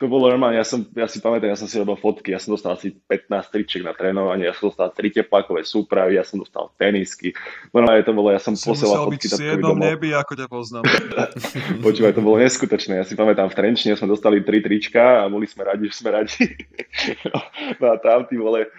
to 0.00 0.08
bolo 0.08 0.32
normálne, 0.32 0.56
ja, 0.56 0.64
som, 0.64 0.80
ja 0.96 1.04
si 1.04 1.20
pamätám, 1.20 1.52
ja 1.52 1.60
som 1.60 1.68
si 1.68 1.76
robil 1.76 1.92
fotky, 2.00 2.32
ja 2.32 2.40
som 2.40 2.56
dostal 2.56 2.72
asi 2.72 2.96
15 3.04 3.52
triček 3.52 3.84
na 3.84 3.92
trénovanie, 3.92 4.48
ja 4.48 4.56
som 4.56 4.72
dostal 4.72 4.88
3 4.96 4.96
teplákové 5.12 5.60
súpravy, 5.60 6.16
ja 6.16 6.24
som 6.24 6.40
dostal 6.40 6.72
tenisky. 6.80 7.36
Normálne 7.68 8.00
to 8.00 8.16
bolo, 8.16 8.32
ja 8.32 8.40
som 8.40 8.56
posielal 8.56 9.12
fotky. 9.12 9.28
Si 9.28 9.36
musel 9.36 9.60
byť 9.60 9.76
v 9.76 9.84
nebi, 9.92 10.08
ako 10.16 10.32
ťa 10.40 10.46
poznám. 10.48 10.88
Počúvaj, 11.84 12.16
to 12.16 12.24
bolo 12.24 12.40
neskutočné. 12.40 12.96
Ja 12.96 13.04
si 13.04 13.12
pamätám, 13.12 13.52
v 13.52 13.60
Trenčine 13.60 13.92
sme 13.92 14.08
dostali 14.08 14.40
3 14.40 14.64
trička 14.64 15.20
a 15.20 15.28
boli 15.28 15.44
sme 15.44 15.68
radi, 15.68 15.92
že 15.92 16.00
sme 16.00 16.16
radi. 16.16 16.48
no 17.84 17.86
a 17.92 17.96
tam, 18.00 18.24
tí 18.24 18.40
vole, 18.40 18.72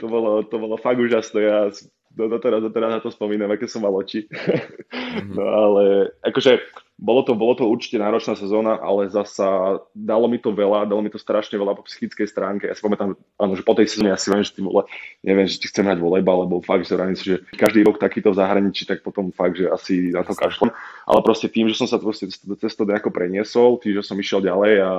to 0.00 0.08
bolo, 0.08 0.40
to 0.40 0.56
bolo 0.56 0.80
fakt 0.80 0.96
úžasné. 0.96 1.40
Ja 1.44 1.68
doteraz, 2.16 2.60
doteraz 2.60 2.90
na 2.92 3.00
to 3.00 3.10
spomínam, 3.10 3.50
aké 3.50 3.64
som 3.66 3.82
mal 3.82 3.94
oči. 3.96 4.28
mm-hmm. 4.28 5.34
no 5.34 5.44
ale 5.44 5.84
akože 6.22 6.60
bolo 7.02 7.26
to, 7.26 7.34
bolo 7.34 7.58
to 7.58 7.66
určite 7.66 7.98
náročná 7.98 8.38
sezóna, 8.38 8.78
ale 8.78 9.10
zasa 9.10 9.82
dalo 9.90 10.30
mi 10.30 10.38
to 10.38 10.54
veľa, 10.54 10.86
dalo 10.86 11.02
mi 11.02 11.10
to 11.10 11.18
strašne 11.18 11.58
veľa 11.58 11.74
po 11.74 11.82
psychickej 11.82 12.30
stránke. 12.30 12.70
Ja 12.70 12.78
si 12.78 12.84
pamätám, 12.84 13.18
áno, 13.42 13.52
že 13.58 13.66
po 13.66 13.74
tej 13.74 13.90
sezóne 13.90 14.14
ja 14.14 14.18
si 14.20 14.30
viem, 14.30 14.46
že 14.46 14.54
tým 14.54 14.70
vole, 14.70 14.86
neviem, 15.26 15.50
že 15.50 15.58
ti 15.58 15.66
chcem 15.66 15.82
hrať 15.82 15.98
volejbal, 15.98 16.46
lebo 16.46 16.62
fakt, 16.62 16.86
že 16.86 16.94
si, 17.18 17.34
že 17.34 17.36
každý 17.58 17.82
rok 17.82 17.98
takýto 17.98 18.30
v 18.30 18.38
zahraničí, 18.38 18.86
tak 18.86 19.02
potom 19.02 19.34
fakt, 19.34 19.58
že 19.58 19.66
asi 19.66 20.14
na 20.14 20.22
to 20.22 20.30
kašlem. 20.38 20.70
Ale 21.02 21.20
proste 21.26 21.50
tým, 21.50 21.66
že 21.66 21.74
som 21.74 21.90
sa 21.90 21.98
proste 21.98 22.30
cez 22.30 22.72
to 22.78 22.86
nejako 22.86 23.10
preniesol, 23.10 23.82
tým, 23.82 23.98
že 23.98 24.06
som 24.06 24.14
išiel 24.14 24.38
ďalej 24.38 24.72
a 24.78 24.90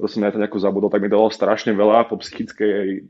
proste 0.00 0.18
na 0.18 0.32
to 0.32 0.40
nejako 0.40 0.58
zabudol, 0.58 0.90
tak 0.90 1.04
mi 1.04 1.12
dalo 1.12 1.30
strašne 1.30 1.76
veľa 1.76 2.08
po 2.08 2.18
psychickej, 2.18 3.04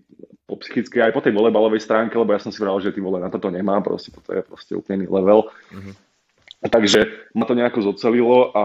po 0.45 0.61
psychickej 0.61 1.09
aj 1.09 1.13
po 1.17 1.25
tej 1.25 1.33
volejbalovej 1.33 1.81
stránke, 1.81 2.21
lebo 2.21 2.37
ja 2.37 2.41
som 2.41 2.53
si 2.53 2.61
vral, 2.61 2.77
že 2.81 2.93
tým 2.93 3.09
vole 3.09 3.21
na 3.21 3.33
toto 3.33 3.49
nemám, 3.49 3.81
proste 3.81 4.13
toto 4.13 4.29
je 4.33 4.45
proste 4.45 4.77
úplný 4.77 5.09
level. 5.09 5.49
Mm-hmm. 5.73 5.95
Takže 6.65 7.01
ma 7.37 7.45
to 7.45 7.57
nejako 7.57 7.93
zocelilo 7.93 8.53
a 8.57 8.65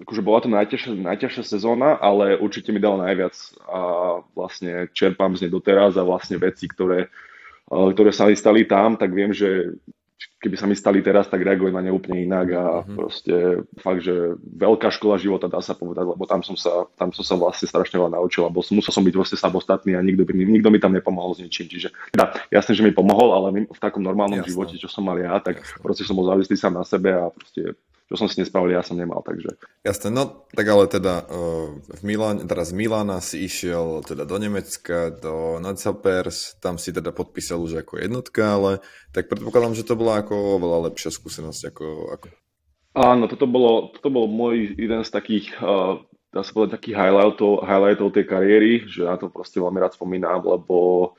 akože 0.00 0.24
bola 0.24 0.38
to 0.40 0.48
najťažšia, 0.48 0.96
najťažšia 0.96 1.44
sezóna, 1.44 1.96
ale 2.00 2.40
určite 2.40 2.72
mi 2.72 2.80
dala 2.80 3.04
najviac 3.04 3.36
a 3.68 3.80
vlastne 4.32 4.88
čerpám 4.96 5.36
z 5.36 5.46
nej 5.46 5.52
doteraz 5.52 5.96
a 6.00 6.08
vlastne 6.08 6.40
veci, 6.40 6.64
ktoré, 6.64 7.12
ktoré 7.68 8.10
sa 8.16 8.28
mi 8.28 8.36
stali 8.36 8.64
tam, 8.64 8.96
tak 8.96 9.12
viem, 9.12 9.36
že 9.36 9.76
keby 10.40 10.56
sa 10.56 10.64
mi 10.64 10.72
stali 10.72 11.04
teraz, 11.04 11.28
tak 11.28 11.44
reagujem 11.44 11.76
na 11.76 11.84
ne 11.84 11.92
úplne 11.92 12.24
inak 12.24 12.46
a 12.56 12.64
mm-hmm. 12.64 12.96
proste 12.96 13.34
fakt, 13.80 14.00
že 14.04 14.36
veľká 14.40 14.88
škola 14.88 15.20
života 15.20 15.52
dá 15.52 15.60
sa 15.60 15.76
povedať, 15.76 16.16
lebo 16.16 16.24
tam 16.24 16.40
som 16.40 16.56
sa, 16.56 16.88
tam 16.96 17.12
som 17.12 17.24
sa 17.24 17.36
vlastne 17.36 17.68
strašne 17.68 18.00
veľa 18.00 18.16
naučil 18.16 18.48
a 18.48 18.52
bol, 18.52 18.64
musel 18.72 18.92
som 18.92 19.04
byť 19.04 19.14
vlastne 19.16 19.36
samostatný 19.36 19.92
a 19.96 20.00
nikto, 20.00 20.24
by, 20.24 20.32
nikto 20.32 20.68
mi 20.72 20.80
tam 20.80 20.96
nepomohol 20.96 21.36
s 21.36 21.44
ničím. 21.44 21.68
Čiže 21.68 21.88
teda, 22.16 22.36
jasne, 22.48 22.72
že 22.72 22.84
mi 22.84 22.92
pomohol, 22.92 23.36
ale 23.36 23.68
v 23.68 23.80
takom 23.80 24.00
normálnom 24.00 24.40
Jasne. 24.40 24.48
živote, 24.48 24.74
čo 24.80 24.88
som 24.88 25.04
mal 25.04 25.20
ja, 25.20 25.36
tak 25.44 25.60
Jasne. 25.60 25.84
proste 25.84 26.04
som 26.08 26.16
bol 26.16 26.24
závislý 26.24 26.56
sám 26.56 26.76
na 26.76 26.84
sebe 26.88 27.12
a 27.12 27.28
proste 27.28 27.76
čo 28.10 28.18
som 28.18 28.26
si 28.26 28.42
nespravil, 28.42 28.74
ja 28.74 28.82
som 28.82 28.98
nemal, 28.98 29.22
takže. 29.22 29.54
Jasné, 29.86 30.10
no 30.10 30.42
tak 30.50 30.66
ale 30.66 30.90
teda 30.90 31.30
uh, 31.30 31.78
v 31.78 32.02
Milán, 32.02 32.42
teraz 32.42 32.74
z 32.74 32.82
Milána 32.82 33.22
si 33.22 33.46
išiel 33.46 34.02
teda 34.02 34.26
do 34.26 34.34
Nemecka, 34.34 35.14
do 35.14 35.62
Nadzapers, 35.62 36.58
tam 36.58 36.74
si 36.74 36.90
teda 36.90 37.14
podpísal 37.14 37.62
už 37.62 37.86
ako 37.86 38.02
jednotka, 38.02 38.58
ale 38.58 38.82
tak 39.14 39.30
predpokladám, 39.30 39.78
že 39.78 39.86
to 39.86 39.94
bola 39.94 40.26
ako 40.26 40.58
oveľa 40.58 40.90
lepšia 40.90 41.14
skúsenosť 41.14 41.70
ako... 41.70 41.86
ako... 42.18 42.26
Áno, 42.98 43.30
toto 43.30 43.46
bolo, 43.46 43.94
toto 43.94 44.10
bol 44.10 44.26
môj 44.26 44.74
jeden 44.74 45.06
z 45.06 45.10
takých, 45.14 45.54
uh, 45.62 46.02
dá 46.34 46.42
sa 46.42 46.50
povedať, 46.50 46.82
takých 46.82 46.98
highlightov, 46.98 47.62
highlightov 47.62 48.10
tej 48.10 48.26
kariéry, 48.26 48.72
že 48.90 49.06
na 49.06 49.14
to 49.22 49.30
proste 49.30 49.62
veľmi 49.62 49.78
rád 49.78 49.94
spomínam, 49.94 50.42
lebo 50.42 51.14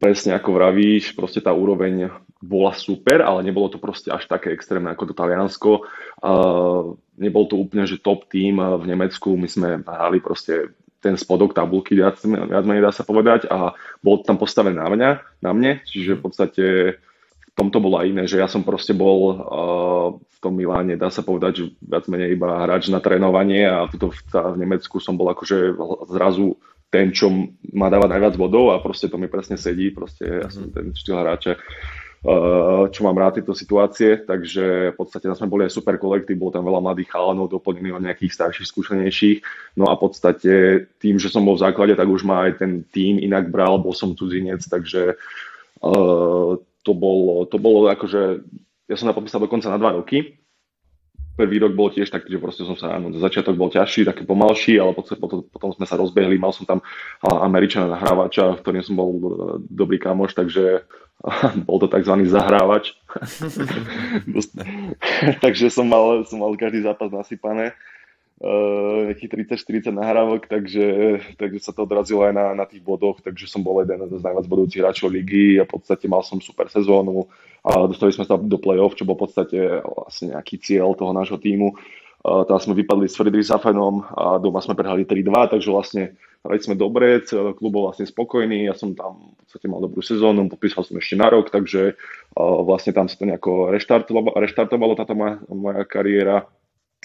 presne 0.00 0.32
ako 0.32 0.56
vravíš, 0.56 1.12
proste 1.12 1.44
tá 1.44 1.52
úroveň 1.52 2.08
bola 2.40 2.72
super, 2.72 3.20
ale 3.20 3.44
nebolo 3.44 3.68
to 3.68 3.76
proste 3.76 4.08
až 4.08 4.24
také 4.24 4.56
extrémne 4.56 4.88
ako 4.88 5.12
to 5.12 5.14
Taliansko. 5.14 5.84
Uh, 6.24 6.96
nebol 7.20 7.44
to 7.44 7.60
úplne, 7.60 7.84
že 7.84 8.00
top 8.00 8.24
tým 8.32 8.56
v 8.56 8.84
Nemecku, 8.88 9.36
my 9.36 9.44
sme 9.44 9.68
hrali 9.84 10.24
proste 10.24 10.72
ten 11.04 11.20
spodok 11.20 11.52
tabulky, 11.52 11.96
viac, 11.96 12.16
viac 12.24 12.64
menej 12.64 12.84
dá 12.84 12.92
sa 12.92 13.04
povedať, 13.04 13.44
a 13.48 13.76
bol 14.00 14.24
tam 14.24 14.40
postavený 14.40 14.80
na 14.80 14.88
mňa, 14.88 15.10
na 15.44 15.50
mne, 15.52 15.84
čiže 15.84 16.16
v 16.16 16.22
podstate 16.24 16.64
v 17.50 17.54
tomto 17.56 17.80
bolo 17.80 18.00
iné, 18.00 18.24
že 18.24 18.40
ja 18.40 18.48
som 18.48 18.64
proste 18.64 18.96
bol 18.96 19.20
uh, 19.28 19.36
v 20.16 20.38
tom 20.40 20.56
Miláne, 20.56 20.96
dá 20.96 21.12
sa 21.12 21.20
povedať, 21.20 21.52
že 21.60 21.64
viac 21.84 22.08
menej 22.08 22.40
iba 22.40 22.64
hráč 22.64 22.88
na 22.88 23.04
trénovanie 23.04 23.68
a 23.68 23.84
tuto 23.84 24.12
v, 24.12 24.16
v 24.32 24.56
Nemecku 24.64 24.96
som 24.96 25.20
bol 25.20 25.28
akože 25.28 25.76
zrazu 26.08 26.56
ten, 26.90 27.14
čo 27.14 27.30
má 27.70 27.86
dávať 27.86 28.18
najviac 28.18 28.34
bodov 28.34 28.74
a 28.74 28.82
proste 28.82 29.06
to 29.06 29.14
mi 29.14 29.30
presne 29.30 29.54
sedí, 29.54 29.94
proste 29.94 30.26
ja 30.26 30.50
som 30.50 30.66
mhm. 30.68 30.72
ten 30.74 30.86
štýl 30.90 31.22
hráča, 31.22 31.52
eh, 31.54 32.82
čo 32.90 33.00
mám 33.06 33.14
rád 33.14 33.38
tieto 33.38 33.54
situácie, 33.54 34.26
takže 34.26 34.90
v 34.92 34.96
podstate 34.98 35.30
tam 35.30 35.38
sme 35.38 35.48
boli 35.48 35.62
aj 35.70 35.72
super 35.78 35.94
kolektív, 35.96 36.42
bolo 36.42 36.58
tam 36.58 36.66
veľa 36.66 36.82
mladých 36.82 37.14
chalanov, 37.14 37.54
doplnených 37.54 37.94
o 37.94 38.04
nejakých 38.04 38.34
starších, 38.34 38.66
skúsenejších, 38.66 39.38
no 39.78 39.86
a 39.86 39.94
v 39.94 40.02
podstate 40.02 40.52
tým, 40.98 41.16
že 41.22 41.30
som 41.30 41.46
bol 41.46 41.54
v 41.54 41.64
základe, 41.64 41.94
tak 41.94 42.10
už 42.10 42.26
ma 42.26 42.50
aj 42.50 42.58
ten 42.58 42.82
tým 42.90 43.22
inak 43.22 43.48
bral, 43.54 43.78
bol 43.78 43.94
som 43.94 44.18
cudzinec, 44.18 44.66
takže 44.66 45.14
uh, 45.86 46.52
to 46.58 46.92
bolo, 46.92 47.46
to 47.46 47.56
bolo 47.62 47.86
akože, 47.86 48.42
ja 48.90 48.96
som 48.98 49.06
napodpísal 49.06 49.46
dokonca 49.46 49.70
na 49.70 49.78
dva 49.78 49.94
roky, 49.94 50.39
prvý 51.36 51.62
rok 51.62 51.72
bol 51.72 51.88
tiež 51.90 52.10
taký, 52.10 52.36
že 52.36 52.42
proste 52.42 52.62
som 52.66 52.76
sa, 52.76 52.98
áno, 52.98 53.12
začiatok 53.16 53.56
bol 53.56 53.72
ťažší, 53.72 54.06
taký 54.06 54.26
pomalší, 54.26 54.76
ale 54.78 54.92
potom, 54.94 55.42
potom, 55.46 55.70
sme 55.72 55.86
sa 55.86 55.96
rozbehli, 55.96 56.36
mal 56.36 56.52
som 56.52 56.68
tam 56.68 56.80
Američana 57.22 57.96
nahrávača, 57.96 58.58
v 58.58 58.62
ktorým 58.62 58.84
som 58.84 58.94
bol 58.98 59.10
e, 59.10 59.20
dobrý 59.68 59.96
kamoš, 59.96 60.36
takže 60.36 60.84
bol 61.68 61.76
to 61.80 61.88
tzv. 61.88 62.14
zahrávač. 62.28 62.96
takže 65.44 65.68
som 65.68 65.88
mal, 65.88 66.24
som 66.24 66.40
mal 66.40 66.52
každý 66.56 66.84
zápas 66.84 67.12
nasypané 67.12 67.76
nejakých 68.40 69.52
30-40 69.52 70.00
nahrávok, 70.00 70.48
takže, 70.48 71.20
takže 71.36 71.60
sa 71.60 71.76
to 71.76 71.84
odrazilo 71.84 72.24
aj 72.24 72.32
na, 72.32 72.46
na 72.56 72.64
tých 72.64 72.80
bodoch, 72.80 73.20
takže 73.20 73.44
som 73.44 73.60
bol 73.60 73.84
jeden 73.84 74.00
z 74.00 74.16
najviac 74.16 74.48
bodujúcich 74.48 74.80
hráčov 74.80 75.12
ligy 75.12 75.60
a 75.60 75.68
v 75.68 75.72
podstate 75.76 76.08
mal 76.08 76.24
som 76.24 76.40
super 76.40 76.72
sezónu 76.72 77.28
a 77.60 77.84
dostali 77.84 78.16
sme 78.16 78.24
sa 78.24 78.40
do 78.40 78.56
play-off, 78.56 78.96
čo 78.96 79.04
bol 79.04 79.20
v 79.20 79.28
podstate 79.28 79.84
vlastne 79.84 80.32
nejaký 80.32 80.56
cieľ 80.56 80.96
toho 80.96 81.12
nášho 81.12 81.36
týmu. 81.36 81.76
Uh, 82.20 82.44
tam 82.48 82.56
sme 82.60 82.76
vypadli 82.80 83.08
s 83.08 83.16
Friedrichsafenom 83.16 84.08
a 84.12 84.40
doma 84.40 84.64
sme 84.64 84.76
prehrali 84.76 85.04
3-2, 85.04 85.56
takže 85.56 85.68
vlastne 85.68 86.02
hrali 86.40 86.60
sme 86.64 86.76
dobre, 86.76 87.20
klub 87.28 87.72
bol 87.72 87.92
vlastne 87.92 88.08
spokojný, 88.08 88.68
ja 88.68 88.76
som 88.76 88.96
tam 88.96 89.36
v 89.36 89.44
podstate 89.44 89.68
mal 89.68 89.84
dobrú 89.84 90.00
sezónu, 90.00 90.48
podpísal 90.48 90.84
som 90.84 90.96
ešte 90.96 91.16
na 91.16 91.28
rok, 91.28 91.52
takže 91.52 91.92
uh, 91.92 92.60
vlastne 92.64 92.96
tam 92.96 93.08
sa 93.08 93.20
to 93.20 93.28
nejako 93.28 93.72
reštartovalo, 93.72 94.32
reštartovalo 94.36 94.96
táto 94.96 95.12
moja, 95.12 95.40
moja 95.52 95.84
kariéra 95.84 96.48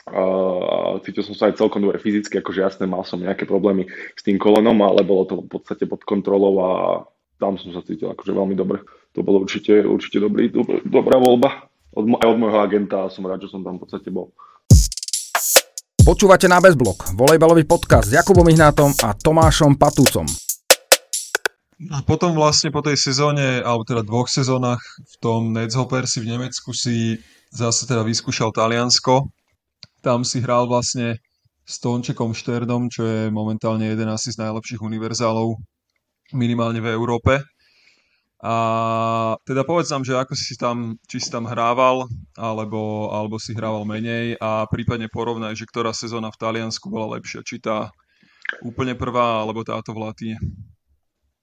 Uh, 0.06 1.02
cítil 1.02 1.26
som 1.26 1.34
sa 1.34 1.50
aj 1.50 1.58
celkom 1.58 1.82
dobre 1.82 1.98
fyzicky, 1.98 2.38
akože 2.38 2.62
jasné, 2.62 2.86
mal 2.86 3.02
som 3.02 3.18
nejaké 3.18 3.50
problémy 3.50 3.90
s 4.14 4.22
tým 4.22 4.38
kolenom, 4.38 4.78
ale 4.86 5.02
bolo 5.02 5.26
to 5.26 5.34
v 5.42 5.50
podstate 5.50 5.90
pod 5.90 6.06
kontrolou 6.06 6.54
a 6.62 6.70
tam 7.42 7.58
som 7.58 7.74
sa 7.74 7.82
cítil 7.82 8.14
akože 8.14 8.30
veľmi 8.30 8.54
dobre. 8.54 8.86
To 9.18 9.26
bolo 9.26 9.42
určite, 9.42 9.82
určite 9.82 10.22
dobrý, 10.22 10.54
dobrý, 10.54 10.86
dobrá 10.86 11.18
voľba 11.18 11.72
od, 11.96 12.06
aj 12.22 12.28
od 12.28 12.38
môjho 12.38 12.60
agenta 12.62 13.08
a 13.08 13.12
som 13.12 13.26
rád, 13.26 13.48
že 13.48 13.52
som 13.56 13.66
tam 13.66 13.80
v 13.80 13.88
podstate 13.88 14.14
bol. 14.14 14.30
Počúvate 16.06 16.46
na 16.46 16.62
Bezblok, 16.62 17.18
volejbalový 17.18 17.66
podcast 17.66 18.06
s 18.06 18.14
Jakubom 18.14 18.46
Ihnátom 18.46 18.94
a 19.02 19.18
Tomášom 19.18 19.74
Patúcom. 19.74 20.30
A 21.92 22.00
potom 22.06 22.38
vlastne 22.38 22.70
po 22.70 22.86
tej 22.86 22.96
sezóne, 22.96 23.60
alebo 23.66 23.84
teda 23.84 24.06
dvoch 24.06 24.30
sezónach 24.30 24.80
v 25.02 25.16
tom 25.18 25.50
Netzhopper 25.50 26.06
si 26.06 26.22
v 26.22 26.30
Nemecku 26.30 26.78
si 26.78 27.20
zase 27.50 27.90
teda 27.90 28.06
vyskúšal 28.06 28.54
Taliansko 28.54 29.28
tam 30.06 30.22
si 30.22 30.38
hral 30.38 30.70
vlastne 30.70 31.18
s 31.66 31.82
Tončekom 31.82 32.38
Šterdom, 32.38 32.94
čo 32.94 33.02
je 33.02 33.34
momentálne 33.34 33.90
jeden 33.90 34.06
asi 34.06 34.30
z 34.30 34.38
najlepších 34.38 34.86
univerzálov 34.86 35.58
minimálne 36.38 36.78
v 36.78 36.94
Európe. 36.94 37.42
A 38.46 38.56
teda 39.42 39.66
povedz 39.66 39.90
nám, 39.90 40.06
že 40.06 40.14
ako 40.14 40.38
si 40.38 40.54
tam, 40.54 41.02
či 41.10 41.18
si 41.18 41.34
tam 41.34 41.50
hrával, 41.50 42.06
alebo, 42.38 43.10
alebo 43.10 43.42
si 43.42 43.58
hrával 43.58 43.90
menej 43.90 44.38
a 44.38 44.70
prípadne 44.70 45.10
porovnaj, 45.10 45.58
že 45.58 45.66
ktorá 45.66 45.90
sezóna 45.90 46.30
v 46.30 46.38
Taliansku 46.38 46.86
bola 46.94 47.18
lepšia, 47.18 47.42
či 47.42 47.58
tá 47.58 47.90
úplne 48.62 48.94
prvá, 48.94 49.42
alebo 49.42 49.66
táto 49.66 49.90
v 49.98 50.06
Latíne. 50.06 50.38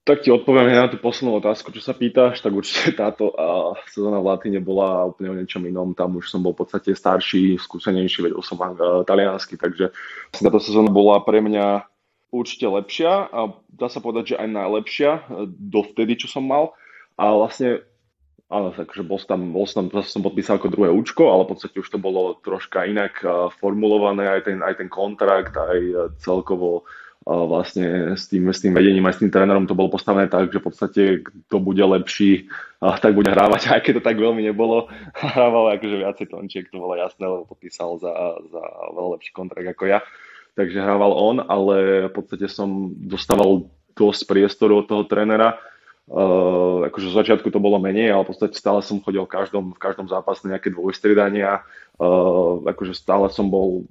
Tak 0.03 0.27
ti 0.27 0.35
odpoviem 0.35 0.75
na 0.75 0.91
tú 0.91 0.99
poslednú 0.99 1.39
otázku, 1.39 1.71
čo 1.71 1.79
sa 1.79 1.95
pýtaš, 1.95 2.43
tak 2.43 2.51
určite 2.51 2.91
táto 2.99 3.31
uh, 3.31 3.79
sezóna 3.87 4.19
v 4.19 4.35
Latine 4.35 4.59
bola 4.59 5.07
úplne 5.07 5.31
o 5.31 5.39
niečom 5.39 5.63
inom. 5.63 5.95
Tam 5.95 6.19
už 6.19 6.27
som 6.27 6.43
bol 6.43 6.59
v 6.59 6.67
podstate 6.67 6.91
starší, 6.91 7.55
skúsenejší, 7.55 8.27
vedel 8.27 8.43
som 8.43 8.59
uh, 8.59 9.07
taliansky, 9.07 9.55
takže 9.55 9.95
táto 10.35 10.59
sezóna 10.59 10.91
bola 10.91 11.23
pre 11.23 11.39
mňa 11.39 11.87
určite 12.35 12.67
lepšia 12.67 13.31
a 13.31 13.55
dá 13.71 13.87
sa 13.87 14.03
povedať, 14.03 14.35
že 14.35 14.41
aj 14.43 14.49
najlepšia 14.51 15.11
dovtedy, 15.71 16.19
čo 16.19 16.27
som 16.27 16.51
mal. 16.51 16.75
A 17.15 17.31
vlastne 17.39 17.87
áno, 18.51 18.75
takže 18.75 19.07
bol 19.07 19.23
tam, 19.23 19.55
bol 19.55 19.71
tam, 19.71 19.87
som 20.03 20.27
podpísal 20.27 20.59
ako 20.59 20.75
druhé 20.75 20.91
účko, 20.91 21.31
ale 21.31 21.47
v 21.47 21.55
podstate 21.55 21.79
už 21.79 21.87
to 21.87 22.03
bolo 22.03 22.43
troška 22.43 22.91
inak 22.91 23.23
uh, 23.23 23.55
formulované, 23.55 24.27
aj 24.27 24.51
ten, 24.51 24.59
aj 24.67 24.83
ten 24.83 24.91
kontrakt, 24.91 25.55
aj 25.55 26.11
celkovo 26.19 26.91
vlastne 27.23 28.19
s 28.19 28.27
tým, 28.27 28.51
s 28.51 28.59
tým 28.59 28.75
vedením 28.75 29.07
aj 29.07 29.15
s 29.15 29.21
tým 29.23 29.31
trénerom 29.31 29.67
to 29.71 29.79
bolo 29.79 29.95
postavené 29.95 30.27
tak, 30.27 30.51
že 30.51 30.59
v 30.59 30.67
podstate 30.67 31.03
kto 31.23 31.57
bude 31.63 31.83
lepší, 31.83 32.51
tak 32.83 33.15
bude 33.15 33.31
hrávať, 33.31 33.69
aj 33.79 33.81
keď 33.87 33.93
to 33.99 34.07
tak 34.07 34.19
veľmi 34.19 34.43
nebolo. 34.43 34.91
Hrával 35.15 35.79
akože 35.79 35.97
viacej 36.03 36.27
tončiek, 36.27 36.67
to 36.67 36.83
bolo 36.83 36.99
jasné, 36.99 37.23
lebo 37.23 37.47
podpísal 37.47 38.03
za, 38.03 38.11
za 38.51 38.63
veľa 38.91 39.19
lepší 39.19 39.31
kontrakt 39.31 39.69
ako 39.71 39.85
ja. 39.87 40.03
Takže 40.53 40.85
hrával 40.85 41.13
on, 41.17 41.37
ale 41.47 42.11
v 42.11 42.13
podstate 42.13 42.45
som 42.51 42.93
dostával 42.93 43.71
dosť 43.95 44.29
priestoru 44.29 44.83
od 44.83 44.87
toho 44.91 45.07
trénera. 45.07 45.63
Uh, 46.13 46.83
akože 46.91 47.15
z 47.15 47.19
začiatku 47.25 47.49
to 47.49 47.63
bolo 47.63 47.79
menej, 47.79 48.11
ale 48.11 48.27
v 48.27 48.35
podstate 48.35 48.59
stále 48.59 48.83
som 48.83 49.01
chodil 49.01 49.23
v 49.23 49.33
každom, 49.33 49.73
v 49.73 49.81
každom 49.81 50.11
zápase 50.11 50.45
nejaké 50.45 50.75
dvojstriedania. 50.75 51.63
Uh, 51.97 52.61
akože 52.69 52.99
stále 52.99 53.31
som 53.31 53.47
bol 53.47 53.87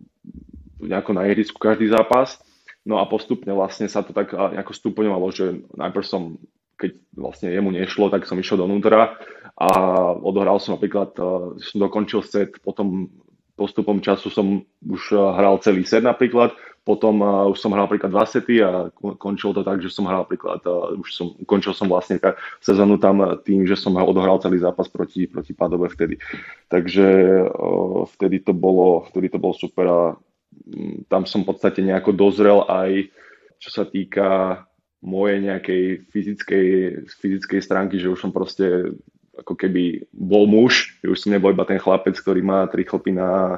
nejako 0.83 1.15
na 1.15 1.25
ihrisku 1.31 1.55
každý 1.55 1.87
zápas 1.87 2.37
No 2.81 2.97
a 2.97 3.05
postupne 3.05 3.53
vlastne 3.53 3.85
sa 3.85 4.01
to 4.01 4.09
tak 4.09 4.33
nejako 4.33 4.73
stupňovalo, 4.73 5.27
že 5.29 5.65
najprv 5.77 6.05
som, 6.05 6.41
keď 6.81 6.97
vlastne 7.13 7.53
jemu 7.53 7.69
nešlo, 7.69 8.09
tak 8.09 8.25
som 8.25 8.41
išiel 8.41 8.57
donútra 8.57 9.21
a 9.53 9.69
odohral 10.17 10.57
som 10.57 10.73
napríklad, 10.73 11.13
som 11.61 11.77
dokončil 11.77 12.25
set, 12.25 12.57
potom 12.65 13.13
postupom 13.53 14.01
času 14.01 14.33
som 14.33 14.65
už 14.81 15.13
hral 15.13 15.61
celý 15.61 15.85
set 15.85 16.01
napríklad, 16.01 16.57
potom 16.81 17.21
uh, 17.21 17.45
už 17.53 17.61
som 17.61 17.69
hral 17.77 17.85
napríklad 17.85 18.09
dva 18.09 18.25
sety 18.25 18.57
a 18.57 18.89
končilo 19.21 19.53
to 19.53 19.61
tak, 19.61 19.85
že 19.85 19.93
som 19.93 20.09
hral 20.09 20.25
napríklad, 20.25 20.65
už 20.97 21.13
som, 21.13 21.37
končil 21.45 21.77
som 21.77 21.85
vlastne 21.85 22.17
sezónu 22.57 22.97
tam 22.97 23.21
tým, 23.45 23.69
že 23.69 23.77
som 23.77 23.93
odohral 23.93 24.41
celý 24.41 24.57
zápas 24.57 24.89
proti, 24.89 25.29
proti 25.29 25.53
Padove 25.53 25.93
vtedy. 25.93 26.17
Takže 26.73 27.05
vtedy 28.17 28.41
to 28.41 28.57
bolo, 28.57 29.05
vtedy 29.13 29.29
to 29.29 29.37
bolo 29.37 29.53
super 29.53 29.85
a 29.85 29.99
tam 31.11 31.27
som 31.27 31.43
v 31.43 31.49
podstate 31.51 31.83
nejako 31.83 32.11
dozrel 32.15 32.63
aj 32.67 33.11
čo 33.61 33.69
sa 33.69 33.85
týka 33.85 34.61
mojej 35.05 35.37
nejakej 35.41 35.83
fyzickej, 36.09 36.67
fyzickej 37.21 37.61
stránky, 37.61 38.01
že 38.01 38.09
už 38.09 38.21
som 38.21 38.33
proste 38.33 38.97
ako 39.37 39.53
keby 39.57 40.05
bol 40.13 40.49
muž, 40.49 40.97
že 41.01 41.09
už 41.09 41.17
som 41.21 41.33
nebol 41.33 41.53
iba 41.53 41.65
ten 41.65 41.81
chlapec, 41.81 42.17
ktorý 42.17 42.41
má 42.45 42.69
tri 42.69 42.85
chlpy 42.85 43.13
na, 43.13 43.57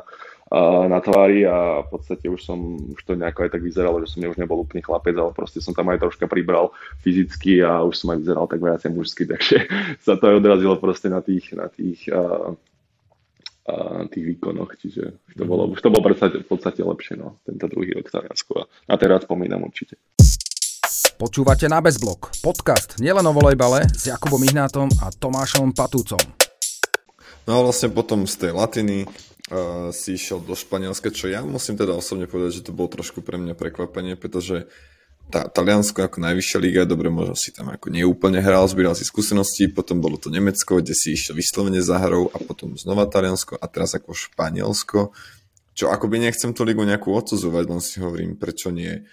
na 0.88 1.00
tvári 1.04 1.44
a 1.44 1.84
v 1.84 1.88
podstate 1.92 2.32
už 2.32 2.40
som, 2.40 2.80
už 2.96 3.02
to 3.04 3.20
nejako 3.20 3.48
aj 3.48 3.52
tak 3.58 3.64
vyzeralo, 3.64 4.00
že 4.04 4.12
som 4.16 4.24
už 4.24 4.40
nebol 4.40 4.64
úplný 4.64 4.84
chlapec, 4.84 5.16
ale 5.20 5.36
proste 5.36 5.60
som 5.60 5.76
tam 5.76 5.92
aj 5.92 6.04
troška 6.04 6.28
pribral 6.28 6.72
fyzicky 7.04 7.64
a 7.64 7.84
už 7.84 7.96
som 8.00 8.16
aj 8.16 8.24
vyzeral 8.24 8.46
tak 8.48 8.64
viacej 8.64 8.92
mužsky, 8.92 9.24
takže 9.32 9.68
sa 10.00 10.16
to 10.16 10.24
aj 10.32 10.40
odrazilo 10.40 10.76
proste 10.80 11.12
na 11.12 11.20
tých, 11.20 11.52
na 11.56 11.68
tých 11.68 12.08
uh, 12.12 12.56
a 13.64 14.04
tých 14.12 14.36
výkonoch, 14.36 14.76
čiže 14.76 15.24
už 15.32 15.34
to 15.40 15.44
bolo, 15.48 15.64
už 15.72 15.80
to 15.80 15.88
bolo 15.88 16.04
v 16.12 16.48
podstate 16.48 16.84
lepšie, 16.84 17.16
no, 17.16 17.40
tento 17.48 17.72
druhý 17.72 17.96
rok 17.96 18.12
Taliansku 18.12 18.52
a 18.60 18.68
na 18.92 18.96
teraz 19.00 19.24
spomínam 19.24 19.64
určite. 19.64 19.96
Počúvate 21.16 21.72
na 21.72 21.80
Bezblok, 21.80 22.36
podcast 22.44 23.00
nielen 23.00 23.24
o 23.24 23.32
volejbale 23.32 23.88
s 23.88 24.12
Jakubom 24.12 24.44
Ihnátom 24.44 24.92
a 25.00 25.08
Tomášom 25.16 25.72
Patúcom. 25.72 26.20
No 27.48 27.52
a 27.56 27.64
vlastne 27.64 27.88
potom 27.88 28.28
z 28.28 28.36
tej 28.36 28.52
Latiny 28.52 29.08
uh, 29.08 29.92
si 29.96 30.20
išiel 30.20 30.44
do 30.44 30.56
Španielska, 30.56 31.16
čo 31.16 31.32
ja 31.32 31.40
musím 31.48 31.80
teda 31.80 31.96
osobne 31.96 32.28
povedať, 32.28 32.60
že 32.60 32.66
to 32.68 32.76
bolo 32.76 32.92
trošku 32.92 33.24
pre 33.24 33.40
mňa 33.40 33.56
prekvapenie, 33.56 34.20
pretože 34.20 34.68
tá, 35.32 35.48
Taliansko 35.48 36.06
ako 36.08 36.18
najvyššia 36.24 36.60
liga, 36.60 36.82
dobre, 36.84 37.08
možno 37.14 37.38
si 37.38 37.54
tam 37.54 37.72
ako 37.72 37.94
neúplne 37.94 38.42
hral, 38.44 38.66
zbieral 38.68 38.98
si 38.98 39.06
skúsenosti, 39.08 39.72
potom 39.72 40.02
bolo 40.02 40.18
to 40.18 40.28
Nemecko, 40.34 40.82
kde 40.82 40.94
si 40.98 41.14
išiel 41.16 41.38
vyslovene 41.38 41.80
za 41.80 42.02
hrou 42.02 42.34
a 42.34 42.38
potom 42.42 42.76
znova 42.76 43.10
Taliansko 43.10 43.58
a 43.58 43.66
teraz 43.66 43.98
ako 43.98 44.14
Španielsko, 44.14 45.16
čo 45.74 45.90
akoby 45.90 46.22
nechcem 46.22 46.54
tú 46.54 46.62
ligu 46.62 46.86
nejakú 46.86 47.10
odsudzovať, 47.10 47.64
len 47.66 47.82
si 47.82 47.98
hovorím, 47.98 48.38
prečo 48.38 48.70
nie. 48.70 49.06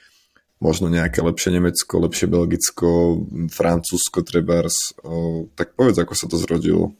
možno 0.60 0.92
nejaké 0.92 1.24
lepšie 1.24 1.56
Nemecko, 1.56 2.04
lepšie 2.04 2.28
Belgicko, 2.28 3.24
Francúzsko 3.48 4.20
trebárs, 4.20 4.92
tak 5.56 5.72
povedz, 5.72 5.96
ako 6.04 6.12
sa 6.12 6.28
to 6.28 6.36
zrodilo. 6.36 6.92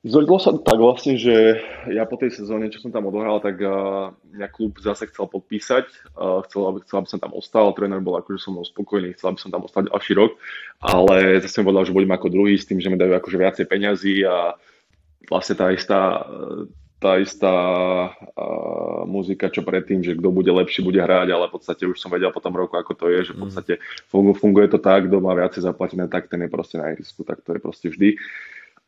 Zrodilo 0.00 0.40
sa 0.40 0.56
tak 0.56 0.80
vlastne, 0.80 1.20
že 1.20 1.60
ja 1.92 2.08
po 2.08 2.16
tej 2.16 2.32
sezóne, 2.32 2.72
čo 2.72 2.80
som 2.80 2.88
tam 2.88 3.12
odohral, 3.12 3.36
tak 3.44 3.60
uh, 3.60 4.16
mňa 4.32 4.48
klub 4.48 4.80
zase 4.80 5.12
chcel 5.12 5.28
podpísať, 5.28 6.16
uh, 6.16 6.40
chcel, 6.48 6.72
aby, 6.72 6.78
chcel, 6.88 7.04
aby 7.04 7.08
som 7.12 7.20
tam 7.20 7.36
ostal, 7.36 7.76
tréner 7.76 8.00
bol 8.00 8.16
akože 8.16 8.40
som 8.40 8.56
spokojný, 8.64 9.12
chcel, 9.12 9.36
aby 9.36 9.40
som 9.44 9.52
tam 9.52 9.68
ostal 9.68 9.84
ďalší 9.84 10.16
rok, 10.16 10.40
ale 10.80 11.44
zase 11.44 11.60
mi 11.60 11.68
povedal, 11.68 11.84
že 11.84 11.92
budem 11.92 12.16
ako 12.16 12.32
druhý 12.32 12.56
s 12.56 12.64
tým, 12.64 12.80
že 12.80 12.88
mi 12.88 12.96
dajú 12.96 13.12
akože 13.12 13.36
viacej 13.44 13.64
peňazí 13.68 14.24
a 14.24 14.56
vlastne 15.28 15.60
tá 15.60 15.68
istá, 15.68 16.24
tá 16.96 17.20
istá 17.20 17.56
uh, 18.40 19.04
muzika, 19.04 19.52
čo 19.52 19.60
predtým, 19.60 20.00
že 20.00 20.16
kto 20.16 20.32
bude 20.32 20.48
lepší, 20.48 20.80
bude 20.80 21.04
hrať, 21.04 21.28
ale 21.28 21.52
v 21.52 21.60
podstate 21.60 21.84
už 21.84 22.00
som 22.00 22.08
vedel 22.08 22.32
po 22.32 22.40
tom 22.40 22.56
roku, 22.56 22.72
ako 22.80 22.96
to 22.96 23.12
je, 23.12 23.28
že 23.28 23.32
v 23.36 23.36
mm. 23.36 23.44
podstate 23.44 23.72
funguje, 24.08 24.40
funguje 24.40 24.66
to 24.72 24.80
tak, 24.80 25.12
kto 25.12 25.20
má 25.20 25.36
viacej 25.36 25.60
zaplatené, 25.60 26.08
tak 26.08 26.32
ten 26.32 26.40
je 26.40 26.48
proste 26.48 26.80
na 26.80 26.88
ihrisku, 26.88 27.20
tak 27.20 27.44
to 27.44 27.52
je 27.52 27.60
proste 27.60 27.92
vždy 27.92 28.16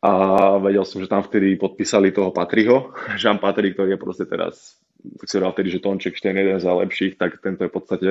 a 0.03 0.11
vedel 0.59 0.83
som, 0.83 0.99
že 0.99 1.07
tam 1.07 1.23
vtedy 1.23 1.55
podpísali 1.55 2.11
toho 2.11 2.35
Patriho, 2.35 2.91
Jean 3.21 3.39
Patry, 3.39 3.71
ktorý 3.71 3.95
je 3.95 4.03
proste 4.03 4.27
teraz, 4.27 4.75
si 5.23 5.39
hovoril 5.39 5.55
vtedy, 5.55 5.69
že 5.71 5.83
Tonček 5.83 6.19
je 6.19 6.31
jeden 6.31 6.59
z 6.59 6.67
lepších, 6.67 7.13
tak 7.15 7.39
tento 7.39 7.63
je 7.63 7.71
v 7.71 7.75
podstate, 7.75 8.09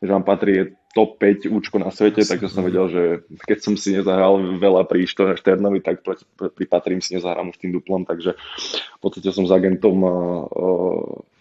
Jean 0.00 0.24
Patry 0.24 0.52
je 0.56 0.64
top 0.92 1.20
5 1.20 1.48
účko 1.48 1.76
na 1.80 1.92
svete, 1.92 2.24
takže 2.24 2.48
som 2.48 2.64
vedel, 2.64 2.86
že 2.88 3.02
keď 3.44 3.58
som 3.60 3.74
si 3.76 3.96
nezahral 3.96 4.40
veľa 4.56 4.84
pri 4.88 5.04
Šternovi, 5.08 5.80
tak 5.84 6.04
pri 6.04 6.66
Patrím 6.68 7.00
si 7.00 7.16
nezahrám 7.16 7.52
už 7.52 7.60
tým 7.60 7.72
duplom, 7.72 8.04
takže 8.04 8.36
v 8.96 9.00
podstate 9.00 9.28
som 9.32 9.48
s 9.48 9.52
agentom 9.52 9.96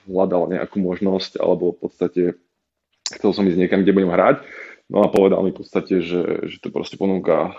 hľadal 0.07 0.51
nejakú 0.51 0.79
možnosť, 0.79 1.39
alebo 1.39 1.75
v 1.75 1.79
podstate 1.79 2.23
chcel 3.19 3.31
som 3.35 3.47
ísť 3.47 3.59
niekam, 3.59 3.83
kde 3.83 3.95
budem 3.95 4.11
hrať. 4.11 4.37
No 4.93 5.01
a 5.01 5.09
povedal 5.09 5.41
mi 5.41 5.49
v 5.49 5.57
podstate, 5.57 6.05
že, 6.05 6.45
že 6.45 6.61
to 6.61 6.69
proste 6.69 7.01
ponúka 7.01 7.57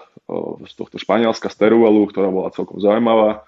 z 0.64 0.72
tohto 0.78 1.02
Španielska, 1.02 1.50
z 1.50 1.66
Teruelu, 1.66 2.06
ktorá 2.06 2.30
bola 2.30 2.54
celkom 2.54 2.78
zaujímavá. 2.78 3.42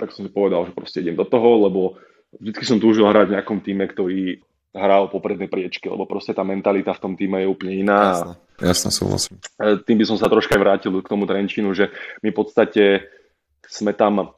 Tak 0.00 0.16
som 0.16 0.24
si 0.24 0.32
povedal, 0.32 0.64
že 0.64 0.72
proste 0.72 1.04
idem 1.04 1.12
do 1.12 1.28
toho, 1.28 1.68
lebo 1.68 2.00
vždy 2.40 2.64
som 2.64 2.80
túžil 2.80 3.04
hrať 3.04 3.28
v 3.28 3.34
nejakom 3.36 3.60
týme, 3.60 3.84
ktorý 3.84 4.40
hral 4.72 5.12
po 5.12 5.20
prednej 5.20 5.52
priečke, 5.52 5.88
lebo 5.88 6.08
proste 6.08 6.32
tá 6.32 6.44
mentalita 6.44 6.96
v 6.96 7.02
tom 7.02 7.12
týme 7.12 7.44
je 7.44 7.48
úplne 7.52 7.76
iná. 7.76 8.00
Jasne, 8.14 8.34
jasne 8.60 8.90
súhlasím. 8.92 9.36
E, 9.60 9.80
tým 9.84 9.96
by 10.00 10.04
som 10.08 10.16
sa 10.16 10.28
troška 10.28 10.56
vrátil 10.56 10.92
k 11.00 11.08
tomu 11.08 11.28
Trenčínu, 11.28 11.72
že 11.76 11.92
my 12.24 12.32
v 12.32 12.36
podstate 12.36 12.84
sme 13.68 13.92
tam 13.92 14.32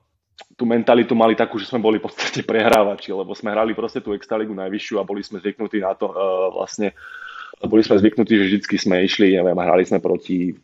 tú 0.57 0.65
mentalitu 0.65 1.13
mali 1.15 1.37
takú, 1.37 1.61
že 1.61 1.69
sme 1.69 1.83
boli 1.83 2.01
v 2.01 2.07
podstate 2.09 2.43
prehrávači, 2.47 3.13
lebo 3.13 3.31
sme 3.37 3.53
hrali 3.53 3.77
proste 3.77 4.01
tú 4.01 4.17
extraligu 4.17 4.55
najvyššiu 4.57 4.97
a 4.99 5.07
boli 5.07 5.21
sme 5.21 5.43
zvyknutí 5.43 5.83
na 5.83 5.93
to 5.95 6.11
uh, 6.11 6.49
vlastne 6.55 6.97
boli 7.69 7.85
sme 7.85 8.01
zvyknutí, 8.01 8.33
že 8.37 8.45
vždy 8.49 8.77
sme 8.81 8.97
išli, 9.05 9.37
neviem, 9.37 9.59
hrali 9.59 9.85
sme 9.85 10.01
proti 10.01 10.57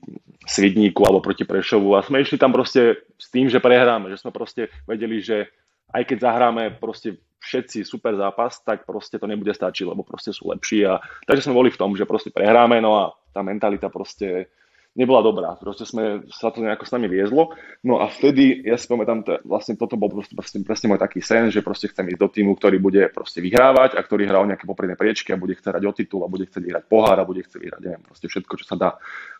Svidníku 0.47 1.05
alebo 1.05 1.20
proti 1.20 1.44
Prešovu 1.44 1.99
a 1.99 2.07
sme 2.07 2.22
išli 2.22 2.40
tam 2.40 2.55
proste 2.55 3.05
s 3.18 3.28
tým, 3.28 3.51
že 3.51 3.61
prehráme, 3.61 4.09
že 4.09 4.22
sme 4.22 4.32
proste 4.32 4.72
vedeli, 4.88 5.20
že 5.20 5.51
aj 5.92 6.03
keď 6.07 6.18
zahráme 6.22 6.62
proste 6.78 7.18
všetci 7.42 7.86
super 7.86 8.16
zápas, 8.16 8.59
tak 8.64 8.88
proste 8.88 9.20
to 9.20 9.26
nebude 9.28 9.53
stačiť, 9.53 9.86
lebo 9.86 10.03
proste 10.03 10.32
sú 10.32 10.51
lepší 10.51 10.86
a 10.88 10.99
takže 11.28 11.47
sme 11.47 11.59
boli 11.59 11.70
v 11.70 11.78
tom, 11.78 11.92
že 11.94 12.09
proste 12.09 12.32
prehráme, 12.32 12.80
no 12.80 12.97
a 12.97 13.14
tá 13.30 13.44
mentalita 13.44 13.92
proste 13.92 14.51
nebola 14.97 15.20
dobrá. 15.20 15.53
Proste 15.61 15.84
sme, 15.84 16.24
sa 16.32 16.49
to 16.49 16.64
nejako 16.64 16.88
s 16.88 16.92
nami 16.97 17.07
viezlo. 17.07 17.53
No 17.84 18.01
a 18.01 18.09
vtedy, 18.09 18.64
ja 18.64 18.80
si 18.80 18.88
pamätám, 18.88 19.22
to, 19.22 19.38
vlastne 19.44 19.76
toto 19.76 20.01
bol 20.01 20.09
proste, 20.09 20.32
proste, 20.32 20.57
presne 20.64 20.88
môj 20.90 21.01
taký 21.05 21.20
sen, 21.20 21.53
že 21.53 21.61
proste 21.61 21.92
chcem 21.92 22.09
ísť 22.09 22.20
do 22.20 22.28
týmu, 22.32 22.57
ktorý 22.57 22.80
bude 22.80 23.12
proste 23.12 23.44
vyhrávať 23.44 23.94
a 23.94 24.01
ktorý 24.01 24.24
hrá 24.24 24.40
o 24.40 24.49
nejaké 24.49 24.64
popredné 24.64 24.97
priečky 24.97 25.36
a 25.36 25.38
bude 25.38 25.55
chcieť 25.55 25.76
hrať 25.76 25.84
o 25.84 25.92
titul 25.92 26.24
a 26.24 26.32
bude 26.32 26.49
chcieť 26.49 26.62
vyhrať 26.64 26.84
pohár 26.88 27.20
a 27.20 27.28
bude 27.28 27.44
chcieť 27.44 27.61
vyhrať, 27.61 27.80
neviem, 27.84 28.03
proste 28.03 28.26
všetko, 28.26 28.53
čo 28.57 28.64
sa 28.64 28.76
dá. 28.80 28.90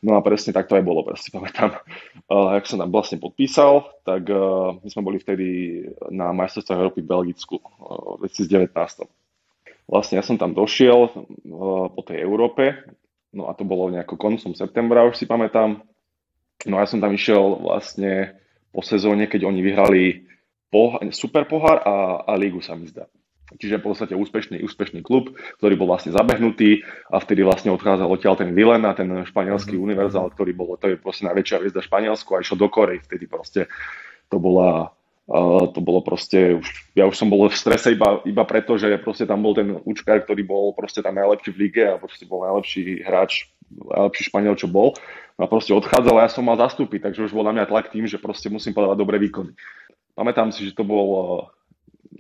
No 0.05 0.15
a 0.15 0.21
presne 0.21 0.53
tak 0.53 0.69
to 0.69 0.77
aj 0.77 0.85
bolo, 0.85 1.03
presne 1.03 1.33
pamätám. 1.33 1.73
Uh, 2.27 2.59
ak 2.59 2.67
som 2.67 2.83
tam 2.83 2.91
vlastne 2.91 3.23
podpísal, 3.23 3.87
tak 4.03 4.27
uh, 4.27 4.75
my 4.83 4.89
sme 4.91 5.07
boli 5.07 5.23
vtedy 5.23 5.79
na 6.11 6.35
majstrovstvách 6.35 6.83
Európy 6.83 7.07
v 7.07 7.11
Belgicku 7.15 7.63
uh, 7.63 8.19
v 8.19 8.27
2019. 8.27 9.07
Vlastne 9.87 10.19
ja 10.19 10.25
som 10.27 10.35
tam 10.35 10.51
došiel 10.51 11.07
uh, 11.07 11.87
po 11.87 12.03
tej 12.03 12.19
Európe, 12.19 12.83
No 13.37 13.53
a 13.53 13.53
to 13.53 13.69
bolo 13.69 13.93
nejako 13.93 14.17
koncom 14.17 14.57
septembra, 14.57 15.05
už 15.05 15.21
si 15.21 15.29
pamätám. 15.29 15.85
No 16.65 16.81
a 16.81 16.83
ja 16.83 16.89
som 16.89 17.05
tam 17.05 17.13
išiel 17.13 17.61
vlastne 17.61 18.41
po 18.73 18.81
sezóne, 18.81 19.29
keď 19.29 19.45
oni 19.45 19.61
vyhrali 19.61 20.25
poh- 20.73 20.97
super 21.13 21.45
pohár 21.45 21.85
a, 21.85 22.25
a 22.25 22.33
lígu 22.41 22.65
sa 22.65 22.73
mi 22.73 22.89
zdá. 22.89 23.05
Čiže 23.47 23.79
v 23.79 23.93
podstate 23.93 24.15
úspešný, 24.19 24.59
úspešný 24.67 25.07
klub, 25.07 25.31
ktorý 25.63 25.79
bol 25.79 25.87
vlastne 25.87 26.11
zabehnutý 26.11 26.83
a 27.13 27.23
vtedy 27.23 27.47
vlastne 27.47 27.71
odchádzal 27.71 28.11
odtiaľ 28.11 28.35
ten 28.35 28.51
Vilena, 28.51 28.91
ten 28.91 29.07
španielský 29.23 29.79
mm-hmm. 29.79 29.87
univerzál, 29.87 30.35
ktorý 30.35 30.51
bol, 30.51 30.75
to 30.75 30.91
je 30.91 30.99
proste 30.99 31.31
najväčšia 31.31 31.63
hviezda 31.63 31.79
Španielsku 31.79 32.35
a 32.35 32.43
išiel 32.43 32.59
do 32.59 32.67
Korei, 32.67 32.99
vtedy 32.99 33.31
proste 33.31 33.71
to 34.27 34.43
bola 34.43 34.96
To 35.27 35.81
bolo 35.83 36.07
proste, 36.07 36.55
už, 36.55 36.95
ja 36.95 37.03
už 37.03 37.19
som 37.19 37.27
bol 37.27 37.51
v 37.51 37.59
strese 37.59 37.91
iba, 37.99 38.23
iba 38.23 38.47
preto, 38.47 38.79
že 38.79 38.95
proste 39.03 39.27
tam 39.27 39.43
bol 39.43 39.59
ten 39.59 39.75
účkár, 39.83 40.23
ktorý 40.23 40.47
bol 40.47 40.71
proste 40.71 41.03
tam 41.03 41.19
najlepší 41.19 41.51
v 41.51 41.61
lige 41.67 41.83
a 41.83 41.99
proste 41.99 42.31
bol 42.31 42.47
najlepší 42.47 43.03
hráč, 43.03 43.51
najlepší 43.67 44.23
Španiel, 44.31 44.55
čo 44.55 44.71
bol. 44.71 44.95
A 45.35 45.51
proste 45.51 45.75
odchádzal 45.75 46.23
a 46.23 46.25
ja 46.25 46.31
som 46.31 46.47
mal 46.47 46.55
zastúpiť, 46.55 47.11
takže 47.11 47.27
už 47.27 47.35
bol 47.35 47.43
na 47.43 47.51
mňa 47.51 47.67
tlak 47.67 47.91
tým, 47.91 48.07
že 48.07 48.23
proste 48.23 48.47
musím 48.47 48.71
podávať 48.71 49.03
dobré 49.03 49.19
výkony. 49.19 49.51
Pamätám 50.15 50.55
si, 50.55 50.71
že 50.71 50.79
to 50.79 50.87
bol, 50.87 51.07
uh, 51.11 51.43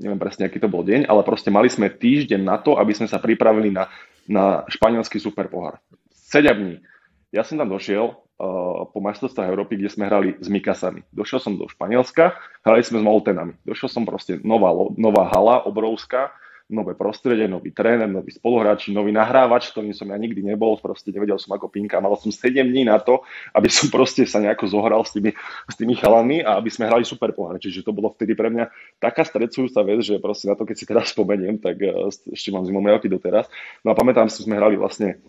neviem 0.03 0.19
presne, 0.19 0.51
aký 0.51 0.59
to 0.59 0.67
bol 0.67 0.83
deň, 0.83 1.07
ale 1.07 1.23
proste 1.23 1.55
mali 1.55 1.71
sme 1.71 1.87
týždeň 1.87 2.43
na 2.43 2.59
to, 2.59 2.75
aby 2.75 2.91
sme 2.91 3.07
sa 3.07 3.23
pripravili 3.23 3.71
na, 3.71 3.87
na 4.27 4.67
španielský 4.67 5.23
super 5.23 5.47
pohár. 5.47 5.79
7 6.11 6.59
dní. 6.59 6.83
Ja 7.31 7.47
som 7.47 7.55
tam 7.55 7.71
došiel, 7.71 8.19
po 8.37 8.99
majstrovstvách 9.01 9.49
Európy, 9.49 9.81
kde 9.81 9.89
sme 9.89 10.05
hrali 10.05 10.37
s 10.37 10.49
Mikasami. 10.53 11.01
Došiel 11.09 11.41
som 11.41 11.57
do 11.57 11.65
Španielska, 11.73 12.37
hrali 12.61 12.85
sme 12.85 13.01
s 13.01 13.05
Moltenami. 13.05 13.57
Došiel 13.65 13.89
som 13.89 14.05
proste 14.05 14.37
nová, 14.45 14.77
nová 15.01 15.25
hala, 15.33 15.65
obrovská, 15.65 16.37
nové 16.67 16.99
prostredie, 16.99 17.47
nový 17.47 17.71
tréner, 17.71 18.11
nový 18.11 18.35
spoluhráči, 18.35 18.91
nový 18.91 19.15
nahrávač, 19.15 19.71
ktorým 19.71 19.95
som 19.95 20.11
ja 20.11 20.19
nikdy 20.19 20.43
nebol, 20.43 20.75
proste 20.83 21.15
nevedel 21.15 21.39
som 21.39 21.55
ako 21.55 21.71
pinka. 21.71 22.03
Mal 22.03 22.13
som 22.19 22.35
7 22.35 22.59
dní 22.67 22.83
na 22.83 22.99
to, 22.99 23.23
aby 23.55 23.71
som 23.71 23.87
proste 23.87 24.27
sa 24.27 24.43
nejako 24.43 24.67
zohral 24.67 25.07
s 25.07 25.15
tými, 25.15 25.31
s 25.71 25.75
tými 25.79 25.95
chalami 25.95 26.43
a 26.43 26.59
aby 26.59 26.67
sme 26.69 26.91
hrali 26.91 27.07
super 27.07 27.31
pohár. 27.31 27.63
Čiže 27.63 27.87
to 27.87 27.95
bolo 27.95 28.11
vtedy 28.11 28.35
pre 28.35 28.51
mňa 28.51 28.67
taká 28.99 29.23
strecujúca 29.23 29.87
vec, 29.87 30.03
že 30.03 30.19
proste 30.19 30.51
na 30.51 30.59
to, 30.59 30.67
keď 30.67 30.77
si 30.77 30.85
teraz 30.85 31.15
spomeniem, 31.15 31.63
tak 31.63 31.79
uh, 31.79 32.11
ešte 32.11 32.51
mám 32.51 32.67
zimomielky 32.67 33.07
doteraz. 33.07 33.47
No 33.87 33.95
a 33.95 33.99
pamätám 33.99 34.27
si, 34.27 34.43
sme 34.43 34.59
hrali 34.59 34.75
vlastne 34.75 35.23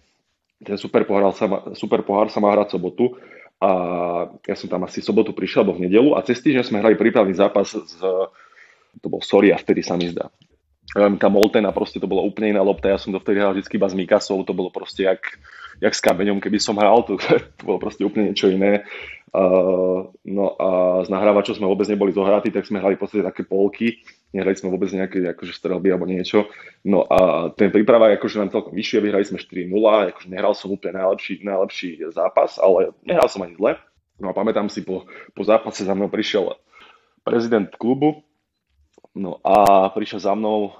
ten 0.61 0.77
super 0.77 1.05
pohár 1.05 1.29
sa 1.33 1.45
má, 1.45 1.57
super 1.77 2.01
pohár 2.01 2.33
sa 2.33 2.41
má 2.41 2.53
hrať 2.53 2.77
sobotu 2.77 3.17
a 3.57 3.71
ja 4.45 4.55
som 4.57 4.69
tam 4.69 4.85
asi 4.85 5.01
sobotu 5.01 5.33
prišiel, 5.33 5.65
alebo 5.65 5.77
v 5.77 5.89
nedelu 5.89 6.13
a 6.13 6.21
cez 6.25 6.41
týždeň 6.41 6.63
sme 6.65 6.81
hrali 6.81 6.97
prípravný 6.97 7.33
zápas 7.33 7.73
z, 7.73 8.01
to 9.01 9.07
bol 9.09 9.21
Soria, 9.21 9.57
vtedy 9.57 9.81
sa 9.81 9.97
mi 9.97 10.09
zdá. 10.09 10.29
Tá 10.95 11.27
Moltena, 11.27 11.75
proste 11.75 11.99
to 11.99 12.07
bolo 12.07 12.23
úplne 12.23 12.55
iná 12.55 12.63
lopta, 12.63 12.89
ja 12.89 12.97
som 13.01 13.11
to 13.11 13.19
vtedy 13.19 13.43
hral 13.43 13.53
vždy 13.53 13.69
iba 13.75 13.87
s 13.91 13.97
Mikasou, 13.97 14.41
to 14.47 14.55
bolo 14.55 14.71
proste 14.71 15.03
jak, 15.03 15.19
jak 15.83 15.93
s 15.93 16.01
kameňom, 16.01 16.39
keby 16.39 16.57
som 16.63 16.79
hral, 16.79 17.03
to, 17.03 17.19
to 17.59 17.63
bolo 17.65 17.77
proste 17.77 18.07
úplne 18.07 18.31
niečo 18.31 18.49
iné. 18.49 18.87
Uh, 19.35 20.07
no 20.23 20.55
a 20.55 21.03
z 21.03 21.11
nahrávačov 21.11 21.59
sme 21.59 21.67
vôbec 21.67 21.85
neboli 21.91 22.15
zohratí, 22.15 22.49
tak 22.49 22.65
sme 22.65 22.79
hrali 22.79 22.95
v 22.95 23.01
podstate 23.03 23.25
také 23.27 23.43
polky, 23.43 23.99
nehrali 24.35 24.55
sme 24.55 24.71
vôbec 24.73 24.91
nejaké 24.91 25.23
akože 25.35 25.53
strelby 25.55 25.91
alebo 25.91 26.07
niečo. 26.07 26.51
No 26.83 27.07
a 27.07 27.51
ten 27.55 27.71
príprava 27.71 28.11
akože 28.15 28.43
nám 28.43 28.51
celkom 28.51 28.75
vyššie, 28.75 29.03
vyhrali 29.03 29.25
sme 29.27 29.39
4-0, 29.39 30.13
akože 30.15 30.27
nehral 30.27 30.53
som 30.55 30.71
úplne 30.73 30.99
najlepší, 30.99 31.43
najlepší 31.43 31.89
zápas, 32.11 32.59
ale 32.59 32.91
nehral 33.07 33.27
som 33.31 33.43
ani 33.43 33.55
zle. 33.55 33.79
No 34.17 34.31
a 34.31 34.33
pamätám 34.33 34.67
si, 34.67 34.81
po, 34.81 35.05
po 35.37 35.41
zápase 35.45 35.85
za 35.85 35.93
mnou 35.93 36.09
prišiel 36.09 36.57
prezident 37.21 37.69
klubu, 37.77 38.25
no 39.13 39.37
a 39.45 39.87
prišiel 39.93 40.23
za 40.23 40.33
mnou 40.33 40.73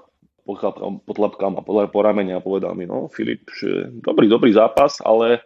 podľapkám 1.04 1.60
a 1.60 1.66
podľa 1.66 1.92
po 1.92 2.00
ramene 2.00 2.40
a 2.40 2.42
povedal 2.42 2.72
mi, 2.72 2.88
no 2.88 3.12
Filip, 3.12 3.52
že 3.52 3.92
dobrý, 4.00 4.32
dobrý 4.32 4.56
zápas, 4.56 5.04
ale 5.04 5.44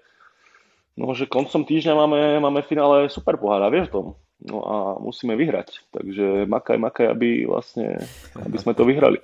No, 1.00 1.16
že 1.16 1.26
koncom 1.26 1.64
týždňa 1.64 1.94
máme, 1.96 2.20
máme 2.44 2.62
finále 2.68 3.08
super 3.08 3.40
pohára, 3.40 3.72
vieš 3.72 3.90
tom. 3.90 4.20
No 4.42 4.58
a 4.66 4.76
musíme 4.98 5.38
vyhrať. 5.38 5.86
Takže 5.94 6.50
makaj, 6.50 6.78
makaj, 6.82 7.14
aby 7.14 7.46
vlastne, 7.46 8.02
aby 8.42 8.58
sme 8.58 8.74
to 8.74 8.84
vyhrali. 8.90 9.22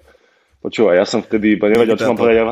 Počúvaj, 0.58 0.98
ja 0.98 1.06
som 1.06 1.22
vtedy 1.22 1.54
iba 1.54 1.70
nevedel, 1.70 1.98
čo 1.98 2.10
mám 2.10 2.18
povedať. 2.18 2.44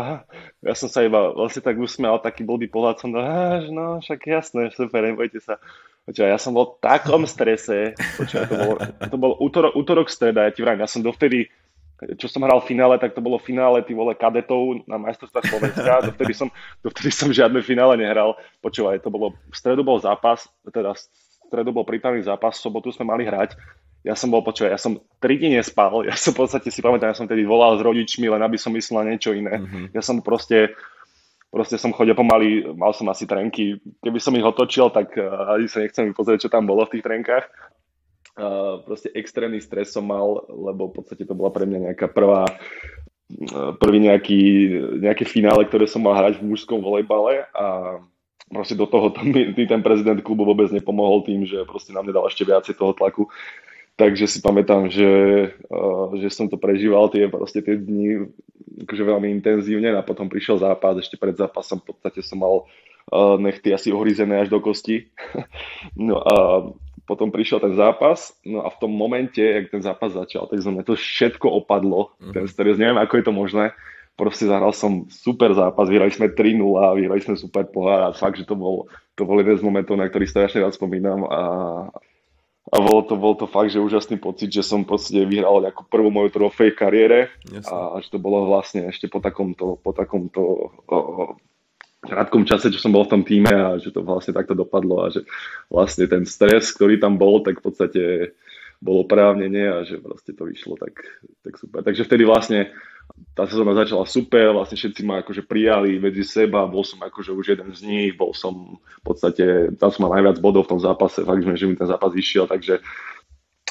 Ja 0.62 0.74
som 0.78 0.90
sa 0.90 1.02
iba 1.02 1.34
vlastne 1.34 1.62
tak 1.66 1.78
usmial, 1.78 2.22
taký 2.22 2.46
blbý 2.46 2.70
pohľad 2.70 3.02
som 3.02 3.10
dal, 3.10 3.66
no 3.74 3.98
však 4.02 4.30
jasné, 4.30 4.70
super, 4.74 5.02
nebojte 5.02 5.42
sa. 5.42 5.58
Počúvaj, 6.06 6.32
ja 6.32 6.40
som 6.40 6.54
bol 6.54 6.78
v 6.78 6.86
takom 6.86 7.26
strese, 7.26 7.98
počúvaj, 7.98 8.46
to 8.46 8.56
bol, 8.56 8.74
to 9.10 9.18
bol 9.18 9.32
útorok, 9.42 9.74
útorok 9.74 10.08
streda, 10.14 10.46
ja 10.46 10.54
ti 10.54 10.62
vrám, 10.62 10.78
ja 10.78 10.90
som 10.90 11.02
dovtedy 11.02 11.50
čo 11.96 12.28
som 12.28 12.44
hral 12.44 12.60
v 12.60 12.76
finále, 12.76 13.00
tak 13.00 13.16
to 13.16 13.24
bolo 13.24 13.40
finále 13.40 13.80
ty 13.80 13.96
vole 13.96 14.12
kadetov 14.12 14.84
na 14.84 15.00
majstrovstvách 15.00 15.48
Slovenska. 15.48 15.92
Dovtedy 16.12 16.34
som, 16.36 16.52
dovtedy 16.84 17.08
som 17.08 17.32
žiadne 17.32 17.64
finále 17.64 17.96
nehral. 17.96 18.36
Počúvaj, 18.60 19.00
to 19.00 19.08
bolo, 19.08 19.32
v 19.32 19.56
stredu 19.56 19.80
bol 19.80 19.96
zápas, 20.04 20.44
teda 20.68 20.92
stredu 21.48 21.72
bol 21.72 21.86
prípravný 21.88 22.22
zápas, 22.26 22.58
v 22.58 22.64
sobotu 22.66 22.90
sme 22.92 23.10
mali 23.10 23.24
hrať. 23.26 23.58
Ja 24.06 24.14
som 24.14 24.30
bol, 24.30 24.46
počúvaj, 24.46 24.74
ja 24.74 24.80
som 24.82 25.02
tri 25.18 25.42
dni 25.42 25.58
nespal, 25.58 26.04
ja 26.10 26.16
som 26.18 26.34
v 26.34 26.46
podstate 26.46 26.70
si 26.70 26.82
pamätám, 26.82 27.14
ja 27.14 27.18
som 27.18 27.30
tedy 27.30 27.46
volal 27.46 27.78
s 27.78 27.86
rodičmi, 27.86 28.30
len 28.30 28.42
aby 28.42 28.58
som 28.58 28.74
myslel 28.74 29.06
na 29.06 29.16
niečo 29.16 29.34
iné. 29.34 29.62
Mm-hmm. 29.62 29.86
Ja 29.98 30.02
som 30.06 30.22
proste, 30.22 30.78
proste 31.50 31.82
som 31.82 31.94
chodil 31.94 32.14
pomaly, 32.14 32.70
mal 32.78 32.94
som 32.94 33.10
asi 33.10 33.26
trenky, 33.26 33.82
keby 34.02 34.20
som 34.22 34.38
ich 34.38 34.46
otočil, 34.46 34.94
tak 34.94 35.18
ani 35.18 35.66
sa 35.66 35.82
nechcem 35.82 36.14
pozrieť, 36.14 36.48
čo 36.48 36.54
tam 36.54 36.70
bolo 36.70 36.86
v 36.86 36.98
tých 36.98 37.06
trenkách. 37.06 37.46
Uh, 38.36 38.84
proste 38.84 39.16
extrémny 39.16 39.64
stres 39.64 39.96
som 39.96 40.04
mal, 40.04 40.44
lebo 40.52 40.92
v 40.92 41.00
podstate 41.00 41.24
to 41.24 41.32
bola 41.32 41.56
pre 41.56 41.64
mňa 41.64 41.80
nejaká 41.88 42.12
prvá 42.12 42.44
prvý 43.82 44.00
nejaký, 44.06 44.42
nejaké 45.02 45.26
finále, 45.26 45.66
ktoré 45.66 45.90
som 45.90 46.06
mal 46.06 46.14
hrať 46.14 46.40
v 46.40 46.48
mužskom 46.54 46.78
volejbale 46.78 47.50
a 47.58 47.98
proste 48.50 48.78
do 48.78 48.86
toho 48.86 49.10
tam 49.10 49.34
ten 49.34 49.82
prezident 49.82 50.20
klubu 50.22 50.46
vôbec 50.46 50.70
nepomohol 50.70 51.26
tým, 51.26 51.46
že 51.46 51.66
proste 51.66 51.92
na 51.92 52.06
mňa 52.06 52.14
dal 52.14 52.26
ešte 52.30 52.46
viacej 52.46 52.74
toho 52.78 52.94
tlaku. 52.94 53.28
Takže 53.96 54.28
si 54.28 54.44
pamätám, 54.44 54.92
že, 54.92 55.08
uh, 55.72 56.12
že 56.20 56.28
som 56.28 56.52
to 56.52 56.60
prežíval 56.60 57.08
tie, 57.08 57.32
proste 57.32 57.64
tie 57.64 57.80
dni 57.80 58.28
akože 58.84 59.04
veľmi 59.08 59.32
intenzívne 59.40 59.96
a 59.96 60.04
potom 60.04 60.28
prišiel 60.28 60.60
zápas, 60.60 61.00
ešte 61.00 61.16
pred 61.16 61.32
zápasom 61.32 61.80
v 61.80 61.96
podstate 61.96 62.20
som 62.20 62.44
mal 62.44 62.68
uh, 63.16 63.40
nechty 63.40 63.72
asi 63.72 63.96
ohryzené 63.96 64.36
až 64.44 64.52
do 64.52 64.60
kosti. 64.60 65.08
no 65.96 66.20
a 66.20 66.36
potom 67.06 67.30
prišiel 67.30 67.62
ten 67.62 67.78
zápas, 67.78 68.34
no 68.44 68.66
a 68.66 68.70
v 68.74 68.78
tom 68.82 68.92
momente, 68.92 69.40
jak 69.40 69.72
ten 69.72 69.80
zápas 69.80 70.12
začal, 70.12 70.50
tak 70.50 70.60
mňa 70.60 70.84
to 70.84 70.98
všetko 70.98 71.48
opadlo, 71.64 72.18
mm-hmm. 72.18 72.34
ten 72.34 72.46
stres, 72.50 72.82
neviem, 72.82 72.98
ako 72.98 73.14
je 73.22 73.26
to 73.26 73.34
možné, 73.34 73.66
proste 74.16 74.48
zahral 74.48 74.72
som 74.72 75.06
super 75.12 75.52
zápas, 75.52 75.92
vyhrali 75.92 76.12
sme 76.12 76.32
3-0, 76.32 77.00
vyhrali 77.04 77.22
sme 77.22 77.36
super 77.36 77.68
pohár 77.68 78.10
a 78.10 78.16
fakt, 78.16 78.40
že 78.40 78.48
to 78.48 78.56
bol, 78.56 78.88
to 79.14 79.28
bol 79.28 79.36
jeden 79.40 79.60
z 79.60 79.64
momentov, 79.64 80.00
na 80.00 80.08
ktorý 80.08 80.26
strašne 80.26 80.64
rád 80.64 80.72
spomínam 80.72 81.28
a, 81.28 81.42
a 82.72 82.76
bolo 82.80 83.04
to, 83.04 83.20
bol 83.20 83.36
to 83.36 83.46
fakt, 83.46 83.76
že 83.76 83.84
úžasný 83.84 84.16
pocit, 84.18 84.50
že 84.56 84.64
som 84.64 84.88
proste 84.88 85.28
vyhral 85.28 85.60
ako 85.68 85.86
prvú 85.92 86.10
moju 86.10 86.32
trofej 86.32 86.72
kariére 86.74 87.36
Jasne. 87.52 87.76
a 87.76 88.00
že 88.00 88.10
to 88.16 88.20
bolo 88.24 88.48
vlastne 88.48 88.88
ešte 88.88 89.12
po 89.12 89.20
takomto, 89.20 89.76
po 89.84 89.92
takomto 89.92 90.42
o, 90.88 91.36
krátkom 92.06 92.48
čase, 92.48 92.72
čo 92.72 92.80
som 92.80 92.96
bol 92.96 93.04
v 93.04 93.20
tom 93.20 93.24
týme 93.28 93.52
a 93.52 93.76
že 93.82 93.92
to 93.92 94.00
vlastne 94.06 94.32
takto 94.32 94.56
dopadlo 94.56 95.04
a 95.04 95.12
že 95.12 95.28
vlastne 95.68 96.08
ten 96.08 96.24
stres, 96.24 96.72
ktorý 96.72 97.04
tam 97.04 97.20
bol, 97.20 97.44
tak 97.44 97.60
v 97.60 97.66
podstate 97.68 98.04
bolo 98.80 99.04
oprávnenie 99.04 99.66
a 99.66 99.78
že 99.84 100.00
proste 100.00 100.32
to 100.38 100.46
vyšlo 100.46 100.78
tak, 100.78 100.94
tak 101.42 101.58
super. 101.58 101.82
Takže 101.82 102.06
vtedy 102.06 102.24
vlastne 102.24 102.72
tá 103.36 103.44
sezóna 103.44 103.76
začala 103.76 104.08
super, 104.08 104.56
vlastne 104.56 104.80
všetci 104.80 105.02
ma 105.04 105.20
akože 105.20 105.44
prijali 105.44 106.00
medzi 106.00 106.24
seba, 106.24 106.64
bol 106.72 106.88
som 106.88 107.04
akože 107.04 107.36
už 107.36 107.46
jeden 107.52 107.70
z 107.76 107.82
nich, 107.84 108.12
bol 108.16 108.32
som 108.32 108.80
v 108.80 109.04
podstate, 109.04 109.76
tam 109.76 109.92
som 109.92 110.08
mal 110.08 110.16
najviac 110.16 110.40
bodov 110.40 110.72
v 110.72 110.72
tom 110.76 110.80
zápase, 110.80 111.28
fakt, 111.28 111.44
že 111.44 111.68
mi 111.68 111.76
ten 111.76 111.88
zápas 111.88 112.16
vyšiel, 112.16 112.48
takže 112.48 112.80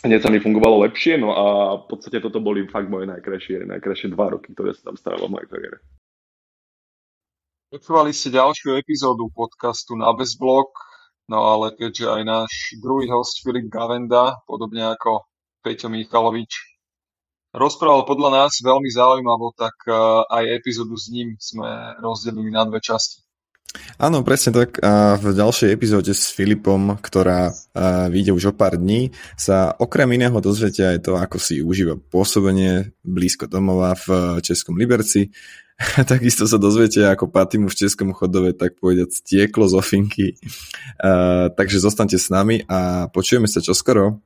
hneď 0.05 0.21
sa 0.21 0.29
mi 0.29 0.45
fungovalo 0.45 0.85
lepšie, 0.85 1.17
no 1.17 1.33
a 1.33 1.45
v 1.81 1.85
podstate 1.89 2.21
toto 2.21 2.45
boli 2.45 2.69
fakt 2.69 2.93
moje 2.93 3.09
najkrajšie, 3.09 3.65
najkrajšie 3.65 4.13
dva 4.13 4.37
roky, 4.37 4.53
ktoré 4.53 4.77
sa 4.77 4.93
tam 4.93 5.01
stávalo 5.01 5.33
v 5.33 5.35
mojej 5.41 5.49
kariére. 5.49 5.79
Počúvali 7.73 8.13
ste 8.13 8.37
ďalšiu 8.37 8.77
epizódu 8.77 9.33
podcastu 9.33 9.97
na 9.97 10.13
Bezblok, 10.13 10.77
no 11.33 11.41
ale 11.41 11.73
keďže 11.73 12.07
aj 12.07 12.23
náš 12.23 12.53
druhý 12.85 13.09
host 13.09 13.41
Filip 13.41 13.73
Gavenda, 13.73 14.45
podobne 14.45 14.93
ako 14.93 15.25
Peťo 15.65 15.89
Michalovič, 15.89 16.74
rozprával 17.55 18.03
podľa 18.05 18.45
nás 18.45 18.59
veľmi 18.59 18.91
zaujímavo, 18.91 19.55
tak 19.55 19.75
eh, 19.87 19.95
aj 20.29 20.45
epizódu 20.59 20.99
s 20.99 21.09
ním 21.09 21.39
sme 21.39 21.97
rozdelili 22.03 22.51
na 22.51 22.67
dve 22.67 22.83
časti. 22.83 23.23
Áno, 23.99 24.23
presne 24.23 24.55
tak. 24.55 24.79
A 24.87 25.19
v 25.19 25.35
ďalšej 25.35 25.75
epizóde 25.75 26.15
s 26.15 26.31
Filipom, 26.31 26.95
ktorá 26.95 27.51
vyjde 28.07 28.31
už 28.31 28.45
o 28.45 28.55
pár 28.55 28.79
dní, 28.79 29.11
sa 29.35 29.75
okrem 29.75 30.07
iného 30.15 30.39
dozviete 30.39 30.87
aj 30.87 30.99
to, 31.03 31.19
ako 31.19 31.43
si 31.43 31.59
užíva 31.59 31.99
pôsobenie 31.99 32.95
blízko 33.03 33.51
domova 33.51 33.99
v 33.99 34.39
Českom 34.47 34.79
Liberci, 34.79 35.35
Takisto 36.11 36.47
sa 36.47 36.59
dozviete, 36.59 37.03
ako 37.03 37.31
Paty 37.31 37.59
mu 37.59 37.67
v 37.67 37.79
Českom 37.79 38.15
chodove, 38.15 38.55
tak 38.55 38.79
povedať, 38.79 39.11
stieklo 39.11 39.67
z 39.67 39.75
ofinky. 39.75 40.27
Uh, 41.03 41.51
takže 41.55 41.83
zostaňte 41.83 42.19
s 42.19 42.31
nami 42.31 42.63
a 42.71 43.11
počujeme 43.11 43.51
sa 43.51 43.59
čoskoro. 43.59 44.23